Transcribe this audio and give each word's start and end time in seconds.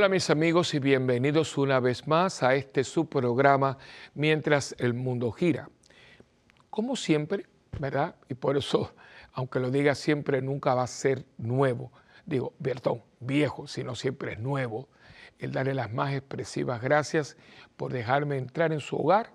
Hola 0.00 0.08
mis 0.08 0.30
amigos 0.30 0.72
y 0.72 0.78
bienvenidos 0.78 1.58
una 1.58 1.78
vez 1.78 2.08
más 2.08 2.42
a 2.42 2.54
este 2.54 2.84
su 2.84 3.06
programa 3.10 3.76
Mientras 4.14 4.74
el 4.78 4.94
mundo 4.94 5.30
gira. 5.30 5.68
Como 6.70 6.96
siempre, 6.96 7.44
¿verdad? 7.78 8.14
Y 8.26 8.32
por 8.32 8.56
eso, 8.56 8.94
aunque 9.34 9.60
lo 9.60 9.70
diga 9.70 9.94
siempre, 9.94 10.40
nunca 10.40 10.74
va 10.74 10.84
a 10.84 10.86
ser 10.86 11.26
nuevo. 11.36 11.92
Digo, 12.24 12.54
perdón, 12.62 13.02
viejo, 13.20 13.66
sino 13.66 13.94
siempre 13.94 14.32
es 14.32 14.38
nuevo. 14.38 14.88
El 15.38 15.52
darle 15.52 15.74
las 15.74 15.92
más 15.92 16.14
expresivas 16.14 16.80
gracias 16.80 17.36
por 17.76 17.92
dejarme 17.92 18.38
entrar 18.38 18.72
en 18.72 18.80
su 18.80 18.96
hogar 18.96 19.34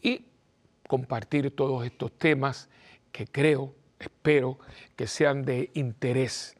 y 0.00 0.26
compartir 0.86 1.56
todos 1.56 1.84
estos 1.84 2.12
temas 2.12 2.68
que 3.10 3.26
creo, 3.26 3.74
espero 3.98 4.60
que 4.94 5.08
sean 5.08 5.42
de 5.42 5.72
interés 5.74 6.54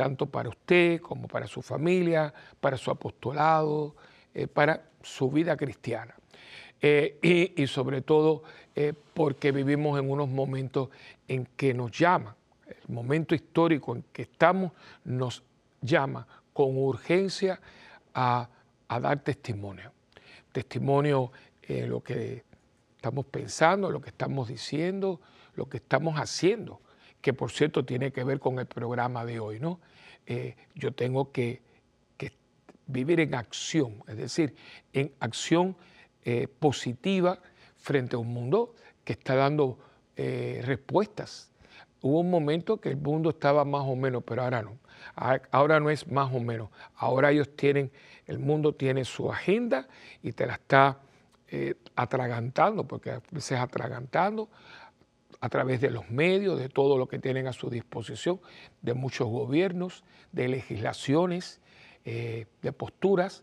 tanto 0.00 0.24
para 0.24 0.48
usted 0.48 0.98
como 1.02 1.28
para 1.28 1.46
su 1.46 1.60
familia, 1.60 2.32
para 2.58 2.78
su 2.78 2.90
apostolado, 2.90 3.94
eh, 4.32 4.46
para 4.46 4.82
su 5.02 5.30
vida 5.30 5.58
cristiana. 5.58 6.14
Eh, 6.80 7.52
y, 7.54 7.66
sobre 7.66 8.00
todo 8.00 8.42
eh, 8.74 8.94
porque 9.12 9.52
vivimos 9.52 10.00
en 10.00 10.10
unos 10.10 10.30
momentos 10.30 10.88
en 11.28 11.44
que 11.54 11.74
nos 11.74 11.90
llama, 11.90 12.34
el 12.66 12.94
momento 12.94 13.34
histórico 13.34 13.94
en 13.94 14.02
que 14.10 14.22
estamos 14.22 14.72
nos 15.04 15.42
llama 15.82 16.26
con 16.54 16.78
urgencia 16.78 17.60
a, 18.14 18.48
a 18.88 19.00
dar 19.00 19.22
testimonio. 19.22 19.92
Testimonio 20.50 21.30
en 21.60 21.90
lo 21.90 22.02
que 22.02 22.42
estamos 22.96 23.26
pensando, 23.26 23.90
lo 23.90 24.00
que 24.00 24.08
estamos 24.08 24.48
diciendo, 24.48 25.20
lo 25.56 25.68
que 25.68 25.76
estamos 25.76 26.18
haciendo 26.18 26.80
que 27.20 27.32
por 27.32 27.50
cierto 27.50 27.84
tiene 27.84 28.12
que 28.12 28.24
ver 28.24 28.40
con 28.40 28.58
el 28.58 28.66
programa 28.66 29.24
de 29.24 29.40
hoy, 29.40 29.60
¿no? 29.60 29.78
Eh, 30.32 30.54
yo 30.76 30.92
tengo 30.92 31.32
que, 31.32 31.60
vivir 32.86 33.20
en 33.20 33.36
acción, 33.36 34.02
es 34.08 34.16
decir, 34.16 34.54
en 34.92 35.12
acción 35.20 35.76
eh, 36.24 36.48
positiva 36.48 37.38
frente 37.76 38.16
a 38.16 38.18
un 38.18 38.32
mundo 38.32 38.74
que 39.04 39.12
está 39.12 39.36
dando 39.36 39.78
eh, 40.16 40.60
respuestas. 40.64 41.52
Hubo 42.00 42.20
un 42.20 42.30
momento 42.30 42.80
que 42.80 42.88
el 42.88 42.96
mundo 42.96 43.30
estaba 43.30 43.64
más 43.64 43.82
o 43.84 43.94
menos, 43.94 44.24
pero 44.24 44.42
ahora 44.42 44.62
no. 44.62 44.78
Ahora 45.50 45.78
no 45.78 45.88
es 45.88 46.08
más 46.08 46.32
o 46.32 46.40
menos. 46.40 46.70
Ahora 46.96 47.30
ellos 47.30 47.54
tienen, 47.56 47.92
el 48.26 48.40
mundo 48.40 48.72
tiene 48.72 49.04
su 49.04 49.32
agenda 49.32 49.86
y 50.20 50.32
te 50.32 50.46
la 50.46 50.54
está 50.54 50.98
atragantando, 51.96 52.86
porque 52.86 53.10
a 53.10 53.22
veces 53.30 53.58
atragantando, 53.58 54.48
a 55.40 55.48
través 55.48 55.80
de 55.80 55.90
los 55.90 56.10
medios, 56.10 56.58
de 56.58 56.68
todo 56.68 56.98
lo 56.98 57.08
que 57.08 57.18
tienen 57.18 57.46
a 57.46 57.52
su 57.52 57.70
disposición, 57.70 58.40
de 58.82 58.94
muchos 58.94 59.28
gobiernos, 59.28 60.04
de 60.32 60.48
legislaciones, 60.48 61.60
eh, 62.04 62.46
de 62.62 62.72
posturas, 62.72 63.42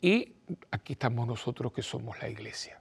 y 0.00 0.34
aquí 0.70 0.94
estamos 0.94 1.26
nosotros 1.26 1.72
que 1.72 1.82
somos 1.82 2.18
la 2.20 2.28
iglesia. 2.28 2.80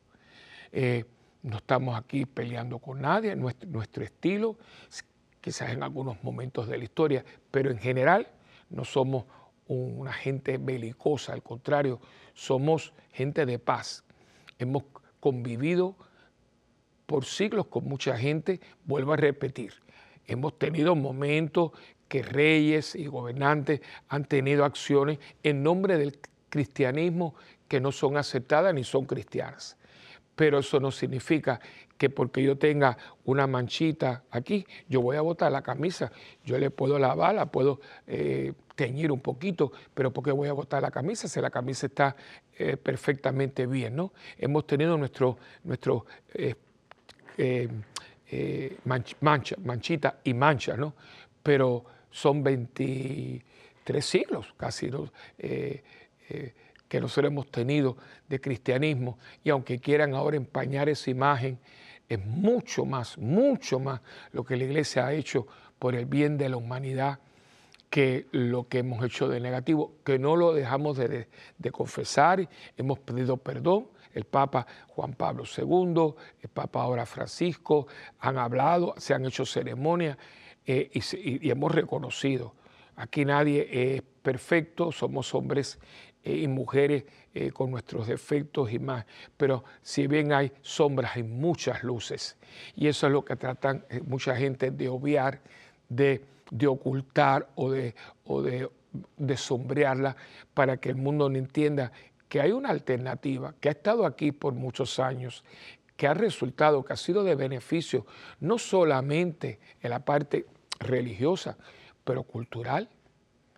Eh, 0.71 1.05
no 1.43 1.57
estamos 1.57 1.97
aquí 1.97 2.25
peleando 2.25 2.79
con 2.79 3.01
nadie, 3.01 3.35
nuestro, 3.35 3.69
nuestro 3.69 4.03
estilo, 4.03 4.57
quizás 5.41 5.71
en 5.71 5.83
algunos 5.83 6.23
momentos 6.23 6.67
de 6.67 6.77
la 6.77 6.83
historia, 6.85 7.23
pero 7.51 7.69
en 7.71 7.77
general 7.77 8.27
no 8.69 8.83
somos 8.83 9.25
una 9.67 10.13
gente 10.13 10.57
belicosa, 10.57 11.33
al 11.33 11.43
contrario, 11.43 11.99
somos 12.33 12.93
gente 13.11 13.45
de 13.45 13.59
paz. 13.59 14.03
Hemos 14.59 14.83
convivido 15.19 15.95
por 17.05 17.25
siglos 17.25 17.67
con 17.67 17.85
mucha 17.85 18.17
gente, 18.17 18.59
vuelvo 18.85 19.13
a 19.13 19.17
repetir, 19.17 19.73
hemos 20.27 20.57
tenido 20.57 20.95
momentos 20.95 21.71
que 22.07 22.21
reyes 22.21 22.95
y 22.95 23.07
gobernantes 23.07 23.81
han 24.09 24.25
tenido 24.25 24.65
acciones 24.65 25.19
en 25.43 25.63
nombre 25.63 25.97
del 25.97 26.19
cristianismo 26.49 27.35
que 27.67 27.79
no 27.79 27.91
son 27.91 28.17
aceptadas 28.17 28.73
ni 28.73 28.83
son 28.83 29.05
cristianas. 29.05 29.77
Pero 30.35 30.59
eso 30.59 30.79
no 30.79 30.91
significa 30.91 31.59
que 31.97 32.09
porque 32.09 32.43
yo 32.43 32.57
tenga 32.57 32.97
una 33.23 33.47
manchita 33.47 34.23
aquí, 34.29 34.65
yo 34.89 35.01
voy 35.01 35.15
a 35.15 35.21
botar 35.21 35.51
la 35.51 35.61
camisa. 35.61 36.11
Yo 36.43 36.57
le 36.57 36.69
puedo 36.69 36.99
lavar, 36.99 37.35
la 37.35 37.45
puedo 37.45 37.79
eh, 38.05 38.53
teñir 38.75 39.11
un 39.11 39.21
poquito, 39.21 39.71
pero 39.93 40.11
¿por 40.11 40.23
qué 40.23 40.31
voy 40.31 40.49
a 40.49 40.53
botar 40.53 40.81
la 40.81 40.91
camisa 40.91 41.27
si 41.27 41.39
la 41.39 41.49
camisa 41.49 41.87
está 41.87 42.15
eh, 42.57 42.75
perfectamente 42.75 43.65
bien? 43.65 43.95
¿no? 43.95 44.11
Hemos 44.37 44.67
tenido 44.67 44.97
nuestro, 44.97 45.37
nuestro 45.63 46.05
eh, 46.33 46.55
eh, 47.37 47.69
eh, 48.31 48.77
mancha, 48.85 49.55
manchita 49.63 50.19
y 50.23 50.33
mancha, 50.33 50.75
¿no? 50.75 50.93
Pero 51.43 51.85
son 52.09 52.43
23 52.43 54.05
siglos 54.05 54.53
casi 54.57 54.89
eh, 55.37 55.83
que 56.87 56.99
nosotros 56.99 57.31
hemos 57.31 57.51
tenido 57.51 57.97
de 58.27 58.39
cristianismo. 58.39 59.19
Y 59.43 59.49
aunque 59.49 59.79
quieran 59.79 60.15
ahora 60.15 60.37
empañar 60.37 60.89
esa 60.89 61.11
imagen, 61.11 61.59
es 62.07 62.23
mucho 62.25 62.85
más, 62.85 63.17
mucho 63.17 63.79
más 63.79 64.01
lo 64.31 64.43
que 64.43 64.55
la 64.55 64.63
iglesia 64.63 65.07
ha 65.07 65.13
hecho 65.13 65.47
por 65.77 65.95
el 65.95 66.05
bien 66.05 66.37
de 66.37 66.49
la 66.49 66.57
humanidad 66.57 67.19
que 67.89 68.27
lo 68.31 68.67
que 68.67 68.79
hemos 68.79 69.03
hecho 69.05 69.27
de 69.27 69.39
negativo, 69.39 69.93
que 70.03 70.19
no 70.19 70.35
lo 70.35 70.53
dejamos 70.53 70.97
de, 70.97 71.27
de 71.57 71.71
confesar, 71.71 72.47
hemos 72.77 72.99
pedido 72.99 73.37
perdón, 73.37 73.87
el 74.15 74.23
Papa 74.23 74.65
Juan 74.87 75.13
Pablo 75.13 75.43
II, 75.43 76.15
el 76.41 76.49
Papa 76.49 76.81
ahora 76.81 77.05
Francisco, 77.05 77.87
han 78.19 78.37
hablado, 78.37 78.95
se 78.97 79.13
han 79.13 79.25
hecho 79.25 79.45
ceremonias 79.45 80.17
eh, 80.65 80.89
y, 80.93 81.49
hemos 81.49 81.71
reconocido. 81.71 82.55
Aquí 82.95 83.25
nadie 83.25 83.67
es 83.95 84.01
perfecto, 84.01 84.91
somos 84.91 85.35
hombres 85.35 85.77
eh, 86.23 86.37
y 86.37 86.47
mujeres 86.47 87.03
eh, 87.33 87.51
con 87.51 87.71
nuestros 87.71 88.07
defectos 88.07 88.71
y 88.71 88.79
más, 88.79 89.05
pero 89.35 89.65
si 89.81 90.07
bien 90.07 90.31
hay 90.31 90.53
sombras, 90.61 91.17
hay 91.17 91.23
muchas 91.23 91.83
luces. 91.83 92.37
Y 92.75 92.87
eso 92.87 93.07
es 93.07 93.13
lo 93.13 93.25
que 93.25 93.35
tratan 93.35 93.85
mucha 94.07 94.35
gente 94.35 94.71
de 94.71 94.87
obviar, 94.87 95.41
de, 95.89 96.23
ocultar 96.67 97.49
o 97.55 97.69
de, 97.69 97.93
o 98.23 98.41
de, 98.41 98.69
de 99.17 99.37
sombrearla 99.37 100.15
para 100.53 100.77
que 100.77 100.89
el 100.89 100.95
mundo 100.95 101.29
no 101.29 101.37
entienda 101.37 101.91
que 102.29 102.41
hay 102.41 102.51
una 102.51 102.69
alternativa 102.69 103.53
que 103.59 103.69
ha 103.69 103.71
estado 103.71 104.05
aquí 104.05 104.31
por 104.31 104.53
muchos 104.53 104.99
años, 104.99 105.43
que 105.95 106.07
ha 106.07 106.13
resultado, 106.13 106.83
que 106.83 106.93
ha 106.93 106.97
sido 106.97 107.23
de 107.23 107.35
beneficio, 107.35 108.05
no 108.39 108.57
solamente 108.57 109.59
en 109.81 109.89
la 109.89 110.03
parte 110.03 110.45
religiosa, 110.79 111.57
pero 112.03 112.23
cultural, 112.23 112.89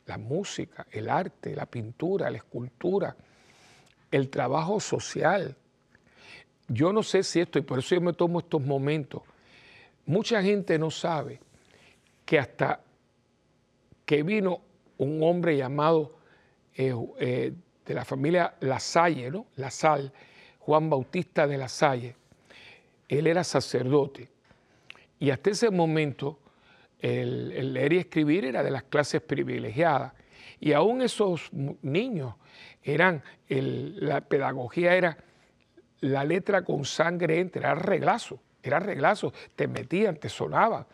la 0.06 0.18
música, 0.18 0.88
el 0.92 1.10
arte, 1.10 1.56
la 1.56 1.66
pintura, 1.66 2.30
la 2.30 2.38
escultura, 2.38 3.16
el 4.12 4.30
trabajo 4.30 4.80
social. 4.80 5.56
Yo 6.68 6.94
no 6.94 7.04
sé 7.04 7.24
si 7.24 7.40
esto, 7.40 7.60
y 7.60 7.64
por 7.64 7.80
eso 7.80 7.96
yo 7.96 8.02
me 8.02 8.14
tomo 8.14 8.40
estos 8.40 8.62
momentos, 8.62 9.24
mucha 10.06 10.42
gente 10.42 10.78
no 10.78 10.92
sabe 10.92 11.40
que 12.26 12.40
hasta 12.40 12.82
que 14.06 14.24
vino 14.24 14.62
un 14.98 15.22
hombre 15.24 15.58
llamado 15.58 16.18
eh, 16.76 16.94
eh, 17.20 17.54
de 17.88 17.94
la 17.94 18.04
familia 18.04 18.54
Lasalle, 18.60 19.32
¿no? 19.32 19.48
La 19.56 19.72
Sal, 19.72 20.12
Juan 20.60 20.90
Bautista 20.90 21.48
de 21.48 21.58
Lasalle. 21.58 22.16
Él 23.08 23.28
era 23.28 23.46
sacerdote 23.46 24.30
y 25.20 25.32
hasta 25.32 25.52
ese 25.52 25.72
momento 25.72 26.40
el, 27.00 27.74
leer 27.74 27.94
y 27.94 27.98
escribir 28.00 28.44
era 28.44 28.62
de 28.62 28.72
las 28.72 28.84
clases 28.84 29.22
privilegiadas. 29.22 30.14
Y 30.60 30.74
aún 30.74 31.02
esos 31.02 31.50
niños 31.82 32.36
eran, 32.84 33.24
la 33.48 34.22
pedagogía 34.22 34.96
era 34.96 35.18
la 36.02 36.26
letra 36.26 36.64
con 36.64 36.84
sangre 36.84 37.40
entre, 37.40 37.62
era 37.62 37.74
reglazo, 37.74 38.40
era 38.62 38.80
reglazo, 38.80 39.34
te 39.56 39.68
metían, 39.68 40.18
te 40.18 40.30
sonaban, 40.30 40.86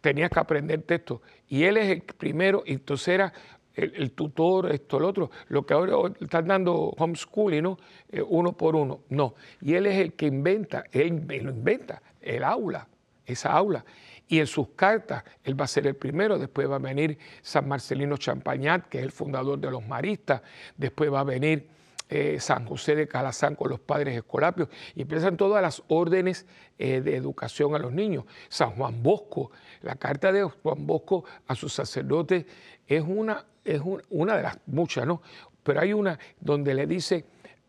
tenías 0.00 0.30
que 0.30 0.40
aprender 0.40 0.82
texto. 0.82 1.22
Y 1.48 1.64
él 1.64 1.76
es 1.76 1.88
el 1.88 2.02
primero, 2.02 2.62
entonces 2.66 3.08
era 3.08 3.32
el, 3.74 4.12
tutor, 4.12 4.72
esto, 4.72 5.00
lo 5.00 5.08
otro, 5.08 5.30
lo 5.48 5.64
que 5.64 5.74
ahora 5.74 6.12
están 6.20 6.46
dando 6.46 6.74
homeschooling, 6.74 7.62
¿no? 7.62 7.78
Eh, 8.10 8.22
uno 8.22 8.52
por 8.52 8.76
uno. 8.76 9.00
No. 9.08 9.34
Y 9.60 9.74
él 9.74 9.86
es 9.86 9.98
el 9.98 10.14
que 10.14 10.26
inventa, 10.26 10.84
él, 10.92 11.24
lo 11.26 11.50
inventa, 11.50 12.02
el 12.20 12.44
aula, 12.44 12.86
esa 13.24 13.52
aula. 13.52 13.84
Y 14.28 14.40
en 14.40 14.46
sus 14.46 14.68
cartas, 14.70 15.24
él 15.44 15.60
va 15.60 15.64
a 15.64 15.68
ser 15.68 15.86
el 15.86 15.96
primero, 15.96 16.38
después 16.38 16.70
va 16.70 16.76
a 16.76 16.78
venir 16.78 17.18
San 17.42 17.68
Marcelino 17.68 18.16
Champagnat, 18.16 18.88
que 18.88 18.98
es 18.98 19.04
el 19.04 19.12
fundador 19.12 19.58
de 19.58 19.70
los 19.70 19.86
maristas, 19.86 20.42
después 20.76 21.12
va 21.12 21.20
a 21.20 21.24
venir 21.24 21.68
eh, 22.14 22.38
San 22.40 22.66
José 22.66 22.94
de 22.94 23.08
Calazán 23.08 23.54
con 23.54 23.70
los 23.70 23.80
padres 23.80 24.14
escolapios, 24.14 24.68
y 24.94 25.00
empiezan 25.02 25.38
todas 25.38 25.62
las 25.62 25.82
órdenes 25.88 26.44
eh, 26.78 27.00
de 27.00 27.16
educación 27.16 27.74
a 27.74 27.78
los 27.78 27.90
niños. 27.90 28.24
San 28.50 28.72
Juan 28.72 29.02
Bosco, 29.02 29.50
la 29.80 29.94
carta 29.94 30.30
de 30.30 30.42
Juan 30.42 30.86
Bosco 30.86 31.24
a 31.46 31.54
sus 31.54 31.72
sacerdotes 31.72 32.44
es 32.86 33.02
una 33.06 33.44
es 33.64 33.80
una 34.10 34.36
de 34.36 34.42
las 34.42 34.58
muchas, 34.66 35.06
¿no? 35.06 35.22
Pero 35.62 35.80
hay 35.80 35.92
una 35.92 36.18
donde 36.40 36.74
le 36.74 36.86
dice 36.86 37.24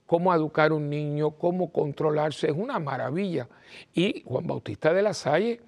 cómo 0.06 0.34
educar 0.34 0.72
a 0.72 0.76
un 0.76 0.90
niño, 0.90 1.32
cómo 1.32 1.72
controlarse, 1.72 2.48
es 2.48 2.54
una 2.56 2.80
maravilla. 2.80 3.48
Y 3.94 4.24
Juan 4.26 4.48
Bautista 4.48 4.94
de 4.94 5.02
la 5.02 5.14
Salle 5.14 5.62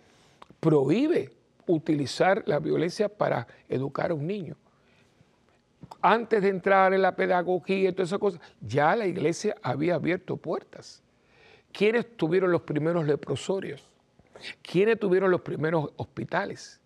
prohíbe 0.60 1.32
utilizar 1.68 2.44
la 2.46 2.60
violencia 2.60 3.10
para 3.10 3.48
educar 3.70 4.12
a 4.12 4.14
un 4.14 4.28
niño. 4.28 4.56
antes 6.02 6.42
de 6.42 6.50
entrar 6.50 6.94
en 6.94 7.02
la 7.02 7.16
pedagogía 7.16 7.90
y 7.90 7.92
todas 7.92 8.10
esas 8.10 8.20
cosas, 8.20 8.42
ya 8.60 8.96
la 8.96 9.06
iglesia 9.06 9.56
había 9.62 9.96
abierto 9.96 10.38
puertas. 10.38 11.04
¿Quiénes 11.72 12.18
tuvieron 12.18 12.52
los 12.52 12.62
primeros 12.62 13.06
leprosorios? 13.06 13.88
¿Quiénes 14.64 15.00
tuvieron 15.00 15.30
los 15.30 15.42
primeros 15.42 15.92
hospitales? 15.98 16.82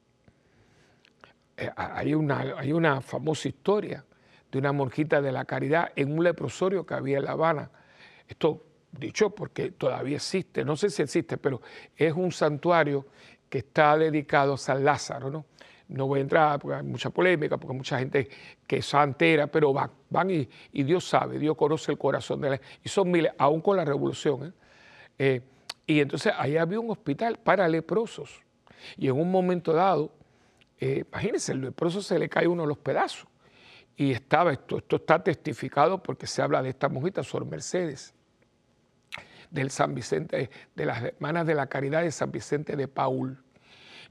Eh, 1.60 1.70
hay, 1.76 2.14
una, 2.14 2.40
hay 2.58 2.72
una 2.72 3.02
famosa 3.02 3.50
historia 3.50 4.06
de 4.52 4.58
una 4.58 4.72
monjita 4.72 5.22
de 5.22 5.32
la 5.32 5.46
caridad 5.46 5.92
en 5.96 6.14
un 6.18 6.24
leprosorio 6.24 6.86
que 6.86 6.94
había 6.94 7.18
en 7.18 7.26
La 7.26 7.32
Habana. 7.32 7.70
Esto 8.28 8.64
dicho 8.92 9.30
porque 9.32 9.72
todavía 9.72 10.16
existe, 10.16 10.64
no 10.64 10.76
sé 10.76 10.90
si 10.90 11.02
existe, 11.02 11.38
pero 11.38 11.62
es 11.96 12.14
un 12.14 12.32
santuario 12.32 13.08
que 13.50 13.60
está 13.60 13.98
dedicado 13.98 14.54
a 14.54 14.58
San 14.58 14.84
Lázaro, 14.84 15.30
¿no? 15.30 15.46
No 15.90 16.06
voy 16.06 16.20
a 16.20 16.22
entrar 16.22 16.60
porque 16.60 16.78
hay 16.78 16.84
mucha 16.84 17.10
polémica, 17.10 17.58
porque 17.58 17.76
mucha 17.76 17.98
gente 17.98 18.30
que 18.68 18.78
es 18.78 18.86
santera, 18.86 19.48
pero 19.48 19.74
van, 19.74 19.90
van 20.10 20.30
y, 20.30 20.48
Dios 20.72 21.08
sabe, 21.08 21.40
Dios 21.40 21.58
conoce 21.58 21.92
el 21.92 21.98
corazón 21.98 22.42
de 22.42 22.52
la 22.52 22.62
Y 22.84 22.90
son 22.90 23.10
miles, 23.10 23.32
aún 23.40 23.60
con 23.60 23.76
la 23.76 23.84
revolución. 23.84 24.46
¿eh? 24.46 24.52
Eh, 25.18 25.42
y 25.88 26.00
entonces 26.00 26.32
ahí 26.38 26.58
había 26.58 26.80
un 26.80 26.92
hospital 26.92 27.40
para 27.44 27.68
leprosos. 27.68 28.44
Y 28.98 29.08
en 29.08 29.20
un 29.20 29.32
momento 29.32 29.74
dado, 29.74 30.12
eh, 30.80 31.04
imagínense, 31.10 31.52
el 31.52 31.62
leproso 31.62 32.02
se 32.02 32.18
le 32.18 32.30
cae 32.30 32.48
uno 32.48 32.64
de 32.64 32.70
los 32.70 32.78
pedazos. 32.78 33.28
Y 33.96 34.12
estaba, 34.12 34.54
esto, 34.54 34.78
esto 34.78 34.96
está 34.96 35.22
testificado 35.24 36.02
porque 36.02 36.26
se 36.26 36.42
habla 36.42 36.62
de 36.62 36.70
esta 36.70 36.88
mojita, 36.88 37.24
Sor 37.24 37.46
Mercedes 37.46 38.14
del 39.52 39.72
San 39.72 39.96
Vicente, 39.96 40.50
de 40.76 40.86
las 40.86 41.04
hermanas 41.04 41.46
de 41.48 41.56
la 41.56 41.68
caridad 41.68 42.04
de 42.04 42.12
San 42.12 42.31
Vicente 42.31 42.76
de 42.76 42.88
Paul. 42.88 43.44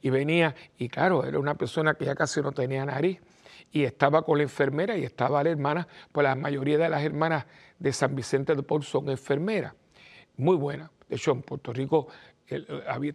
Y 0.02 0.10
venía, 0.10 0.54
y 0.76 0.88
claro, 0.88 1.24
era 1.24 1.38
una 1.38 1.54
persona 1.54 1.94
que 1.94 2.04
ya 2.04 2.14
casi 2.14 2.40
no 2.40 2.52
tenía 2.52 2.84
nariz, 2.84 3.20
y 3.70 3.84
estaba 3.84 4.22
con 4.22 4.38
la 4.38 4.44
enfermera 4.44 4.96
y 4.96 5.04
estaba 5.04 5.42
la 5.42 5.50
hermana, 5.50 5.88
pues 6.12 6.24
la 6.24 6.34
mayoría 6.34 6.78
de 6.78 6.88
las 6.88 7.02
hermanas 7.02 7.46
de 7.78 7.92
San 7.92 8.14
Vicente 8.14 8.54
de 8.54 8.62
Paul 8.62 8.82
son 8.82 9.08
enfermeras, 9.08 9.74
muy 10.36 10.56
buenas. 10.56 10.90
De 11.08 11.16
hecho, 11.16 11.32
en 11.32 11.42
Puerto 11.42 11.72
Rico 11.72 12.08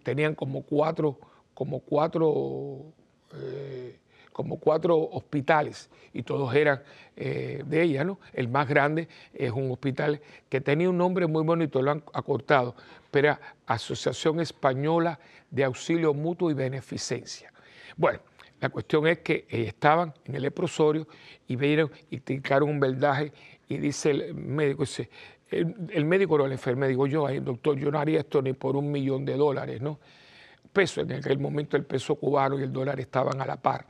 tenían 0.03 0.35
como 0.35 0.63
cuatro, 0.63 1.19
como 1.53 1.79
cuatro 1.79 2.93
eh, 3.35 3.97
como 4.31 4.57
cuatro 4.57 4.97
hospitales 4.97 5.89
y 6.11 6.23
todos 6.23 6.53
eran 6.55 6.81
eh, 7.15 7.63
de 7.65 7.81
ella, 7.83 8.03
¿no? 8.03 8.19
El 8.33 8.47
más 8.47 8.67
grande 8.67 9.07
es 9.33 9.51
un 9.51 9.71
hospital 9.71 10.19
que 10.49 10.61
tenía 10.61 10.89
un 10.89 10.97
nombre 10.97 11.27
muy 11.27 11.43
bonito, 11.43 11.81
lo 11.81 11.91
han 11.91 12.03
acortado, 12.13 12.75
pero 13.11 13.29
era 13.29 13.41
Asociación 13.67 14.39
Española 14.39 15.19
de 15.51 15.63
Auxilio 15.63 16.13
Mutuo 16.13 16.49
y 16.49 16.55
Beneficencia. 16.55 17.53
Bueno, 17.95 18.19
la 18.59 18.69
cuestión 18.69 19.05
es 19.07 19.19
que 19.19 19.45
estaban 19.49 20.13
en 20.25 20.35
el 20.35 20.43
leprosorio 20.43 21.07
y 21.47 21.55
vieron 21.55 21.91
y 22.09 22.19
tiraron 22.19 22.69
un 22.69 22.79
verdaje 22.79 23.31
y 23.67 23.77
dice 23.77 24.11
el 24.11 24.33
médico, 24.33 24.83
dice, 24.83 25.09
el, 25.49 26.05
médico 26.05 26.35
o 26.35 26.45
el 26.45 26.51
enfermero, 26.51 26.89
digo 26.89 27.07
yo, 27.07 27.29
el 27.29 27.43
doctor, 27.43 27.77
yo 27.77 27.91
no 27.91 27.99
haría 27.99 28.19
esto 28.19 28.41
ni 28.41 28.53
por 28.53 28.75
un 28.75 28.91
millón 28.91 29.25
de 29.25 29.35
dólares, 29.35 29.81
¿no? 29.81 29.99
Peso, 30.73 31.01
en 31.01 31.13
aquel 31.13 31.39
momento 31.39 31.77
el 31.77 31.85
peso 31.85 32.15
cubano 32.15 32.59
y 32.59 32.63
el 32.63 32.73
dólar 32.73 32.99
estaban 32.99 33.39
a 33.39 33.45
la 33.45 33.57
par. 33.57 33.85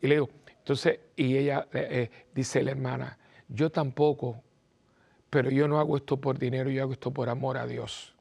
Y 0.00 0.08
le 0.08 0.16
digo, 0.16 0.28
entonces, 0.58 0.98
y 1.14 1.36
ella 1.36 1.68
eh, 1.72 1.88
eh, 1.90 2.10
dice 2.34 2.62
la 2.62 2.72
hermana, 2.72 3.16
yo 3.48 3.70
tampoco, 3.70 4.42
pero 5.30 5.48
yo 5.50 5.68
no 5.68 5.78
hago 5.78 5.96
esto 5.96 6.16
por 6.16 6.38
dinero, 6.38 6.68
yo 6.70 6.82
hago 6.82 6.92
esto 6.92 7.12
por 7.12 7.28
amor 7.28 7.56
a 7.56 7.66
Dios. 7.66 8.12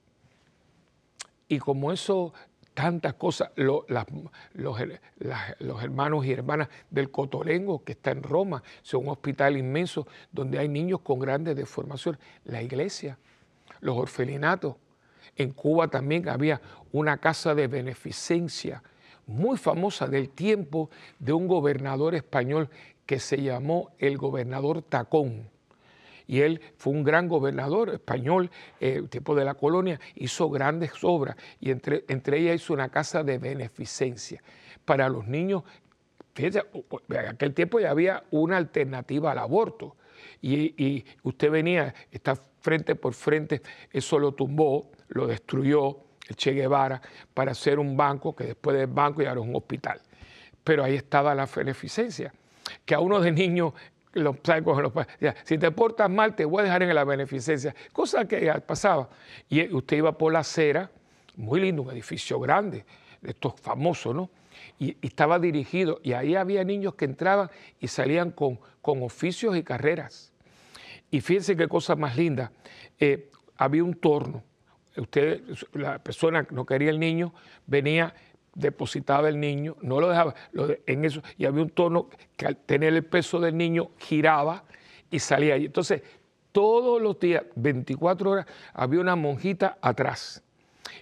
Y 1.47 1.57
como 1.57 1.91
eso, 1.91 2.33
tantas 2.75 3.15
cosas, 3.15 3.49
los, 3.55 3.85
los, 4.53 4.79
hermanos 5.81 6.25
y 6.25 6.33
hermanas 6.33 6.69
del 6.91 7.09
Cotolengo, 7.09 7.83
que 7.83 7.93
está 7.93 8.11
en 8.11 8.21
Roma, 8.21 8.61
es 8.83 8.93
un 8.93 9.09
hospital 9.09 9.57
inmenso 9.57 10.07
donde 10.31 10.59
hay 10.59 10.67
niños 10.67 10.99
con 11.01 11.17
grandes 11.17 11.55
deformaciones, 11.55 12.21
la 12.43 12.61
iglesia, 12.61 13.17
los 13.79 13.97
orfelinatos. 13.97 14.75
En 15.35 15.51
Cuba 15.51 15.87
también 15.87 16.29
había 16.29 16.61
una 16.91 17.17
casa 17.17 17.55
de 17.55 17.67
beneficencia 17.67 18.81
muy 19.27 19.57
famosa 19.57 20.07
del 20.07 20.29
tiempo 20.29 20.89
de 21.19 21.33
un 21.33 21.47
gobernador 21.47 22.15
español 22.15 22.69
que 23.05 23.19
se 23.19 23.41
llamó 23.41 23.91
el 23.99 24.17
gobernador 24.17 24.81
Tacón. 24.81 25.49
Y 26.27 26.41
él 26.41 26.61
fue 26.77 26.93
un 26.93 27.03
gran 27.03 27.27
gobernador 27.27 27.89
español, 27.89 28.49
eh, 28.79 29.03
tipo 29.09 29.35
de 29.35 29.45
la 29.45 29.53
colonia, 29.53 29.99
hizo 30.15 30.49
grandes 30.49 30.91
obras 31.03 31.35
y 31.59 31.69
entre, 31.69 32.03
entre 32.07 32.39
ellas 32.39 32.55
hizo 32.55 32.73
una 32.73 32.89
casa 32.89 33.23
de 33.23 33.37
beneficencia 33.37 34.41
para 34.85 35.07
los 35.07 35.27
niños. 35.27 35.63
Fíjense, 36.33 36.63
en 37.09 37.27
aquel 37.27 37.53
tiempo 37.53 37.79
ya 37.79 37.91
había 37.91 38.23
una 38.31 38.57
alternativa 38.57 39.31
al 39.31 39.39
aborto 39.39 39.95
y, 40.53 40.83
y 40.83 41.05
usted 41.23 41.49
venía, 41.49 41.93
está 42.11 42.35
frente 42.35 42.95
por 42.95 43.13
frente, 43.13 43.61
eso 43.91 44.19
lo 44.19 44.33
tumbó, 44.33 44.91
lo 45.09 45.27
destruyó, 45.27 45.99
el 46.27 46.35
Che 46.35 46.51
Guevara, 46.51 47.01
para 47.33 47.51
hacer 47.51 47.79
un 47.79 47.95
banco 47.95 48.35
que 48.35 48.45
después 48.45 48.75
del 48.77 48.87
banco 48.87 49.21
ya 49.21 49.31
era 49.31 49.39
un 49.39 49.55
hospital. 49.55 50.01
Pero 50.63 50.83
ahí 50.83 50.95
estaba 50.95 51.35
la 51.35 51.45
beneficencia, 51.45 52.33
que 52.83 52.95
a 52.95 52.99
uno 52.99 53.19
de 53.21 53.31
niños 53.31 53.73
los 54.13 54.37
los 54.45 54.93
si 55.43 55.57
te 55.57 55.71
portas 55.71 56.09
mal 56.09 56.35
te 56.35 56.45
voy 56.45 56.61
a 56.61 56.63
dejar 56.63 56.83
en 56.83 56.95
la 56.95 57.03
beneficencia, 57.03 57.75
cosa 57.91 58.25
que 58.27 58.51
pasaba. 58.65 59.09
Y 59.49 59.71
usted 59.73 59.97
iba 59.97 60.17
por 60.17 60.33
la 60.33 60.39
acera, 60.39 60.89
muy 61.35 61.59
lindo, 61.59 61.83
un 61.83 61.91
edificio 61.91 62.39
grande, 62.39 62.85
de 63.21 63.31
estos 63.31 63.59
famosos, 63.59 64.15
¿no? 64.15 64.29
Y, 64.79 64.97
estaba 65.05 65.37
dirigido, 65.37 65.99
y 66.01 66.13
ahí 66.13 66.35
había 66.35 66.63
niños 66.63 66.95
que 66.95 67.05
entraban 67.05 67.51
y 67.79 67.89
salían 67.89 68.31
con, 68.31 68.59
con 68.81 69.03
oficios 69.03 69.55
y 69.57 69.63
carreras. 69.63 70.31
Y 71.11 71.21
fíjense 71.21 71.55
qué 71.55 71.67
cosa 71.67 71.95
más 71.95 72.17
linda, 72.17 72.51
eh, 72.99 73.29
había 73.57 73.83
un 73.83 73.93
torno, 73.95 74.43
usted, 74.97 75.41
la 75.73 75.99
persona 75.99 76.43
que 76.43 76.55
no 76.55 76.65
quería 76.65 76.89
el 76.89 76.99
niño, 76.99 77.33
venía, 77.65 78.13
depositaba 78.53 79.29
el 79.29 79.39
niño, 79.39 79.75
no 79.81 79.99
lo 79.99 80.09
dejaba 80.09 80.33
en 80.85 81.05
eso, 81.05 81.21
y 81.37 81.45
había 81.45 81.63
un 81.63 81.69
tono 81.69 82.09
que 82.35 82.45
al 82.45 82.57
tener 82.57 82.93
el 82.93 83.03
peso 83.03 83.39
del 83.39 83.55
niño 83.57 83.91
giraba 83.97 84.63
y 85.11 85.19
salía 85.19 85.55
allí. 85.55 85.65
Entonces, 85.65 86.01
todos 86.51 87.01
los 87.01 87.19
días, 87.19 87.43
24 87.55 88.31
horas, 88.31 88.45
había 88.73 89.01
una 89.01 89.15
monjita 89.15 89.77
atrás 89.81 90.41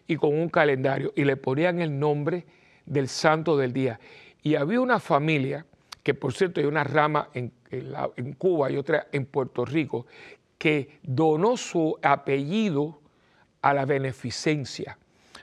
y 0.08 0.16
con 0.16 0.34
un 0.34 0.50
calendario 0.50 1.14
y 1.16 1.24
le 1.26 1.38
ponían 1.38 1.80
el 1.80 2.00
nombre 2.00 2.46
del 2.86 3.08
santo 3.08 3.56
del 3.56 3.72
día. 3.72 4.00
Y 4.42 4.56
había 4.56 4.82
una 4.82 5.00
familia, 5.00 5.66
que 6.04 6.14
por 6.14 6.34
cierto 6.34 6.60
hay 6.60 6.68
una 6.68 6.84
rama 6.84 7.30
en, 7.34 7.52
en 7.72 8.34
Cuba 8.34 8.70
y 8.70 8.78
otra 8.78 9.08
en 9.12 9.26
Puerto 9.26 9.66
Rico, 9.66 10.06
que 10.58 11.00
donó 11.02 11.58
su 11.58 11.98
apellido 12.02 13.02
a 13.62 13.74
la 13.74 13.86
beneficencia, 13.86 14.98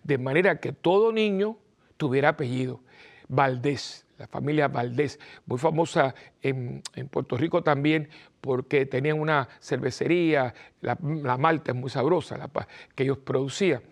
de 0.04 0.18
manera 0.18 0.60
que 0.60 0.72
todo 0.72 1.12
niño 1.12 1.56
tuviera 1.96 2.30
apellido. 2.30 2.80
Valdés, 3.28 4.06
la 4.18 4.26
familia 4.26 4.68
Valdés, 4.68 5.18
muy 5.46 5.58
famosa 5.58 6.14
en, 6.42 6.82
Puerto 7.10 7.36
Rico 7.36 7.62
también 7.62 8.08
porque 8.40 8.86
tenían 8.86 9.18
una 9.20 9.48
cervecería, 9.60 10.52
la, 10.80 10.96
malta 10.96 11.72
es 11.72 11.76
muy 11.76 11.90
sabrosa 11.90 12.36
la, 12.36 12.50
que 12.94 13.04
ellos 13.04 13.18
producían. 13.18 13.82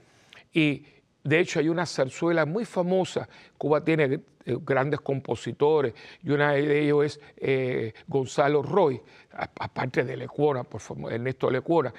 Y 0.53 0.85
de 1.25 1.41
hecho 1.41 1.61
hay 1.61 1.69
una 1.69 1.87
zarzuela 1.87 2.47
muy 2.47 2.65
famosa, 2.65 3.29
Cuba 3.57 3.85
tiene 3.85 4.21
grandes 4.65 5.01
compositores 5.01 5.95
y 6.23 6.31
una 6.31 6.53
de 6.53 6.83
ellos 6.83 7.05
es 7.05 7.21
eh, 7.37 7.93
Gonzalo 8.07 8.63
Roy, 8.63 9.01
aparte 9.33 10.05
de 10.05 10.17
Lecuona, 10.17 10.65
por 10.65 10.81
favor, 10.81 11.13
Ernesto 11.13 11.51
Lecuona. 11.51 11.93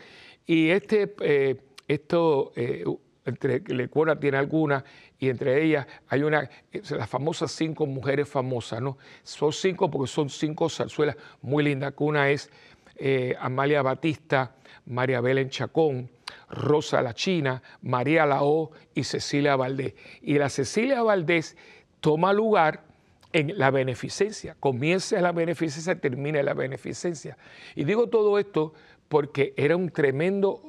Y 0.45 0.69
este... 0.69 1.15
Eh, 1.21 1.57
esto, 1.89 2.53
eh, 2.55 2.85
entre 3.25 3.61
Lecuona 3.61 4.17
tiene 4.17 4.37
algunas, 4.37 4.83
y 5.17 5.27
entre 5.29 5.61
ellas 5.63 5.85
hay 6.07 6.21
una, 6.21 6.49
las 6.71 7.09
famosas 7.09 7.51
cinco 7.51 7.85
mujeres 7.85 8.29
famosas, 8.29 8.79
¿no? 8.79 8.97
Son 9.23 9.51
cinco 9.51 9.89
porque 9.89 10.07
son 10.07 10.29
cinco 10.29 10.69
zarzuelas 10.69 11.17
muy 11.41 11.63
lindas, 11.63 11.93
que 11.93 12.03
una 12.03 12.29
es 12.29 12.49
eh, 12.95 13.35
Amalia 13.39 13.81
Batista, 13.81 14.55
María 14.85 15.19
Belén 15.19 15.49
Chacón, 15.49 16.09
Rosa 16.47 17.01
la 17.01 17.13
China, 17.13 17.61
María 17.81 18.25
Lao 18.25 18.71
y 18.93 19.03
Cecilia 19.03 19.55
Valdés. 19.55 19.95
Y 20.21 20.37
la 20.37 20.49
Cecilia 20.49 21.01
Valdés 21.01 21.57
toma 21.99 22.33
lugar 22.33 22.83
en 23.31 23.57
la 23.57 23.69
beneficencia, 23.69 24.55
comienza 24.59 25.21
la 25.21 25.31
beneficencia, 25.31 25.99
termina 25.99 26.41
la 26.41 26.53
beneficencia. 26.53 27.37
Y 27.75 27.83
digo 27.83 28.07
todo 28.07 28.39
esto 28.39 28.73
porque 29.07 29.53
era 29.57 29.75
un 29.75 29.89
tremendo 29.89 30.61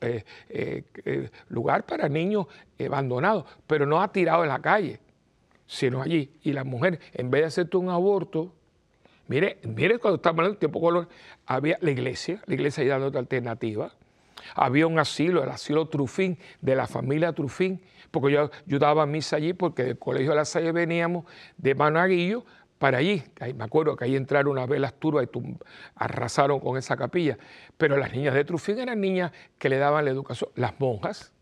eh, 0.00 0.24
eh, 0.48 0.84
eh, 1.04 1.30
lugar 1.48 1.84
para 1.84 2.08
niños 2.08 2.46
abandonados, 2.84 3.44
pero 3.66 3.86
no 3.86 4.00
ha 4.00 4.10
tirado 4.12 4.42
en 4.44 4.48
la 4.48 4.60
calle, 4.60 5.00
sino 5.66 6.00
allí. 6.00 6.30
Y 6.42 6.52
la 6.52 6.64
mujer, 6.64 7.00
en 7.12 7.30
vez 7.30 7.42
de 7.42 7.46
hacerte 7.46 7.76
un 7.76 7.90
aborto, 7.90 8.52
mire, 9.26 9.58
mire 9.64 9.98
cuando 9.98 10.16
estamos 10.16 10.38
hablando 10.38 10.54
del 10.54 10.58
tiempo 10.58 10.80
color, 10.80 11.08
había 11.46 11.76
la 11.80 11.90
iglesia, 11.90 12.40
la 12.46 12.54
iglesia 12.54 12.82
ahí 12.82 12.88
dando 12.88 13.08
otra 13.08 13.20
alternativa. 13.20 13.92
Había 14.54 14.86
un 14.86 14.98
asilo, 14.98 15.42
el 15.42 15.50
asilo 15.50 15.86
Trufín, 15.88 16.38
de 16.60 16.76
la 16.76 16.86
familia 16.86 17.32
Trufín, 17.32 17.80
porque 18.10 18.32
yo, 18.32 18.50
yo 18.66 18.78
daba 18.78 19.06
misa 19.06 19.36
allí 19.36 19.52
porque 19.52 19.84
del 19.84 19.98
colegio 19.98 20.30
de 20.30 20.36
la 20.36 20.44
Salle 20.44 20.72
veníamos 20.72 21.24
de 21.56 21.74
Managuillo 21.74 22.44
para 22.78 22.98
allí. 22.98 23.22
Me 23.54 23.64
acuerdo 23.64 23.96
que 23.96 24.04
ahí 24.04 24.16
entraron 24.16 24.52
unas 24.52 24.68
velas 24.68 24.94
turbas 24.94 25.26
y 25.32 25.56
arrasaron 25.96 26.60
con 26.60 26.76
esa 26.78 26.96
capilla. 26.96 27.38
Pero 27.76 27.96
las 27.96 28.12
niñas 28.12 28.34
de 28.34 28.44
Trufín 28.44 28.78
eran 28.78 29.00
niñas 29.00 29.32
que 29.58 29.68
le 29.68 29.78
daban 29.78 30.04
la 30.04 30.10
educación. 30.10 30.50
Las 30.54 30.78
monjas, 30.80 31.32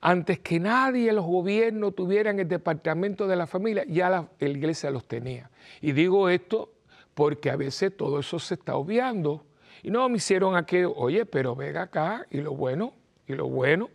antes 0.00 0.38
que 0.40 0.60
nadie 0.60 1.12
los 1.12 1.24
gobiernos 1.24 1.94
tuvieran 1.94 2.38
el 2.38 2.48
departamento 2.48 3.26
de 3.26 3.36
la 3.36 3.46
familia, 3.46 3.84
ya 3.86 4.10
la, 4.10 4.28
iglesia 4.40 4.90
los 4.90 5.06
tenía. 5.06 5.50
Y 5.80 5.92
digo 5.92 6.28
esto 6.28 6.72
porque 7.14 7.50
a 7.50 7.56
veces 7.56 7.96
todo 7.96 8.20
eso 8.20 8.38
se 8.38 8.54
está 8.54 8.76
obviando. 8.76 9.44
Y 9.82 9.90
no 9.90 10.08
me 10.08 10.16
hicieron 10.16 10.56
aquello, 10.56 10.94
oye, 10.94 11.26
pero 11.26 11.54
venga 11.54 11.82
acá, 11.82 12.26
y 12.30 12.40
lo 12.40 12.54
bueno, 12.54 12.94
y 13.26 13.34
lo 13.34 13.48
bueno. 13.48 13.90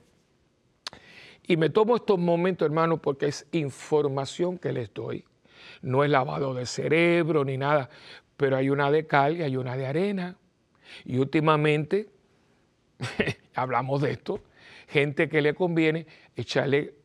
Y 1.49 1.57
me 1.57 1.69
tomo 1.69 1.97
estos 1.97 2.17
momentos, 2.17 2.65
hermano, 2.65 3.01
porque 3.01 3.25
es 3.25 3.45
información 3.51 4.57
que 4.57 4.71
les 4.71 4.93
doy 4.93 5.25
no 5.81 6.03
es 6.03 6.09
lavado 6.09 6.53
de 6.53 6.65
cerebro 6.65 7.43
ni 7.45 7.57
nada, 7.57 7.89
pero 8.37 8.57
hay 8.57 8.69
una 8.69 8.91
de 8.91 9.07
cal 9.07 9.37
y 9.37 9.43
hay 9.43 9.57
una 9.57 9.77
de 9.77 9.85
arena. 9.85 10.37
Y 11.05 11.17
últimamente, 11.17 12.09
hablamos 13.53 14.01
de 14.01 14.11
esto, 14.11 14.41
gente 14.87 15.29
que 15.29 15.41
le 15.41 15.53
conviene 15.53 16.07
echarle 16.35 16.95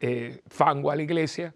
eh, 0.00 0.40
fango 0.46 0.90
a 0.90 0.96
la 0.96 1.02
iglesia 1.02 1.54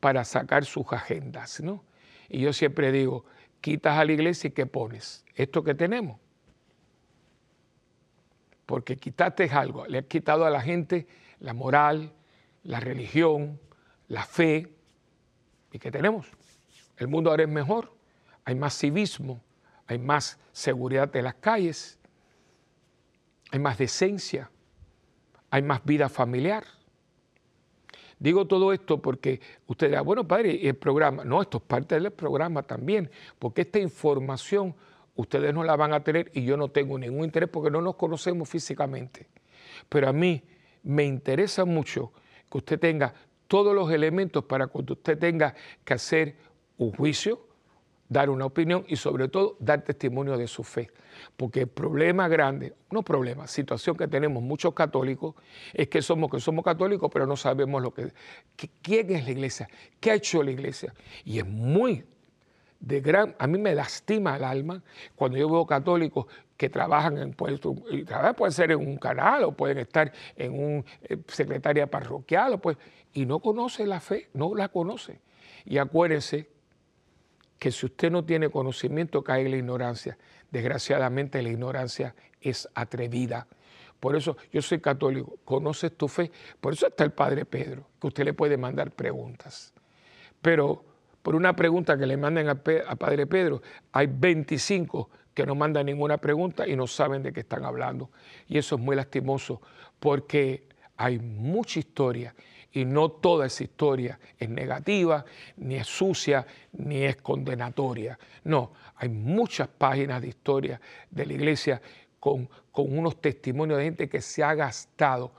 para 0.00 0.24
sacar 0.24 0.64
sus 0.64 0.90
agendas, 0.92 1.60
¿no? 1.60 1.84
Y 2.28 2.40
yo 2.40 2.52
siempre 2.52 2.90
digo, 2.92 3.24
quitas 3.60 3.98
a 3.98 4.04
la 4.04 4.12
iglesia 4.12 4.48
y 4.48 4.52
¿qué 4.52 4.66
pones? 4.66 5.24
Esto 5.34 5.62
que 5.62 5.74
tenemos. 5.74 6.18
Porque 8.64 8.96
quitaste 8.96 9.50
algo, 9.50 9.86
le 9.86 9.98
has 9.98 10.04
quitado 10.06 10.46
a 10.46 10.50
la 10.50 10.62
gente 10.62 11.06
la 11.42 11.52
moral, 11.52 12.12
la 12.64 12.80
religión, 12.80 13.60
la 14.08 14.24
fe, 14.24 14.72
¿Y 15.72 15.78
qué 15.78 15.90
tenemos? 15.90 16.26
El 16.98 17.08
mundo 17.08 17.30
ahora 17.30 17.44
es 17.44 17.48
mejor, 17.48 17.92
hay 18.44 18.54
más 18.54 18.78
civismo, 18.78 19.42
hay 19.86 19.98
más 19.98 20.38
seguridad 20.52 21.10
de 21.10 21.22
las 21.22 21.34
calles, 21.36 21.98
hay 23.50 23.58
más 23.58 23.78
decencia, 23.78 24.50
hay 25.50 25.62
más 25.62 25.82
vida 25.84 26.08
familiar. 26.10 26.64
Digo 28.18 28.46
todo 28.46 28.72
esto 28.72 29.00
porque 29.00 29.40
usted 29.66 29.88
dirá, 29.88 30.02
bueno, 30.02 30.28
padre, 30.28 30.68
el 30.68 30.76
programa, 30.76 31.24
no, 31.24 31.40
esto 31.40 31.58
es 31.58 31.64
parte 31.64 31.98
del 31.98 32.12
programa 32.12 32.62
también, 32.62 33.10
porque 33.38 33.62
esta 33.62 33.78
información 33.78 34.74
ustedes 35.14 35.52
no 35.52 35.64
la 35.64 35.74
van 35.74 35.94
a 35.94 36.04
tener 36.04 36.30
y 36.34 36.44
yo 36.44 36.56
no 36.56 36.68
tengo 36.68 36.98
ningún 36.98 37.24
interés 37.24 37.48
porque 37.48 37.70
no 37.70 37.80
nos 37.80 37.96
conocemos 37.96 38.48
físicamente. 38.48 39.26
Pero 39.88 40.08
a 40.08 40.12
mí 40.12 40.42
me 40.82 41.04
interesa 41.04 41.64
mucho 41.64 42.12
que 42.50 42.58
usted 42.58 42.78
tenga 42.78 43.14
todos 43.48 43.74
los 43.74 43.90
elementos 43.90 44.44
para 44.44 44.66
cuando 44.66 44.94
usted 44.94 45.18
tenga 45.18 45.54
que 45.84 45.94
hacer 45.94 46.36
un 46.78 46.92
juicio, 46.92 47.46
dar 48.08 48.30
una 48.30 48.44
opinión 48.44 48.84
y 48.88 48.96
sobre 48.96 49.28
todo 49.28 49.56
dar 49.58 49.82
testimonio 49.82 50.36
de 50.36 50.46
su 50.46 50.64
fe. 50.64 50.90
Porque 51.36 51.60
el 51.60 51.68
problema 51.68 52.28
grande, 52.28 52.74
no 52.90 53.02
problema, 53.02 53.46
situación 53.46 53.96
que 53.96 54.08
tenemos 54.08 54.42
muchos 54.42 54.74
católicos, 54.74 55.34
es 55.72 55.88
que 55.88 56.02
somos 56.02 56.30
que 56.30 56.40
somos 56.40 56.64
católicos, 56.64 57.10
pero 57.12 57.26
no 57.26 57.36
sabemos 57.36 57.82
lo 57.82 57.92
que, 57.92 58.12
quién 58.82 59.10
es 59.10 59.24
la 59.24 59.30
iglesia, 59.30 59.68
qué 60.00 60.10
ha 60.10 60.14
hecho 60.14 60.42
la 60.42 60.50
iglesia. 60.50 60.94
Y 61.24 61.38
es 61.38 61.46
muy 61.46 62.04
de 62.82 63.00
gran, 63.00 63.34
a 63.38 63.46
mí 63.46 63.58
me 63.58 63.74
lastima 63.74 64.36
el 64.36 64.44
alma 64.44 64.82
cuando 65.14 65.38
yo 65.38 65.48
veo 65.48 65.64
católicos 65.64 66.26
que 66.56 66.68
trabajan 66.68 67.16
en 67.16 67.32
puestos, 67.32 67.76
y 67.90 68.04
pueden 68.36 68.52
ser 68.52 68.72
en 68.72 68.78
un 68.78 68.96
canal 68.96 69.44
o 69.44 69.52
pueden 69.52 69.78
estar 69.78 70.12
en 70.36 70.52
un 70.52 70.84
eh, 71.02 71.16
secretaria 71.28 71.86
parroquial, 71.88 72.54
o 72.54 72.58
pues, 72.58 72.76
y 73.14 73.24
no 73.24 73.40
conoce 73.40 73.86
la 73.86 74.00
fe, 74.00 74.28
no 74.34 74.54
la 74.54 74.68
conoce. 74.68 75.20
Y 75.64 75.78
acuérdense 75.78 76.48
que 77.58 77.70
si 77.70 77.86
usted 77.86 78.10
no 78.10 78.24
tiene 78.24 78.50
conocimiento 78.50 79.22
cae 79.22 79.42
en 79.42 79.52
la 79.52 79.56
ignorancia. 79.56 80.18
Desgraciadamente 80.50 81.40
la 81.40 81.48
ignorancia 81.48 82.16
es 82.40 82.68
atrevida. 82.74 83.46
Por 84.00 84.16
eso 84.16 84.36
yo 84.52 84.60
soy 84.60 84.80
católico, 84.80 85.38
conoces 85.44 85.96
tu 85.96 86.08
fe. 86.08 86.32
Por 86.60 86.72
eso 86.72 86.88
está 86.88 87.04
el 87.04 87.12
Padre 87.12 87.44
Pedro, 87.44 87.86
que 88.00 88.08
usted 88.08 88.24
le 88.24 88.34
puede 88.34 88.56
mandar 88.56 88.90
preguntas. 88.90 89.72
Pero 90.40 90.91
por 91.22 91.36
una 91.36 91.54
pregunta 91.54 91.96
que 91.96 92.06
le 92.06 92.16
manden 92.16 92.48
a, 92.48 92.56
Padre 92.56 93.26
Pedro, 93.26 93.62
hay 93.92 94.08
25 94.08 95.08
que 95.32 95.46
no 95.46 95.54
mandan 95.54 95.86
ninguna 95.86 96.18
pregunta 96.18 96.66
y 96.66 96.76
no 96.76 96.86
saben 96.86 97.22
de 97.22 97.32
qué 97.32 97.40
están 97.40 97.64
hablando. 97.64 98.10
Y 98.48 98.58
eso 98.58 98.74
es 98.74 98.80
muy 98.80 98.96
lastimoso 98.96 99.62
porque 99.98 100.68
hay 100.96 101.18
mucha 101.18 101.78
historia 101.78 102.34
y 102.72 102.84
no 102.84 103.10
toda 103.10 103.46
esa 103.46 103.64
historia 103.64 104.18
es 104.38 104.48
negativa, 104.48 105.24
ni 105.56 105.76
es 105.76 105.86
sucia, 105.86 106.46
ni 106.72 107.04
es 107.04 107.16
condenatoria. 107.16 108.18
No, 108.44 108.72
hay 108.96 109.08
muchas 109.08 109.68
páginas 109.68 110.20
de 110.22 110.28
historia 110.28 110.80
de 111.10 111.26
la 111.26 111.32
iglesia 111.34 111.82
con, 112.18 112.48
con 112.70 112.96
unos 112.96 113.20
testimonios 113.20 113.78
de 113.78 113.84
gente 113.84 114.08
que 114.08 114.20
se 114.20 114.42
ha 114.42 114.54
gastado 114.54 115.32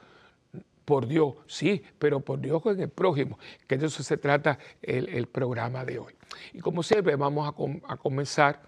por 0.86 1.08
Dios, 1.08 1.36
sí, 1.48 1.82
pero 1.98 2.20
por 2.20 2.40
Dios 2.40 2.62
con 2.62 2.80
el 2.80 2.90
prójimo, 2.90 3.38
que 3.68 3.78
de 3.78 3.88
eso 3.88 4.04
se 4.04 4.18
trata 4.18 4.60
el, 4.82 5.28
programa 5.28 5.86
de 5.86 6.00
hoy. 6.00 6.14
Y 6.54 6.60
como 6.60 6.84
siempre, 6.84 7.16
vamos 7.16 7.48
a, 7.48 7.94
a, 7.94 7.98
comenzar 7.98 8.62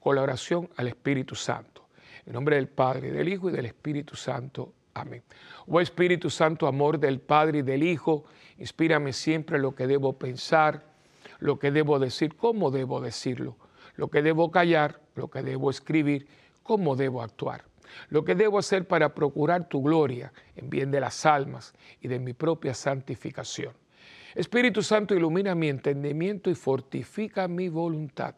con 0.00 0.16
la 0.16 0.22
oración 0.22 0.68
al 0.76 0.88
Espíritu 0.88 1.34
Santo. 1.34 1.86
En 2.26 2.34
nombre 2.34 2.56
del 2.56 2.68
Padre, 2.68 3.10
del 3.10 3.28
Hijo 3.28 3.50
y 3.50 3.52
del 3.52 3.66
Espíritu 3.66 4.16
Santo. 4.16 4.72
Amén. 4.94 5.22
Oh 5.66 5.80
Espíritu 5.80 6.28
Santo, 6.28 6.66
amor 6.66 6.98
del 6.98 7.20
Padre 7.20 7.58
y 7.58 7.62
del 7.62 7.82
Hijo, 7.82 8.24
inspírame 8.58 9.12
siempre 9.12 9.58
lo 9.58 9.74
que 9.74 9.86
debo 9.86 10.18
pensar, 10.18 10.84
lo 11.38 11.58
que 11.58 11.70
debo 11.70 11.98
decir, 11.98 12.36
cómo 12.36 12.70
debo 12.70 13.00
decirlo, 13.00 13.56
lo 13.96 14.08
que 14.08 14.22
debo 14.22 14.50
callar, 14.50 15.00
lo 15.14 15.28
que 15.30 15.42
debo 15.42 15.70
escribir, 15.70 16.28
cómo 16.62 16.94
debo 16.94 17.22
actuar 17.22 17.71
lo 18.08 18.24
que 18.24 18.34
debo 18.34 18.58
hacer 18.58 18.86
para 18.86 19.14
procurar 19.14 19.68
tu 19.68 19.82
gloria 19.82 20.32
en 20.56 20.70
bien 20.70 20.90
de 20.90 21.00
las 21.00 21.26
almas 21.26 21.74
y 22.00 22.08
de 22.08 22.18
mi 22.18 22.32
propia 22.32 22.74
santificación. 22.74 23.74
Espíritu 24.34 24.82
Santo, 24.82 25.14
ilumina 25.14 25.54
mi 25.54 25.68
entendimiento 25.68 26.48
y 26.48 26.54
fortifica 26.54 27.48
mi 27.48 27.68
voluntad. 27.68 28.34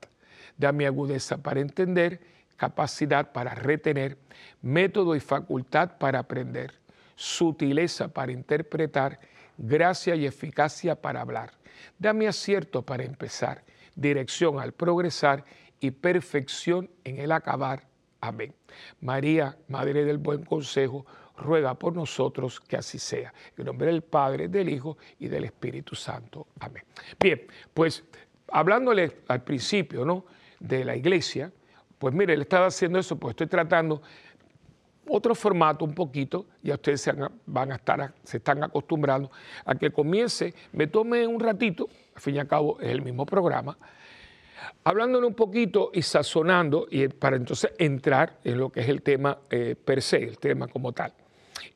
Dame 0.56 0.86
agudeza 0.86 1.38
para 1.38 1.60
entender, 1.60 2.20
capacidad 2.56 3.32
para 3.32 3.54
retener, 3.54 4.18
método 4.62 5.14
y 5.14 5.20
facultad 5.20 5.98
para 5.98 6.18
aprender, 6.18 6.74
sutileza 7.14 8.08
para 8.08 8.32
interpretar, 8.32 9.20
gracia 9.56 10.16
y 10.16 10.26
eficacia 10.26 10.96
para 10.96 11.20
hablar. 11.20 11.52
Dame 11.98 12.26
acierto 12.26 12.82
para 12.82 13.04
empezar, 13.04 13.64
dirección 13.94 14.58
al 14.58 14.72
progresar 14.72 15.44
y 15.80 15.92
perfección 15.92 16.90
en 17.04 17.18
el 17.18 17.30
acabar 17.30 17.93
Amén. 18.24 18.54
María, 19.02 19.54
Madre 19.68 20.02
del 20.02 20.16
Buen 20.16 20.44
Consejo, 20.44 21.04
ruega 21.36 21.74
por 21.74 21.94
nosotros 21.94 22.58
que 22.58 22.74
así 22.74 22.98
sea. 22.98 23.34
En 23.54 23.66
nombre 23.66 23.88
del 23.88 24.00
Padre, 24.00 24.48
del 24.48 24.70
Hijo 24.70 24.96
y 25.18 25.28
del 25.28 25.44
Espíritu 25.44 25.94
Santo. 25.94 26.46
Amén. 26.58 26.84
Bien, 27.20 27.42
pues 27.74 28.02
hablándole 28.48 29.18
al 29.28 29.42
principio 29.42 30.06
¿no? 30.06 30.24
de 30.58 30.86
la 30.86 30.96
iglesia, 30.96 31.52
pues 31.98 32.14
mire, 32.14 32.34
le 32.34 32.44
estaba 32.44 32.66
haciendo 32.66 32.98
eso, 32.98 33.16
pues 33.16 33.32
estoy 33.32 33.46
tratando 33.46 34.00
otro 35.06 35.34
formato 35.34 35.84
un 35.84 35.94
poquito, 35.94 36.46
ya 36.62 36.74
ustedes 36.74 37.02
se 37.02 37.12
van 37.44 37.72
a 37.72 37.74
estar, 37.74 38.14
se 38.22 38.38
están 38.38 38.64
acostumbrando 38.64 39.30
a 39.66 39.74
que 39.74 39.90
comience, 39.90 40.54
me 40.72 40.86
tome 40.86 41.26
un 41.26 41.40
ratito, 41.40 41.90
al 42.14 42.22
fin 42.22 42.36
y 42.36 42.38
al 42.38 42.48
cabo 42.48 42.80
es 42.80 42.88
el 42.88 43.02
mismo 43.02 43.26
programa, 43.26 43.76
Hablándole 44.84 45.26
un 45.26 45.34
poquito 45.34 45.90
y 45.92 46.02
sazonando, 46.02 46.86
y 46.90 47.08
para 47.08 47.36
entonces 47.36 47.72
entrar 47.78 48.38
en 48.44 48.58
lo 48.58 48.70
que 48.70 48.80
es 48.80 48.88
el 48.88 49.02
tema 49.02 49.38
eh, 49.50 49.76
per 49.82 50.02
se, 50.02 50.18
el 50.18 50.38
tema 50.38 50.68
como 50.68 50.92
tal. 50.92 51.12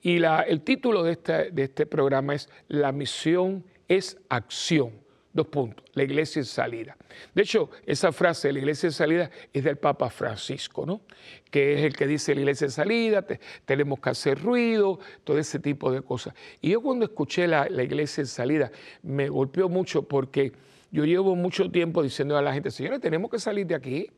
Y 0.02 0.23
el 0.23 0.61
título 0.62 1.02
de 1.02 1.12
este, 1.12 1.50
de 1.50 1.64
este 1.64 1.87
programa 1.87 2.35
es 2.35 2.49
La 2.68 2.92
misión 2.92 3.64
es 3.88 4.16
acción. 4.28 4.92
Dos 5.30 5.47
puntos, 5.49 5.85
la 5.92 6.02
iglesia 6.02 6.40
en 6.40 6.47
salida. 6.47 6.97
De 7.35 7.42
hecho, 7.42 7.71
esa 7.85 8.12
frase, 8.12 8.50
la 8.50 8.61
iglesia 8.61 8.87
en 8.87 8.92
salida, 8.92 9.30
es 9.52 9.62
del 9.62 9.76
Papa 9.76 10.09
Francisco, 10.09 10.87
¿no? 10.87 11.02
Que 11.50 11.75
es 11.75 11.85
el 11.85 11.95
que 11.95 12.07
dice 12.07 12.35
la 12.35 12.40
iglesia 12.40 12.64
en 12.64 12.71
salida, 12.71 13.25
tenemos 13.64 14.00
que 14.00 14.11
hacer 14.11 14.42
ruido, 14.42 14.99
todo 15.25 15.38
ese 15.38 15.59
tipo 15.59 15.92
de 15.92 16.00
cosas. 16.00 16.35
Y 16.62 16.71
yo 16.71 16.80
cuando 16.80 17.04
escuché 17.04 17.47
la, 17.47 17.68
la 17.68 17.83
iglesia 17.83 18.23
en 18.23 18.26
salida, 18.26 18.73
me 19.02 19.28
golpeó 19.28 19.68
mucho 19.68 20.02
porque 20.02 20.52
yo 20.90 21.04
llevo 21.04 21.37
mucho 21.37 21.71
tiempo 21.71 22.02
diciendo 22.02 22.37
a 22.37 22.42
la 22.42 22.52
gente, 22.52 22.71
señores, 22.71 23.00
tenemos 23.00 23.30
que 23.30 23.38
salir 23.38 23.66
de 23.66 23.75
aquí. 23.75 24.11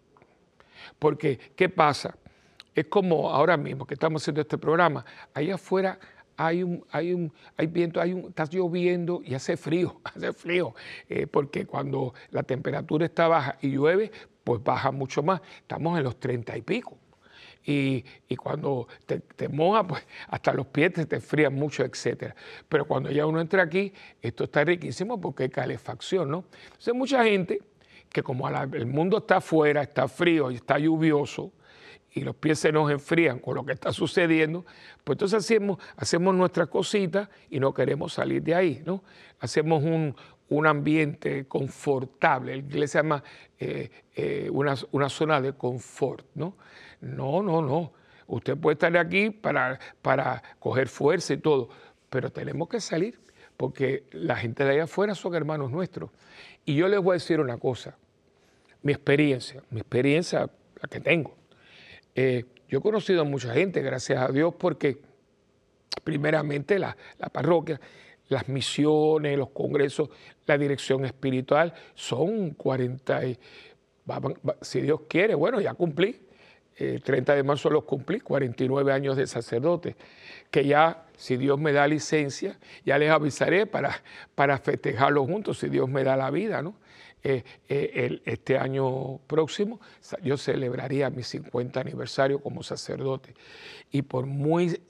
Porque, 0.99 1.39
¿qué 1.57 1.69
pasa? 1.69 2.17
Es 2.75 2.87
como 2.87 3.31
ahora 3.31 3.57
mismo 3.57 3.87
que 3.87 3.95
estamos 3.95 4.23
haciendo 4.23 4.41
este 4.41 4.57
programa, 4.57 5.05
allá 5.35 5.57
afuera 5.57 5.99
hay 6.37 6.63
un, 6.63 6.83
hay 6.91 7.13
un, 7.13 7.33
hay 7.57 7.67
viento, 7.67 8.01
hay 8.01 8.15
un, 8.15 8.29
está 8.29 8.45
lloviendo 8.45 9.21
y 9.23 9.35
hace 9.35 9.59
frío, 9.59 10.01
hace 10.05 10.33
frío, 10.33 10.75
eh, 11.09 11.27
porque 11.27 11.67
cuando 11.67 12.15
la 12.31 12.43
temperatura 12.43 13.05
está 13.05 13.29
baja 13.29 13.59
y 13.61 13.69
llueve, 13.71 14.11
pues 14.43 14.63
baja 14.63 14.91
mucho 14.91 15.23
más. 15.23 15.43
Estamos 15.59 15.99
en 15.99 16.05
los 16.05 16.19
treinta 16.19 16.57
y 16.57 16.63
pico. 16.63 17.00
Y, 17.65 18.05
cuando 18.37 18.89
te, 19.07 19.21
te 19.21 19.49
moja, 19.49 19.87
pues 19.87 20.07
hasta 20.29 20.53
los 20.53 20.67
pies 20.67 20.93
te, 20.93 21.07
te 21.07 21.21
frían 21.21 21.55
mucho, 21.55 21.85
etc. 21.85 22.35
Pero 22.69 22.87
cuando 22.87 23.11
ya 23.11 23.27
uno 23.27 23.41
entra 23.41 23.63
aquí, 23.63 23.93
esto 24.21 24.45
está 24.45 24.65
riquísimo 24.65 25.21
porque 25.21 25.45
hay 25.45 25.51
calefacción, 25.51 26.31
¿no? 26.31 26.45
Entonces 26.65 26.95
mucha 26.95 27.25
gente 27.25 27.61
que 28.11 28.23
como 28.23 28.49
el 28.49 28.87
mundo 28.87 29.19
está 29.19 29.37
afuera, 29.37 29.83
está 29.83 30.09
frío 30.09 30.51
y 30.51 30.57
está 30.57 30.79
lluvioso, 30.79 31.53
y 32.13 32.21
los 32.21 32.35
pies 32.35 32.59
se 32.59 32.73
nos 32.73 32.91
enfrían 32.91 33.39
con 33.39 33.55
lo 33.55 33.65
que 33.65 33.73
está 33.73 33.93
sucediendo, 33.93 34.65
pues 35.05 35.15
entonces 35.15 35.61
hacemos, 35.97 36.35
nuestras 36.35 36.69
cositas 36.69 37.29
y 37.51 37.61
no 37.61 37.73
queremos 37.73 38.13
salir 38.13 38.43
de 38.43 38.55
ahí, 38.55 38.83
¿no? 38.85 39.03
Hacemos 39.39 39.85
un, 39.85 40.15
ambiente 40.67 41.47
confortable, 41.47 42.57
inglés 42.57 42.91
se 42.91 42.99
llama 42.99 43.23
eh, 43.57 43.89
eh, 44.17 44.51
una, 44.51 45.09
zona 45.09 45.41
de 45.41 45.53
confort, 45.53 46.27
¿no? 46.35 46.57
No, 47.01 47.43
no, 47.43 47.63
no. 47.63 47.93
Usted 48.27 48.57
puede 48.57 48.75
estar 48.75 48.97
aquí 48.97 49.31
para, 49.31 49.79
para 50.03 50.43
coger 50.59 50.89
fuerza 50.89 51.35
y 51.35 51.39
todo, 51.39 51.69
pero 52.09 52.31
tenemos 52.31 52.69
que 52.69 52.81
salir 52.81 53.19
porque 53.61 54.05
la 54.13 54.37
gente 54.37 54.65
de 54.65 54.71
allá 54.71 54.85
afuera 54.85 55.15
son 55.15 55.35
hermanos 55.35 55.71
nuestros. 55.71 56.09
Y 56.65 56.77
yo 56.77 56.89
les 56.89 56.99
voy 56.99 57.13
a 57.13 57.15
decir 57.17 57.41
una 57.41 57.59
cosa, 57.59 57.99
mi 58.81 58.91
experiencia, 58.91 59.63
mi 59.69 59.81
experiencia, 59.81 60.49
la 60.81 60.89
que 60.89 60.99
tengo. 60.99 61.37
Eh, 62.15 62.47
yo 62.71 62.79
he 62.79 62.81
conocido 62.81 63.21
a 63.21 63.25
mucha 63.25 63.53
gente, 63.53 63.83
gracias 63.83 64.19
a 64.19 64.33
Dios, 64.33 64.55
porque 64.59 65.03
primeramente 66.03 66.79
la, 66.79 66.97
parroquia, 67.31 67.79
las 68.31 68.49
misiones, 68.49 69.37
los 69.37 69.51
congresos, 69.51 70.09
la 70.47 70.57
dirección 70.57 71.05
espiritual, 71.05 71.75
son 71.95 72.53
40, 72.53 73.21
si 74.63 74.81
Dios 74.81 75.03
quiere, 75.07 75.35
bueno, 75.35 75.61
ya 75.61 75.75
cumplí, 75.75 76.19
el 76.77 76.97
eh, 76.97 77.01
30 77.01 77.35
de 77.35 77.43
marzo 77.43 77.71
los 77.71 77.85
cumplí, 77.85 78.21
49 78.21 78.93
años 78.93 79.17
de 79.17 79.27
sacerdote, 79.27 79.97
que 80.51 80.65
ya, 80.65 81.05
si 81.17 81.37
Dios 81.37 81.59
me 81.59 81.73
da 81.73 81.87
licencia, 81.87 82.59
ya 82.85 82.99
les 82.99 83.11
avisaré 83.11 83.67
para, 83.67 84.03
para 84.35 84.59
festejarlo 84.59 85.27
juntos, 85.27 85.59
si 85.59 85.69
Dios 85.69 85.89
me 85.89 86.05
da 86.05 86.17
la 86.17 86.31
vida, 86.31 86.63
¿no? 86.63 86.75
Eh, 87.23 87.45
eh, 87.69 88.23
este 88.25 88.57
año 88.57 89.19
próximo 89.27 89.79
yo 90.23 90.39
celebraría 90.39 91.11
mi 91.11 91.23
50 91.23 91.79
aniversario 91.79 92.41
como 92.41 92.63
sacerdote. 92.63 93.35
Y 93.93 94.01
por 94.03 94.25
muy 94.25 94.81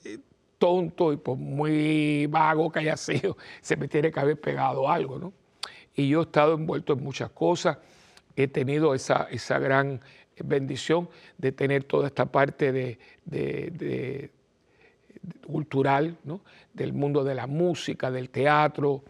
tonto 0.57 1.11
y 1.11 1.17
por 1.17 1.37
muy 1.37 2.27
vago 2.27 2.71
que 2.71 2.79
haya 2.79 2.95
sido, 2.95 3.35
se 3.61 3.75
me 3.75 3.87
tiene 3.87 4.11
que 4.11 4.19
haber 4.19 4.39
pegado 4.39 4.89
algo, 4.89 5.19
¿no? 5.19 5.33
Y 5.93 6.07
yo 6.07 6.21
he 6.21 6.23
estado 6.23 6.53
envuelto 6.53 6.93
en 6.93 7.03
muchas 7.03 7.31
cosas, 7.31 7.79
he 8.35 8.47
tenido 8.47 8.93
esa, 8.93 9.27
esa 9.29 9.59
gran 9.59 9.99
bendición 10.43 11.09
de 11.37 11.51
tener 11.51 11.83
toda 11.83 12.07
esta 12.07 12.25
parte 12.25 12.71
de, 12.71 14.31
cultural, 15.45 16.17
del 16.73 16.93
mundo 16.93 17.23
de 17.23 17.35
la 17.35 17.47
música, 17.47 18.11
del 18.11 18.29
teatro. 18.29 19.03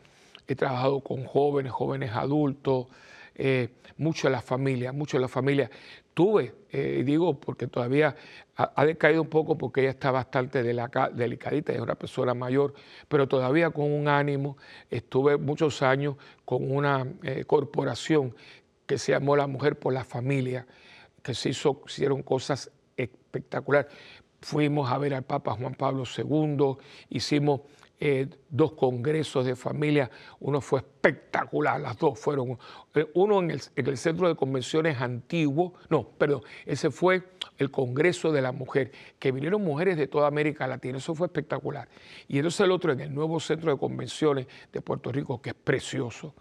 He 0.48 0.56
trabajado 0.56 1.02
con 1.02 1.26
jóvenes, 1.26 1.72
jóvenes 1.72 2.12
adultos, 2.12 2.88
eh, 3.36 3.70
mucho 3.98 4.28
en 4.28 4.34
la 4.34 4.42
familia, 4.42 4.92
mucho 4.92 5.18
en 5.18 5.22
la 5.22 5.28
familia. 5.28 5.70
Tuve, 6.14 6.54
eh, 6.72 7.04
digo, 7.06 7.40
porque 7.40 7.68
todavía 7.68 8.16
ha, 8.58 8.86
decaído 8.86 9.22
un 9.22 9.30
poco 9.30 9.58
porque 9.58 9.82
ella 9.82 9.92
está 9.92 10.12
bastante 10.12 10.62
delicadita, 10.62 11.72
es 11.72 11.80
una 11.80 11.96
persona 11.96 12.34
mayor, 12.34 12.74
pero 13.08 13.28
todavía 13.28 13.70
con 13.70 13.92
un 13.92 14.08
ánimo. 14.08 14.58
Estuve 14.90 15.38
muchos 15.38 15.82
años 15.82 16.18
con 16.44 16.70
una 16.70 17.08
eh, 17.24 17.46
corporación 17.46 18.36
que 18.86 18.98
se 18.98 19.14
llamó 19.14 19.38
La 19.38 19.48
Mujer 19.48 19.80
por 19.80 19.94
la 19.94 20.04
Familia, 20.04 20.68
que 21.22 21.34
se 21.34 21.50
hizo, 21.50 21.82
hicieron 21.88 22.24
cosas 22.24 22.72
espectaculares. 22.98 23.92
Fuimos 24.42 24.92
a 24.92 24.98
ver 24.98 25.14
al 25.14 25.24
Papa 25.24 25.54
Juan 25.54 25.76
Pablo 25.76 26.04
II, 26.18 26.78
hicimos 27.10 27.62
eh, 28.04 28.28
dos 28.50 28.72
congresos 28.72 29.46
de 29.46 29.56
familia, 29.56 30.10
uno 30.40 30.60
fue 30.60 30.80
espectacular, 30.80 31.80
las 31.80 32.00
dos 32.00 32.18
fueron, 32.18 32.58
eh, 32.96 33.06
uno 33.14 33.42
en 33.42 33.52
el, 33.52 33.98
centro 33.98 34.28
de 34.28 34.34
convenciones 34.34 35.00
antiguo, 35.00 35.76
no, 35.88 36.10
perdón, 36.10 36.42
ese 36.66 36.90
fue 36.90 37.22
el 37.60 37.70
Congreso 37.70 38.32
de 38.32 38.42
la 38.42 38.52
Mujer, 38.52 38.92
que 39.20 39.32
vinieron 39.32 39.64
mujeres 39.64 39.98
de 39.98 40.08
toda 40.08 40.28
América 40.28 40.66
Latina, 40.66 40.98
eso 40.98 41.14
fue 41.14 41.28
espectacular. 41.28 41.90
Y 42.28 42.38
entonces 42.38 42.62
el 42.62 42.72
otro 42.72 42.92
en 42.92 43.02
el 43.02 43.14
nuevo 43.14 43.40
centro 43.40 43.72
de 43.72 43.78
convenciones 43.78 44.48
de 44.74 44.82
Puerto 44.82 45.12
Rico, 45.12 45.40
que 45.40 45.52
es 45.52 45.56
precioso, 45.56 46.34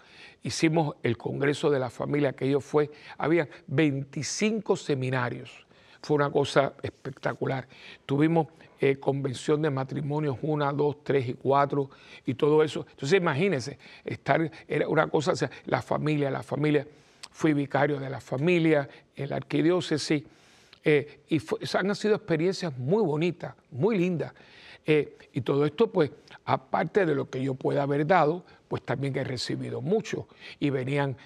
hicimos 0.42 0.96
el 1.02 1.18
Congreso 1.18 1.68
de 1.68 1.78
la 1.78 1.90
Familia, 1.90 2.32
que 2.32 2.46
ellos 2.46 2.64
fue, 2.64 2.90
había 3.18 3.46
25 3.66 4.76
seminarios, 4.76 5.66
fue 6.00 6.14
una 6.14 6.30
cosa 6.30 6.72
espectacular. 6.82 7.68
Tuvimos 8.06 8.46
eh, 8.82 8.96
convención 8.96 9.60
de 9.60 9.68
matrimonios, 9.68 10.38
una, 10.40 10.72
dos, 10.72 11.04
tres 11.04 11.28
y 11.28 11.34
cuatro, 11.34 11.90
y 12.24 12.32
todo 12.34 12.62
eso. 12.62 12.86
Entonces 12.90 13.18
imagínense, 13.18 13.78
estar, 14.04 14.50
era 14.66 14.88
una 14.88 15.06
cosa, 15.08 15.32
o 15.32 15.36
sea, 15.36 15.50
la 15.66 15.82
familia, 15.82 16.30
la 16.30 16.42
familia, 16.42 16.86
fui 17.30 17.52
vicario 17.52 18.00
de 18.00 18.08
la 18.08 18.20
familia 18.20 18.88
en 19.14 19.28
la 19.28 19.36
arquidiócesis, 19.36 20.24
eh, 20.82 21.20
y 21.28 21.42
han 21.76 21.94
sido 21.94 22.14
experiencias 22.14 22.76
muy 22.78 23.02
bonitas, 23.02 23.54
muy 23.70 23.98
lindas. 23.98 24.32
Eh, 24.86 25.18
y 25.34 25.42
todo 25.42 25.66
esto, 25.66 25.92
pues, 25.92 26.10
aparte 26.46 27.04
de 27.04 27.14
lo 27.14 27.28
que 27.28 27.42
yo 27.42 27.54
pueda 27.54 27.82
haber 27.82 28.06
dado, 28.06 28.44
pues 28.66 28.82
también 28.82 29.14
he 29.16 29.24
recibido 29.24 29.82
mucho. 29.82 30.26
Y 30.58 30.70
venían 30.70 31.16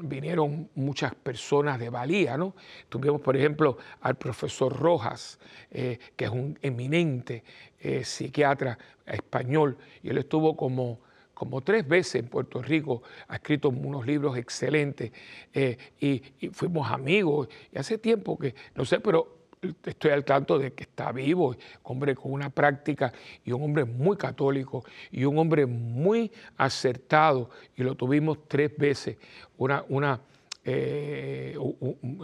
vinieron 0.00 0.68
muchas 0.74 1.14
personas 1.14 1.78
de 1.78 1.88
valía, 1.90 2.36
¿no? 2.36 2.54
Tuvimos, 2.88 3.20
por 3.20 3.36
ejemplo, 3.36 3.78
al 4.00 4.16
profesor 4.16 4.76
Rojas, 4.76 5.38
eh, 5.70 5.98
que 6.16 6.26
es 6.26 6.30
un 6.30 6.58
eminente 6.62 7.44
eh, 7.80 8.04
psiquiatra 8.04 8.78
español, 9.06 9.76
y 10.02 10.10
él 10.10 10.18
estuvo 10.18 10.56
como, 10.56 11.00
como 11.34 11.60
tres 11.62 11.86
veces 11.86 12.16
en 12.16 12.28
Puerto 12.28 12.62
Rico, 12.62 13.02
ha 13.28 13.36
escrito 13.36 13.70
unos 13.70 14.06
libros 14.06 14.36
excelentes, 14.36 15.12
eh, 15.52 15.76
y, 16.00 16.22
y, 16.40 16.48
fuimos 16.48 16.90
amigos, 16.90 17.48
y 17.72 17.78
hace 17.78 17.98
tiempo 17.98 18.38
que, 18.38 18.54
no 18.74 18.84
sé, 18.84 19.00
pero 19.00 19.39
estoy 19.62 20.10
al 20.10 20.24
tanto 20.24 20.58
de 20.58 20.72
que 20.72 20.84
está 20.84 21.12
vivo, 21.12 21.54
hombre 21.82 22.14
con 22.14 22.32
una 22.32 22.50
práctica 22.50 23.12
y 23.44 23.52
un 23.52 23.62
hombre 23.62 23.84
muy 23.84 24.16
católico 24.16 24.84
y 25.10 25.24
un 25.24 25.38
hombre 25.38 25.66
muy 25.66 26.30
acertado 26.56 27.50
y 27.76 27.82
lo 27.82 27.94
tuvimos 27.94 28.48
tres 28.48 28.74
veces, 28.76 29.16
una, 29.58 29.84
una 29.88 30.20
eh, 30.64 31.56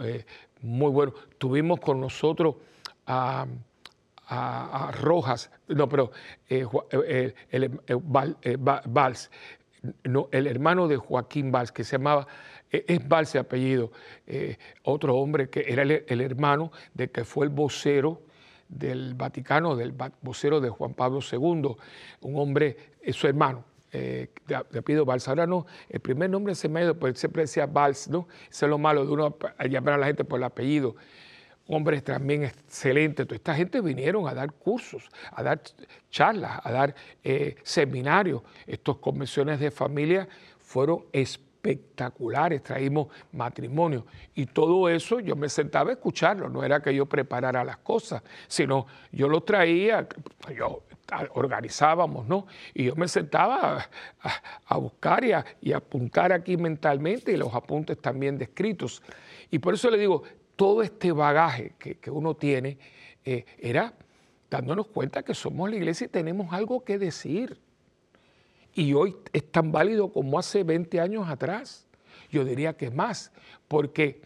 eh, 0.03 0.25
muy 0.61 0.91
bueno. 0.91 1.13
Tuvimos 1.37 1.79
con 1.79 1.99
nosotros 1.99 2.55
a, 3.05 3.45
Rojas, 4.99 5.49
no, 5.69 5.87
pero 5.87 6.11
eh, 6.49 7.33
el, 7.49 7.69
Valls, 8.89 9.31
no, 10.03 10.27
el 10.31 10.47
hermano 10.47 10.89
de 10.89 10.97
Joaquín 10.97 11.49
Valls, 11.49 11.71
que 11.71 11.85
se 11.85 11.97
llamaba 11.97 12.27
es 12.71 13.07
Valse 13.07 13.39
apellido, 13.39 13.91
eh, 14.25 14.57
otro 14.83 15.15
hombre 15.15 15.49
que 15.49 15.65
era 15.67 15.83
el, 15.83 16.21
hermano 16.21 16.71
de 16.93 17.09
que 17.09 17.23
fue 17.23 17.45
el 17.45 17.51
vocero 17.51 18.21
del 18.67 19.13
Vaticano, 19.13 19.75
del 19.75 19.93
vocero 20.21 20.59
de 20.59 20.69
Juan 20.69 20.93
Pablo 20.93 21.19
II, 21.19 21.75
un 22.21 22.39
hombre, 22.39 22.77
es 23.01 23.15
su 23.15 23.27
hermano, 23.27 23.63
eh, 23.93 24.29
de, 24.45 24.55
apellido. 24.55 25.05
Ahora 25.27 25.47
no, 25.47 25.65
el 25.87 26.01
primer 26.01 26.29
nombre 26.29 26.55
se 26.55 26.67
me 26.67 26.81
ha 26.81 26.83
ido, 26.83 26.99
pero 26.99 27.15
siempre 27.15 27.43
decía 27.43 27.65
Valls, 27.65 28.09
¿no? 28.09 28.27
Eso 28.49 28.65
es 28.65 28.69
lo 28.69 28.77
malo 28.77 29.05
de 29.05 29.11
uno 29.11 29.37
llamar 29.69 29.93
a 29.93 29.97
la 29.97 30.07
gente 30.07 30.25
por 30.25 30.39
el 30.39 30.43
apellido. 30.43 30.95
Hombres 31.67 32.03
también 32.03 32.43
excelentes. 32.43 33.25
Toda 33.25 33.35
esta 33.35 33.55
gente 33.55 33.81
vinieron 33.81 34.27
a 34.27 34.33
dar 34.33 34.51
cursos, 34.53 35.09
a 35.31 35.43
dar 35.43 35.61
charlas, 36.09 36.59
a 36.63 36.71
dar 36.71 36.95
eh, 37.23 37.55
seminarios. 37.63 38.41
Estas 38.65 38.97
convenciones 38.97 39.59
de 39.59 39.71
familia 39.71 40.27
fueron 40.59 41.05
espectaculares 41.13 41.46
espectaculares, 41.67 42.63
traímos 42.63 43.07
matrimonio 43.31 44.05
y 44.35 44.45
todo 44.45 44.87
eso 44.89 45.19
yo 45.19 45.35
me 45.35 45.49
sentaba 45.49 45.89
a 45.89 45.93
escucharlo, 45.93 46.49
no 46.49 46.63
era 46.63 46.81
que 46.81 46.93
yo 46.93 47.05
preparara 47.05 47.63
las 47.63 47.77
cosas, 47.77 48.23
sino 48.47 48.87
yo 49.11 49.27
lo 49.27 49.41
traía, 49.41 50.07
yo 50.55 50.83
organizábamos, 51.33 52.27
¿no? 52.27 52.47
Y 52.73 52.85
yo 52.85 52.95
me 52.95 53.07
sentaba 53.07 53.89
a, 54.65 54.77
buscar 54.77 55.23
y, 55.23 55.31
y 55.61 55.73
apuntar 55.73 56.33
aquí 56.33 56.57
mentalmente 56.57 57.31
y 57.31 57.37
los 57.37 57.53
apuntes 57.53 57.97
también 58.01 58.37
descritos. 58.37 59.01
Y 59.49 59.59
por 59.59 59.73
eso 59.73 59.89
le 59.89 59.97
digo, 59.97 60.23
todo 60.57 60.81
este 60.81 61.11
bagaje 61.11 61.75
que, 61.77 62.11
uno 62.11 62.35
tiene 62.35 62.77
eh, 63.23 63.45
era 63.59 63.93
dándonos 64.49 64.87
cuenta 64.87 65.23
que 65.23 65.33
somos 65.33 65.69
la 65.69 65.75
iglesia 65.77 66.05
y 66.05 66.09
tenemos 66.09 66.51
algo 66.51 66.83
que 66.83 66.97
decir 66.97 67.59
y 68.77 68.93
hoy 68.93 69.15
es 69.33 69.51
tan 69.51 69.71
válido 69.71 70.13
como 70.13 70.37
hace 70.37 70.63
20 70.63 71.01
años 71.01 71.27
atrás. 71.27 71.87
Yo 72.29 72.45
diría 72.45 72.77
que 72.77 72.91
más, 72.91 73.31
porque 73.67 74.21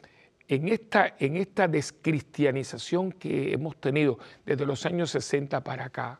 en 0.49 0.67
esta, 0.67 1.15
en 1.19 1.37
esta 1.37 1.69
descristianización 1.69 3.13
que 3.13 3.53
hemos 3.53 3.77
tenido 3.77 4.19
desde 4.45 4.65
los 4.65 4.85
años 4.85 5.09
60 5.11 5.63
para 5.63 5.85
acá, 5.85 6.19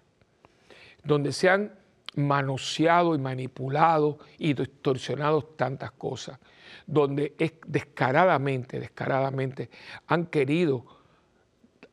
donde 1.03 1.33
se 1.33 1.49
han 1.49 1.73
manoseado 2.15 3.15
y 3.15 3.17
manipulado 3.17 4.19
y 4.37 4.53
distorsionado 4.53 5.41
tantas 5.41 5.91
cosas, 5.91 6.39
donde 6.87 7.35
es 7.37 7.51
descaradamente, 7.67 8.79
descaradamente 8.79 9.69
han 10.07 10.27
querido 10.27 10.85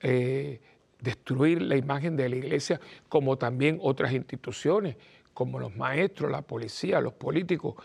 eh, 0.01 0.61
destruir 1.01 1.63
la 1.63 1.77
imagen 1.77 2.17
de 2.17 2.29
la 2.29 2.37
iglesia, 2.37 2.81
como 3.09 3.37
también 3.39 3.79
otras 3.83 4.13
instituciones, 4.13 4.97
como 5.39 5.61
los 5.61 5.77
maestros, 5.77 6.33
la 6.33 6.43
policía, 6.43 7.01
los 7.01 7.13
políticos. 7.13 7.77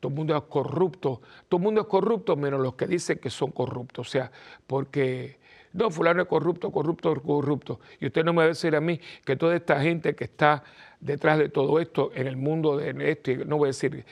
Todo 0.00 0.08
el 0.08 0.16
mundo 0.16 0.34
es 0.34 0.42
corrupto, 0.44 1.20
todo 1.50 1.58
el 1.58 1.62
mundo 1.62 1.82
es 1.82 1.86
corrupto 1.86 2.34
menos 2.34 2.62
los 2.62 2.76
que 2.76 2.86
dicen 2.86 3.18
que 3.18 3.28
son 3.28 3.50
corruptos. 3.50 4.08
O 4.08 4.10
sea, 4.10 4.32
porque 4.66 5.36
no, 5.74 5.90
fulano 5.90 6.22
es 6.22 6.28
corrupto, 6.28 6.72
corrupto, 6.72 7.14
corrupto. 7.22 7.80
Y 8.00 8.06
usted 8.06 8.24
no 8.24 8.32
me 8.32 8.38
va 8.38 8.44
a 8.44 8.48
decir 8.48 8.74
a 8.74 8.80
mí 8.80 8.98
que 9.22 9.36
toda 9.36 9.54
esta 9.54 9.82
gente 9.82 10.14
que 10.14 10.24
está 10.24 10.64
detrás 10.98 11.36
de 11.36 11.50
todo 11.50 11.78
esto 11.78 12.10
en 12.14 12.26
el 12.26 12.38
mundo 12.38 12.78
de 12.78 13.10
esto, 13.10 13.32
no 13.44 13.58
voy 13.58 13.66
a 13.66 13.68
decir, 13.68 14.02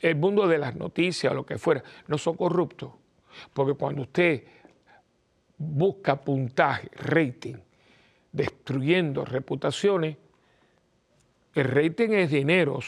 el 0.00 0.16
mundo 0.16 0.48
de 0.48 0.56
las 0.56 0.74
noticias 0.74 1.30
o 1.30 1.36
lo 1.36 1.44
que 1.44 1.58
fuera, 1.58 1.84
no 2.06 2.16
son 2.16 2.34
corruptos. 2.38 2.92
Porque 3.52 3.74
cuando 3.74 4.00
usted 4.00 4.42
busca 5.58 6.18
puntaje, 6.18 6.88
rating, 6.94 7.56
destruyendo 8.32 9.22
reputaciones, 9.22 10.16
el 11.56 11.64
rating 11.64 12.10
es 12.10 12.30
dinero, 12.30 12.80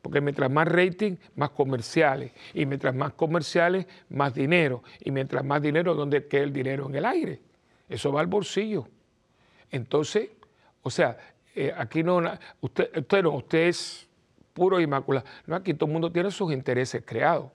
porque 0.00 0.20
mientras 0.20 0.48
más 0.48 0.68
rating, 0.68 1.16
más 1.34 1.50
comerciales. 1.50 2.30
Y 2.54 2.66
mientras 2.66 2.94
más 2.94 3.14
comerciales, 3.14 3.84
más 4.10 4.32
dinero. 4.32 4.84
Y 5.00 5.10
mientras 5.10 5.44
más 5.44 5.60
dinero, 5.60 5.92
¿dónde 5.92 6.28
queda 6.28 6.44
el 6.44 6.52
dinero? 6.52 6.86
En 6.86 6.94
el 6.94 7.04
aire. 7.04 7.40
Eso 7.88 8.12
va 8.12 8.20
al 8.20 8.28
bolsillo. 8.28 8.86
Entonces, 9.72 10.30
o 10.84 10.88
sea, 10.88 11.18
eh, 11.52 11.74
aquí 11.76 12.04
no, 12.04 12.22
usted, 12.60 12.96
usted 12.96 13.24
no, 13.24 13.30
usted 13.30 13.66
es 13.66 14.08
puro 14.52 14.80
inmaculado. 14.80 15.26
No, 15.48 15.56
aquí 15.56 15.74
todo 15.74 15.86
el 15.86 15.92
mundo 15.94 16.12
tiene 16.12 16.30
sus 16.30 16.52
intereses 16.52 17.02
creados. 17.04 17.50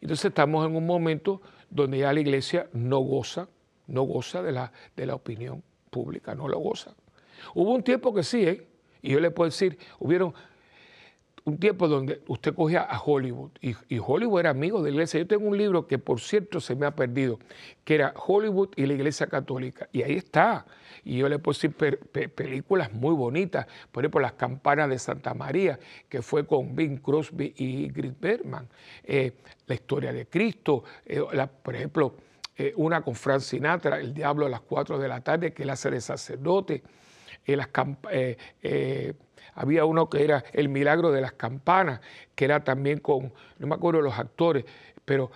Entonces 0.00 0.26
estamos 0.26 0.64
en 0.64 0.76
un 0.76 0.86
momento 0.86 1.42
donde 1.68 1.98
ya 1.98 2.12
la 2.12 2.20
iglesia 2.20 2.68
no 2.72 3.00
goza, 3.00 3.48
no 3.88 4.02
goza 4.02 4.44
de 4.44 4.52
la, 4.52 4.70
de 4.94 5.06
la 5.06 5.16
opinión 5.16 5.60
pública, 5.90 6.36
no 6.36 6.46
lo 6.46 6.60
goza. 6.60 6.94
Hubo 7.52 7.74
un 7.74 7.82
tiempo 7.82 8.14
que 8.14 8.22
sí, 8.22 8.46
¿eh? 8.46 8.68
Y 9.04 9.10
yo 9.10 9.20
le 9.20 9.30
puedo 9.30 9.50
decir, 9.50 9.78
hubieron 9.98 10.32
un 11.44 11.58
tiempo 11.58 11.88
donde 11.88 12.22
usted 12.26 12.54
cogía 12.54 12.80
a 12.80 12.98
Hollywood 12.98 13.50
y, 13.60 13.98
Hollywood 13.98 14.40
era 14.40 14.50
amigo 14.50 14.82
de 14.82 14.90
la 14.90 14.94
iglesia. 14.94 15.20
Yo 15.20 15.26
tengo 15.26 15.46
un 15.46 15.58
libro 15.58 15.86
que 15.86 15.98
por 15.98 16.20
cierto 16.20 16.58
se 16.58 16.74
me 16.74 16.86
ha 16.86 16.96
perdido, 16.96 17.38
que 17.84 17.96
era 17.96 18.14
Hollywood 18.16 18.70
y 18.76 18.86
la 18.86 18.94
iglesia 18.94 19.26
católica. 19.26 19.90
Y 19.92 20.02
ahí 20.02 20.14
está. 20.14 20.64
Y 21.04 21.18
yo 21.18 21.28
le 21.28 21.38
puedo 21.38 21.54
decir 21.54 21.74
películas 22.34 22.94
muy 22.94 23.14
bonitas, 23.14 23.66
por 23.92 24.04
ejemplo 24.04 24.22
Las 24.22 24.32
campanas 24.32 24.88
de 24.88 24.98
Santa 24.98 25.34
María, 25.34 25.78
que 26.08 26.22
fue 26.22 26.46
con 26.46 26.74
Bing 26.74 26.96
Crosby 26.96 27.52
y 27.58 27.88
Gris 27.88 28.18
Bergman. 28.18 28.66
Eh, 29.02 29.32
la 29.66 29.74
historia 29.74 30.14
de 30.14 30.26
Cristo, 30.26 30.84
eh, 31.04 31.20
por 31.62 31.76
ejemplo, 31.76 32.14
eh, 32.56 32.72
una 32.76 33.02
con 33.02 33.14
Frank 33.14 33.40
Sinatra, 33.40 34.00
El 34.00 34.14
Diablo 34.14 34.46
a 34.46 34.48
las 34.48 34.62
4 34.62 34.98
de 34.98 35.08
la 35.08 35.20
tarde, 35.20 35.52
que 35.52 35.64
él 35.64 35.70
hace 35.70 35.90
de 35.90 36.00
sacerdote. 36.00 36.82
Las 37.46 37.68
había 39.54 39.84
uno 39.84 40.08
que 40.08 40.24
era 40.24 40.44
El 40.52 40.68
Milagro 40.68 41.12
de 41.12 41.20
las 41.20 41.32
Campanas, 41.32 42.00
que 42.34 42.44
era 42.44 42.64
también 42.64 42.98
con, 42.98 43.32
no 43.58 43.66
me 43.66 43.74
acuerdo 43.74 44.00
los 44.00 44.18
actores, 44.18 44.64
pero 45.04 45.30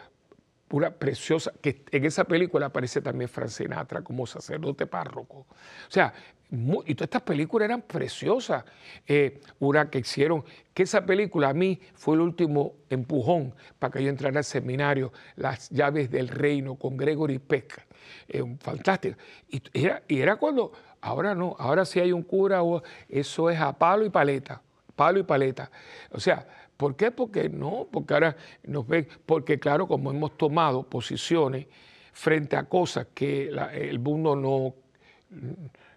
pura 0.69 0.91
preciosa, 0.91 1.53
que 1.61 1.83
en 1.91 2.05
esa 2.05 2.25
película 2.25 2.67
aparece 2.67 3.01
también 3.01 3.29
Frank 3.29 3.49
Sinatra 3.49 4.03
como 4.03 4.27
sacerdote 4.27 4.87
párroco. 4.87 5.39
O 5.39 5.47
sea, 5.91 6.13
y 6.51 6.95
todas 6.95 7.09
estas 7.09 7.23
películas 7.23 7.67
eran 7.67 7.83
preciosas. 7.83 8.65
Eh, 9.07 9.41
una 9.59 9.91
que 9.91 9.99
hicieron, 9.99 10.45
que 10.73 10.85
esa 10.85 11.05
película 11.05 11.51
a 11.51 11.55
mí 11.55 11.81
fue 11.95 12.15
el 12.15 12.23
último 12.23 12.75
empujón 12.89 13.55
para 13.79 13.93
que 13.93 14.03
yo 14.03 14.09
entrara 14.09 14.39
al 14.39 14.45
seminario, 14.45 15.13
Las 15.37 15.69
llaves 15.71 16.11
del 16.11 16.29
reino, 16.29 16.77
con 16.77 16.97
Gregory 16.97 17.39
Peck. 17.39 17.87
Eh, 18.29 18.43
fantástico. 18.61 19.19
Y 19.51 19.63
era, 19.75 20.03
y 20.09 20.21
era 20.21 20.37
cuando 20.37 20.73
Ahora 21.01 21.35
no, 21.35 21.55
ahora 21.59 21.85
sí 21.85 22.01
hay 22.01 22.13
un 22.13 22.23
cura, 22.23 22.61
eso 23.09 23.51
es 23.51 23.61
a 23.61 23.73
palo 23.73 24.05
y 24.05 24.11
paleta, 24.11 24.61
palo 24.97 25.21
y 25.21 25.23
paleta. 25.23 25.71
O 26.11 26.21
sea, 26.21 26.47
¿por 26.77 26.97
qué? 26.97 27.11
Porque 27.11 27.49
no, 27.49 27.87
porque 27.91 28.15
ahora 28.15 28.37
nos 28.65 28.87
ven, 28.87 29.07
porque 29.25 29.59
claro, 29.59 29.87
como 29.87 30.11
hemos 30.11 30.37
tomado 30.37 30.83
posiciones 30.83 31.67
frente 32.13 32.57
a 32.57 32.65
cosas 32.65 33.07
que 33.15 33.49
el 33.75 33.99
mundo 34.01 34.35
no 34.35 34.75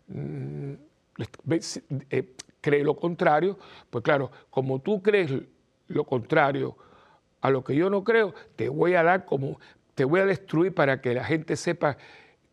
mm, 0.08 0.74
eh, 2.10 2.36
cree 2.62 2.84
lo 2.84 2.96
contrario, 2.96 3.58
pues 3.90 4.04
claro, 4.04 4.32
como 4.50 4.80
tú 4.80 5.02
crees 5.02 5.32
lo 5.88 6.06
contrario 6.06 6.78
a 7.42 7.50
lo 7.50 7.64
que 7.64 7.76
yo 7.76 7.90
no 7.90 8.04
creo, 8.04 8.34
te 8.56 8.70
voy 8.70 8.94
a 8.94 9.04
dar 9.04 9.26
como, 9.26 9.60
te 9.96 10.06
voy 10.06 10.20
a 10.20 10.26
destruir 10.26 10.74
para 10.74 11.02
que 11.02 11.16
la 11.16 11.24
gente 11.24 11.56
sepa 11.56 11.98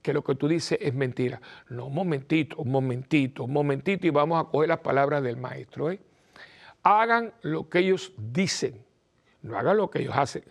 que 0.08 0.14
lo 0.14 0.24
que 0.24 0.34
tú 0.34 0.48
dices 0.48 0.78
es 0.80 0.94
mentira. 0.94 1.38
No, 1.68 1.84
un 1.84 1.94
momentito, 1.94 2.56
un 2.56 2.70
momentito, 2.70 3.44
un 3.44 3.52
momentito 3.52 4.06
y 4.06 4.10
vamos 4.10 4.40
a 4.40 4.48
coger 4.48 4.70
las 4.70 4.78
palabras 4.78 5.22
del 5.22 5.36
maestro. 5.36 5.90
¿eh? 5.90 6.00
Hagan 6.82 7.34
lo 7.42 7.68
que 7.68 7.80
ellos 7.80 8.14
dicen, 8.16 8.82
no 9.42 9.58
hagan 9.58 9.76
lo 9.76 9.90
que 9.90 10.00
ellos 10.00 10.14
hacen. 10.16 10.44